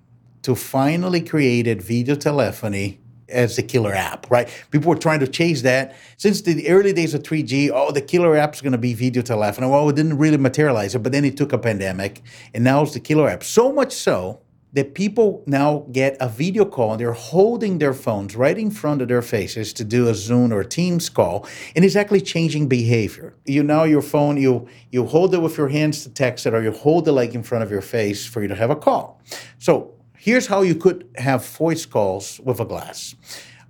to 0.44 0.56
finally 0.56 1.22
create 1.22 1.82
video 1.82 2.16
telephony 2.16 3.00
as 3.30 3.56
the 3.56 3.64
killer 3.64 3.94
app, 3.94 4.30
right? 4.30 4.48
People 4.72 4.90
were 4.90 4.98
trying 4.98 5.20
to 5.20 5.28
chase 5.28 5.62
that 5.64 5.96
since 6.18 6.42
the 6.42 6.68
early 6.70 6.94
days 6.94 7.14
of 7.14 7.24
3G. 7.24 7.72
Oh, 7.74 7.92
the 7.92 8.02
killer 8.02 8.36
app 8.36 8.56
is 8.56 8.62
going 8.62 8.72
to 8.72 8.78
be 8.78 8.94
video 8.94 9.22
telephony. 9.22 9.68
Well, 9.68 9.90
it 9.90 9.96
didn't 9.96 10.18
really 10.18 10.38
materialize 10.38 10.96
it, 10.96 11.00
but 11.00 11.12
then 11.12 11.26
it 11.26 11.38
took 11.38 11.54
a 11.54 11.58
pandemic, 11.58 12.22
and 12.54 12.64
now 12.64 12.84
it's 12.84 12.94
the 12.94 13.00
killer 13.00 13.30
app. 13.30 13.44
So 13.44 13.72
much 13.72 13.94
so 13.94 14.42
that 14.76 14.94
people 14.94 15.42
now 15.48 15.86
get 15.94 16.18
a 16.20 16.28
video 16.28 16.66
call 16.66 16.92
and 16.92 17.00
they're 17.00 17.14
holding 17.14 17.78
their 17.78 17.94
phones 17.94 18.36
right 18.36 18.58
in 18.58 18.70
front 18.70 19.02
of 19.02 19.08
their 19.08 19.22
faces 19.22 19.72
to 19.72 19.86
do 19.86 20.10
a 20.10 20.14
Zoom 20.14 20.52
or 20.52 20.66
Teams 20.66 21.08
call, 21.08 21.48
and 21.76 21.86
it's 21.86 21.96
actually 21.96 22.22
changing 22.22 22.68
behavior. 22.68 23.34
You 23.46 23.64
now 23.64 23.86
your 23.86 24.02
phone, 24.02 24.38
you 24.38 24.68
you 24.92 25.06
hold 25.06 25.34
it 25.34 25.40
with 25.40 25.58
your 25.58 25.70
hands 25.70 26.04
to 26.04 26.10
text 26.10 26.46
it, 26.46 26.54
or 26.54 26.62
you 26.62 26.72
hold 26.72 27.08
it 27.08 27.14
like 27.14 27.34
in 27.34 27.42
front 27.42 27.64
of 27.64 27.72
your 27.72 27.82
face 27.82 28.26
for 28.26 28.42
you 28.42 28.50
to 28.50 28.56
have 28.56 28.70
a 28.70 28.76
call. 28.76 29.22
So 29.60 29.95
Here's 30.26 30.48
how 30.48 30.64
you 30.64 30.74
could 30.74 31.08
have 31.18 31.46
voice 31.46 31.86
calls 31.86 32.42
with 32.44 32.60
a 32.60 32.66
glass. 32.66 33.14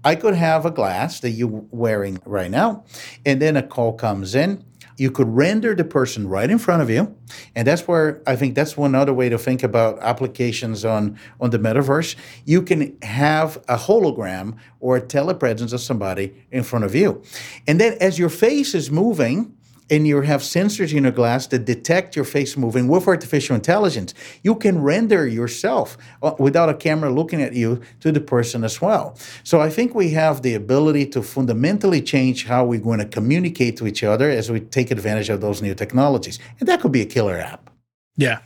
I 0.05 0.15
could 0.15 0.35
have 0.35 0.65
a 0.65 0.71
glass 0.71 1.19
that 1.19 1.31
you're 1.31 1.65
wearing 1.69 2.17
right 2.23 2.49
now, 2.49 2.85
and 3.25 3.41
then 3.41 3.57
a 3.57 3.61
call 3.61 3.91
comes 3.91 4.35
in. 4.35 4.63
You 4.95 5.11
could 5.11 5.27
render 5.27 5.75
the 5.75 5.83
person 5.83 6.29
right 6.29 6.49
in 6.49 6.57
front 6.57 6.81
of 6.81 6.89
you, 6.89 7.13
and 7.55 7.67
that's 7.67 7.89
where 7.89 8.21
I 8.25 8.37
think 8.37 8.55
that's 8.55 8.77
one 8.77 8.95
other 8.95 9.13
way 9.13 9.27
to 9.27 9.37
think 9.37 9.63
about 9.63 9.99
applications 10.01 10.85
on 10.85 11.19
on 11.41 11.49
the 11.49 11.59
metaverse. 11.59 12.15
You 12.45 12.61
can 12.61 12.97
have 13.01 13.57
a 13.67 13.75
hologram 13.75 14.55
or 14.79 14.95
a 14.95 15.01
telepresence 15.01 15.73
of 15.73 15.81
somebody 15.81 16.41
in 16.51 16.63
front 16.63 16.85
of 16.85 16.95
you, 16.95 17.21
and 17.67 17.81
then 17.81 17.97
as 17.99 18.17
your 18.17 18.29
face 18.29 18.73
is 18.73 18.89
moving, 18.89 19.57
and 19.89 20.07
you 20.07 20.21
have 20.21 20.41
sensors 20.41 20.95
in 20.95 21.03
your 21.03 21.11
glass 21.11 21.47
that 21.47 21.65
detect 21.65 22.15
your 22.15 22.25
face 22.25 22.57
moving 22.57 22.88
with 22.88 23.07
artificial 23.07 23.55
intelligence, 23.55 24.13
you 24.43 24.55
can 24.55 24.81
render 24.81 25.27
yourself 25.27 25.97
uh, 26.23 26.33
without 26.39 26.69
a 26.69 26.73
camera 26.73 27.11
looking 27.11 27.41
at 27.41 27.53
you 27.53 27.81
to 27.99 28.11
the 28.11 28.19
person 28.19 28.63
as 28.63 28.81
well. 28.81 29.15
So 29.43 29.61
I 29.61 29.69
think 29.69 29.93
we 29.93 30.11
have 30.11 30.41
the 30.41 30.55
ability 30.55 31.05
to 31.07 31.21
fundamentally 31.21 32.01
change 32.01 32.45
how 32.45 32.65
we're 32.65 32.79
going 32.79 32.99
to 32.99 33.05
communicate 33.05 33.77
to 33.77 33.88
each 33.88 34.03
other 34.03 34.29
as 34.29 34.51
we 34.51 34.59
take 34.59 34.91
advantage 34.91 35.29
of 35.29 35.41
those 35.41 35.61
new 35.61 35.75
technologies. 35.75 36.39
And 36.59 36.67
that 36.67 36.81
could 36.81 36.91
be 36.91 37.01
a 37.01 37.05
killer 37.05 37.38
app. 37.38 37.69
Yeah. 38.17 38.39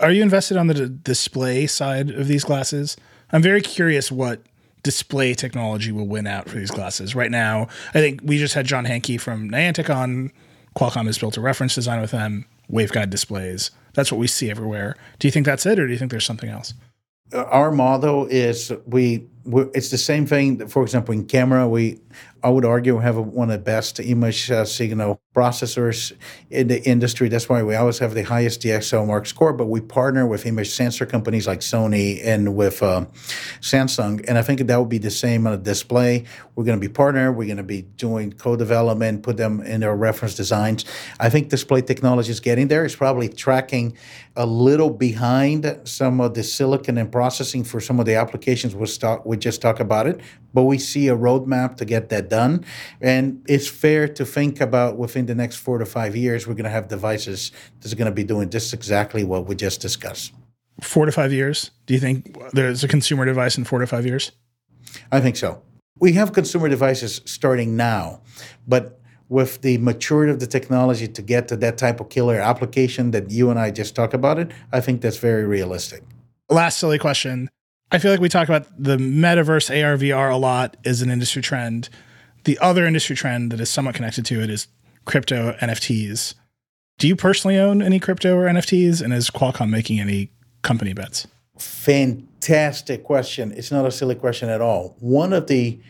Are 0.00 0.10
you 0.10 0.22
invested 0.22 0.56
on 0.56 0.66
the 0.66 0.74
d- 0.74 0.98
display 1.02 1.66
side 1.66 2.10
of 2.10 2.26
these 2.26 2.44
glasses? 2.44 2.96
I'm 3.30 3.42
very 3.42 3.62
curious 3.62 4.10
what 4.10 4.42
display 4.82 5.34
technology 5.34 5.92
will 5.92 6.06
win 6.06 6.26
out 6.26 6.48
for 6.48 6.56
these 6.56 6.70
glasses. 6.70 7.14
Right 7.14 7.30
now, 7.30 7.68
I 7.90 8.00
think 8.00 8.20
we 8.24 8.38
just 8.38 8.54
had 8.54 8.66
John 8.66 8.86
Hanke 8.86 9.20
from 9.20 9.50
Niantic 9.50 9.94
on 9.94 10.32
Qualcomm 10.78 11.06
has 11.06 11.18
built 11.18 11.36
a 11.36 11.40
reference 11.40 11.74
design 11.74 12.00
with 12.00 12.12
them, 12.12 12.44
waveguide 12.70 13.10
displays. 13.10 13.72
That's 13.94 14.12
what 14.12 14.18
we 14.18 14.28
see 14.28 14.48
everywhere. 14.48 14.94
Do 15.18 15.26
you 15.26 15.32
think 15.32 15.44
that's 15.44 15.66
it, 15.66 15.78
or 15.78 15.86
do 15.86 15.92
you 15.92 15.98
think 15.98 16.12
there's 16.12 16.24
something 16.24 16.48
else? 16.48 16.72
Our 17.32 17.72
model 17.72 18.26
is 18.26 18.72
we 18.86 19.26
it's 19.74 19.90
the 19.90 19.98
same 19.98 20.24
thing. 20.24 20.68
For 20.68 20.82
example, 20.82 21.14
in 21.14 21.26
camera, 21.26 21.68
we 21.68 21.98
I 22.42 22.50
would 22.50 22.64
argue 22.64 22.96
we 22.96 23.02
have 23.02 23.16
one 23.16 23.50
of 23.50 23.58
the 23.58 23.64
best 23.64 23.98
image 24.00 24.50
uh, 24.50 24.64
signal 24.64 25.20
processors 25.34 26.12
in 26.50 26.68
the 26.68 26.82
industry. 26.88 27.28
That's 27.28 27.48
why 27.48 27.62
we 27.62 27.74
always 27.74 27.98
have 27.98 28.14
the 28.14 28.22
highest 28.22 28.62
DXOMARK 28.62 29.26
score. 29.26 29.52
But 29.52 29.66
we 29.66 29.80
partner 29.80 30.26
with 30.26 30.46
image 30.46 30.70
sensor 30.70 31.06
companies 31.06 31.46
like 31.46 31.60
Sony 31.60 32.20
and 32.24 32.54
with 32.54 32.82
uh, 32.82 33.06
Samsung, 33.60 34.24
and 34.28 34.38
I 34.38 34.42
think 34.42 34.60
that 34.60 34.78
would 34.78 34.88
be 34.88 34.98
the 34.98 35.10
same 35.10 35.46
on 35.46 35.52
a 35.52 35.56
display. 35.56 36.24
We're 36.54 36.64
going 36.64 36.80
to 36.80 36.88
be 36.88 36.92
partner. 36.92 37.32
We're 37.32 37.46
going 37.46 37.58
to 37.58 37.62
be 37.62 37.82
doing 37.82 38.32
co-development, 38.32 39.22
put 39.22 39.36
them 39.36 39.60
in 39.60 39.82
our 39.84 39.96
reference 39.96 40.34
designs. 40.34 40.84
I 41.20 41.30
think 41.30 41.48
display 41.48 41.82
technology 41.82 42.30
is 42.30 42.40
getting 42.40 42.68
there. 42.68 42.84
It's 42.84 42.96
probably 42.96 43.28
tracking 43.28 43.96
a 44.36 44.46
little 44.46 44.90
behind 44.90 45.80
some 45.84 46.20
of 46.20 46.34
the 46.34 46.44
silicon 46.44 46.98
and 46.98 47.10
processing 47.10 47.64
for 47.64 47.80
some 47.80 47.98
of 47.98 48.06
the 48.06 48.14
applications 48.14 48.74
we 48.74 48.86
start 48.86 49.26
we 49.26 49.36
just 49.36 49.60
talk 49.60 49.80
about 49.80 50.06
it, 50.06 50.20
but 50.54 50.64
we 50.64 50.78
see 50.78 51.08
a 51.08 51.16
roadmap 51.16 51.76
to 51.76 51.84
get 51.84 52.08
that 52.08 52.28
done. 52.28 52.64
And 53.00 53.44
it's 53.48 53.68
fair 53.68 54.08
to 54.08 54.24
think 54.24 54.60
about 54.60 54.96
within 54.96 55.26
the 55.26 55.34
next 55.34 55.56
four 55.56 55.78
to 55.78 55.86
five 55.86 56.16
years, 56.16 56.46
we're 56.46 56.54
going 56.54 56.64
to 56.64 56.70
have 56.70 56.88
devices 56.88 57.52
that's 57.80 57.94
going 57.94 58.06
to 58.06 58.14
be 58.14 58.24
doing 58.24 58.50
just 58.50 58.72
exactly 58.72 59.24
what 59.24 59.46
we 59.46 59.54
just 59.54 59.80
discussed. 59.80 60.32
Four 60.80 61.06
to 61.06 61.12
five 61.12 61.32
years? 61.32 61.70
Do 61.86 61.94
you 61.94 62.00
think 62.00 62.36
there's 62.52 62.84
a 62.84 62.88
consumer 62.88 63.24
device 63.24 63.58
in 63.58 63.64
four 63.64 63.80
to 63.80 63.86
five 63.86 64.06
years? 64.06 64.32
I 65.10 65.20
think 65.20 65.36
so. 65.36 65.62
We 65.98 66.12
have 66.12 66.32
consumer 66.32 66.68
devices 66.68 67.20
starting 67.24 67.76
now, 67.76 68.20
but 68.66 69.00
with 69.28 69.60
the 69.60 69.78
maturity 69.78 70.32
of 70.32 70.40
the 70.40 70.46
technology 70.46 71.06
to 71.08 71.22
get 71.22 71.48
to 71.48 71.56
that 71.56 71.76
type 71.76 72.00
of 72.00 72.08
killer 72.08 72.36
application 72.36 73.10
that 73.10 73.30
you 73.30 73.50
and 73.50 73.58
I 73.58 73.70
just 73.70 73.94
talked 73.94 74.14
about 74.14 74.38
it, 74.38 74.50
I 74.72 74.80
think 74.80 75.00
that's 75.02 75.18
very 75.18 75.44
realistic. 75.44 76.02
Last 76.48 76.78
silly 76.78 76.98
question. 76.98 77.50
I 77.90 77.98
feel 77.98 78.10
like 78.10 78.20
we 78.20 78.28
talk 78.28 78.48
about 78.48 78.66
the 78.78 78.98
metaverse 78.98 79.70
AR 79.70 79.96
VR 79.96 80.32
a 80.32 80.36
lot 80.36 80.76
as 80.84 81.00
an 81.00 81.10
industry 81.10 81.40
trend. 81.40 81.88
The 82.44 82.58
other 82.58 82.86
industry 82.86 83.16
trend 83.16 83.50
that 83.50 83.60
is 83.60 83.70
somewhat 83.70 83.94
connected 83.94 84.26
to 84.26 84.42
it 84.42 84.50
is 84.50 84.68
crypto 85.06 85.52
NFTs. 85.60 86.34
Do 86.98 87.08
you 87.08 87.16
personally 87.16 87.56
own 87.56 87.80
any 87.80 87.98
crypto 87.98 88.36
or 88.36 88.44
NFTs? 88.44 89.00
And 89.00 89.14
is 89.14 89.30
Qualcomm 89.30 89.70
making 89.70 90.00
any 90.00 90.30
company 90.62 90.92
bets? 90.92 91.26
Fantastic 91.58 93.04
question. 93.04 93.52
It's 93.52 93.70
not 93.70 93.86
a 93.86 93.90
silly 93.90 94.14
question 94.14 94.50
at 94.50 94.60
all. 94.60 94.96
One 95.00 95.32
of 95.32 95.46
the 95.46 95.80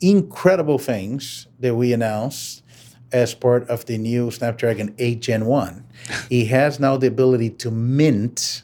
incredible 0.00 0.78
things 0.78 1.46
that 1.60 1.74
we 1.74 1.92
announced 1.92 2.62
as 3.12 3.34
part 3.34 3.66
of 3.70 3.86
the 3.86 3.96
new 3.96 4.30
Snapdragon 4.30 4.94
8 4.98 5.20
Gen 5.20 5.46
1, 5.46 5.84
it 6.28 6.46
has 6.46 6.78
now 6.78 6.96
the 6.98 7.06
ability 7.06 7.50
to 7.50 7.70
mint 7.70 8.62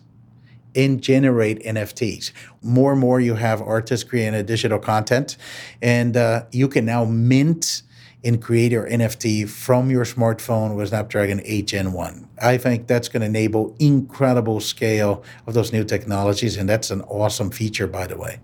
and 0.75 1.03
generate 1.03 1.63
NFTs. 1.63 2.33
More 2.63 2.93
and 2.93 3.01
more, 3.01 3.21
you 3.21 3.35
have 3.35 3.61
artists 3.61 4.09
creating 4.09 4.45
digital 4.47 4.79
content, 4.79 5.37
and 5.81 6.17
uh, 6.17 6.45
you 6.53 6.69
can 6.69 6.85
now 6.85 7.05
mint 7.05 7.83
and 8.25 8.41
create 8.41 8.71
your 8.73 8.89
NFT 8.89 9.49
from 9.49 9.91
your 9.91 10.05
smartphone 10.05 10.77
with 10.77 10.91
Snapdragon 10.91 11.41
8 11.45 11.67
Gen 11.67 11.93
1. 11.93 12.29
I 12.41 12.57
think 12.57 12.87
that's 12.87 13.09
going 13.09 13.21
to 13.21 13.27
enable 13.27 13.75
incredible 13.79 14.61
scale 14.61 15.25
of 15.47 15.55
those 15.55 15.73
new 15.73 15.85
technologies, 15.85 16.57
and 16.57 16.69
that's 16.69 16.91
an 16.91 17.01
awesome 17.03 17.51
feature, 17.51 17.87
by 17.87 18.07
the 18.07 18.17
way. 18.17 18.39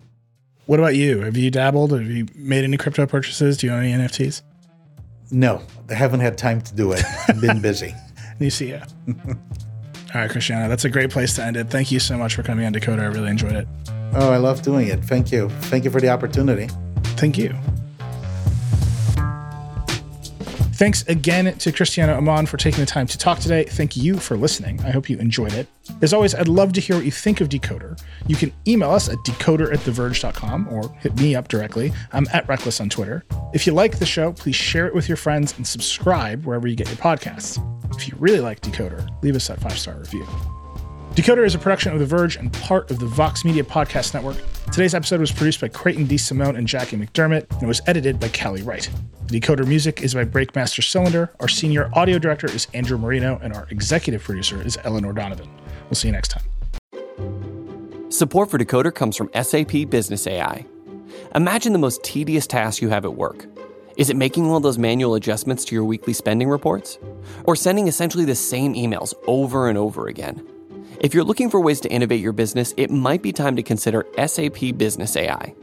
What 0.67 0.81
about 0.81 0.97
you? 0.97 1.21
Have 1.21 1.37
you 1.37 1.51
dabbled? 1.51 1.93
Have 1.93 2.03
you 2.11 2.27
made 2.35 2.65
any 2.65 2.77
crypto 2.77 3.07
purchases? 3.07 3.57
Do 3.57 3.69
you 3.69 3.73
own 3.73 3.85
any 3.85 4.03
NFTs? 4.05 4.43
No, 5.31 5.63
I 5.89 5.95
haven't 5.95 6.21
had 6.21 6.37
time 6.37 6.61
to 6.61 6.75
do 6.75 6.93
it. 6.93 7.03
I've 7.29 7.41
been 7.41 7.61
busy. 7.63 7.95
you 8.39 8.51
see, 8.51 8.71
yeah. 8.71 8.85
All 10.15 10.23
right, 10.23 10.31
Cristiano, 10.31 10.69
that's 10.69 10.85
a 10.87 10.91
great 10.91 11.11
place 11.11 11.35
to 11.35 11.45
end 11.45 11.57
it. 11.57 11.69
Thank 11.69 11.93
you 11.93 12.01
so 12.01 12.17
much 12.17 12.35
for 12.35 12.43
coming 12.43 12.65
on 12.65 12.73
Decoder. 12.73 13.01
I 13.01 13.07
really 13.07 13.31
enjoyed 13.31 13.53
it. 13.53 13.69
Oh, 14.15 14.33
I 14.33 14.39
love 14.39 14.63
doing 14.63 14.89
it. 14.89 15.05
Thank 15.05 15.31
you. 15.31 15.51
Thank 15.69 15.85
you 15.85 15.91
for 15.91 16.01
the 16.01 16.09
opportunity. 16.09 16.69
Thank 17.17 17.37
you. 17.37 17.55
Thanks 20.79 21.03
again 21.09 21.53
to 21.59 21.73
Cristiano 21.73 22.15
Amon 22.17 22.47
for 22.47 22.57
taking 22.57 22.79
the 22.79 22.87
time 22.87 23.09
to 23.09 23.19
talk 23.19 23.41
today. 23.41 23.65
Thank 23.65 23.97
you 23.97 24.17
for 24.17 24.37
listening. 24.37 24.81
I 24.85 24.91
hope 24.91 25.11
you 25.11 25.19
enjoyed 25.19 25.53
it. 25.55 25.67
As 26.03 26.13
always, 26.13 26.37
I'd 26.37 26.47
love 26.47 26.73
to 26.75 26.81
hear 26.81 26.95
what 26.95 27.05
you 27.05 27.11
think 27.11 27.41
of 27.41 27.49
Decoder. 27.49 28.01
You 28.29 28.37
can 28.37 28.53
email 28.65 28.93
us 28.93 29.09
at 29.09 29.17
decoder 29.19 29.73
at 29.73 29.81
theverge.com 29.81 30.69
or 30.69 30.89
hit 31.01 31.17
me 31.17 31.35
up 31.35 31.49
directly. 31.49 31.93
I'm 32.13 32.29
at 32.33 32.47
Reckless 32.47 32.81
on 32.81 32.91
Twitter. 32.91 33.25
If 33.53 33.67
you 33.67 33.73
like 33.73 33.99
the 33.99 34.07
show, 34.07 34.33
please 34.33 34.55
share 34.55 34.87
it 34.87 34.95
with 34.95 35.09
your 35.09 35.17
friends 35.17 35.53
and 35.57 35.67
subscribe 35.67 36.45
wherever 36.45 36.69
you 36.69 36.77
get 36.77 36.87
your 36.87 36.97
podcasts. 36.97 37.59
If 37.97 38.07
you 38.07 38.15
really 38.17 38.41
like 38.41 38.61
Decoder, 38.61 39.05
leave 39.21 39.35
us 39.35 39.49
that 39.49 39.61
five 39.61 39.77
star 39.77 39.99
review. 39.99 40.25
Decoder 41.15 41.45
is 41.45 41.55
a 41.55 41.59
production 41.59 41.93
of 41.93 41.99
The 41.99 42.07
Verge 42.07 42.37
and 42.37 42.53
part 42.53 42.91
of 42.91 43.01
the 43.01 43.07
Vox 43.07 43.45
Media 43.45 43.65
Podcast 43.65 44.15
Network. 44.15 44.37
Today's 44.73 44.95
episode 44.95 45.19
was 45.19 45.33
produced 45.33 45.61
by 45.61 45.69
Creighton 45.69 46.07
DeSimone 46.07 46.57
and 46.57 46.67
Jackie 46.67 46.97
McDermott 46.97 47.51
and 47.59 47.67
was 47.67 47.81
edited 47.87 48.21
by 48.21 48.29
Callie 48.29 48.63
Wright. 48.63 48.89
The 49.27 49.41
Decoder 49.41 49.67
music 49.67 50.01
is 50.03 50.15
by 50.15 50.25
Breakmaster 50.25 50.83
Cylinder. 50.83 51.31
Our 51.41 51.49
senior 51.49 51.91
audio 51.95 52.19
director 52.19 52.47
is 52.47 52.69
Andrew 52.73 52.99
Marino, 52.99 53.39
and 53.43 53.53
our 53.53 53.67
executive 53.71 54.23
producer 54.23 54.63
is 54.63 54.79
Eleanor 54.85 55.13
Donovan. 55.13 55.51
We'll 55.85 55.97
see 55.97 56.09
you 56.09 56.13
next 56.13 56.29
time. 56.29 56.43
Support 58.11 58.51
for 58.51 58.59
Decoder 58.59 58.95
comes 58.95 59.17
from 59.17 59.29
SAP 59.43 59.91
Business 59.91 60.27
AI. 60.27 60.65
Imagine 61.35 61.73
the 61.73 61.79
most 61.79 62.03
tedious 62.05 62.47
task 62.47 62.81
you 62.81 62.91
have 62.91 63.05
at 63.05 63.15
work. 63.15 63.47
Is 63.97 64.09
it 64.09 64.17
making 64.17 64.47
all 64.47 64.61
those 64.61 64.79
manual 64.79 65.17
adjustments 65.17 65.65
to 65.65 65.75
your 65.75 65.85
weekly 65.85 66.13
spending 66.13 66.49
reports? 66.49 66.99
Or 67.45 67.57
sending 67.57 67.89
essentially 67.89 68.25
the 68.25 68.37
same 68.37 68.75
emails 68.75 69.13
over 69.27 69.69
and 69.69 69.77
over 69.77 70.07
again? 70.07 70.47
If 71.01 71.15
you're 71.15 71.23
looking 71.23 71.49
for 71.49 71.61
ways 71.61 71.81
to 71.83 71.93
innovate 71.93 72.21
your 72.21 72.33
business, 72.33 72.75
it 72.77 72.91
might 72.91 73.23
be 73.23 73.33
time 73.33 73.55
to 73.55 73.63
consider 73.63 74.05
SAP 74.27 74.77
Business 74.77 75.17
AI. 75.17 75.55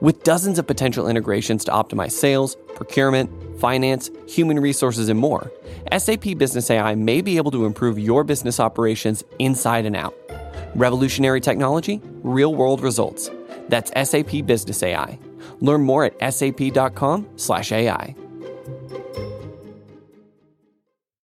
With 0.00 0.22
dozens 0.24 0.58
of 0.58 0.66
potential 0.66 1.08
integrations 1.08 1.64
to 1.64 1.72
optimize 1.72 2.10
sales, 2.10 2.54
procurement, 2.74 3.30
finance, 3.58 4.10
human 4.28 4.60
resources, 4.60 5.08
and 5.08 5.18
more, 5.18 5.50
SAP 5.96 6.36
Business 6.36 6.70
AI 6.70 6.96
may 6.96 7.22
be 7.22 7.38
able 7.38 7.50
to 7.52 7.64
improve 7.64 7.98
your 7.98 8.24
business 8.24 8.60
operations 8.60 9.24
inside 9.38 9.86
and 9.86 9.96
out. 9.96 10.14
Revolutionary 10.74 11.40
technology, 11.40 12.02
real 12.22 12.54
world 12.54 12.82
results. 12.82 13.30
That's 13.70 13.90
SAP 14.10 14.44
Business 14.44 14.82
AI. 14.82 15.18
Learn 15.60 15.80
more 15.80 16.04
at 16.04 16.34
sap.com/ai. 16.34 18.14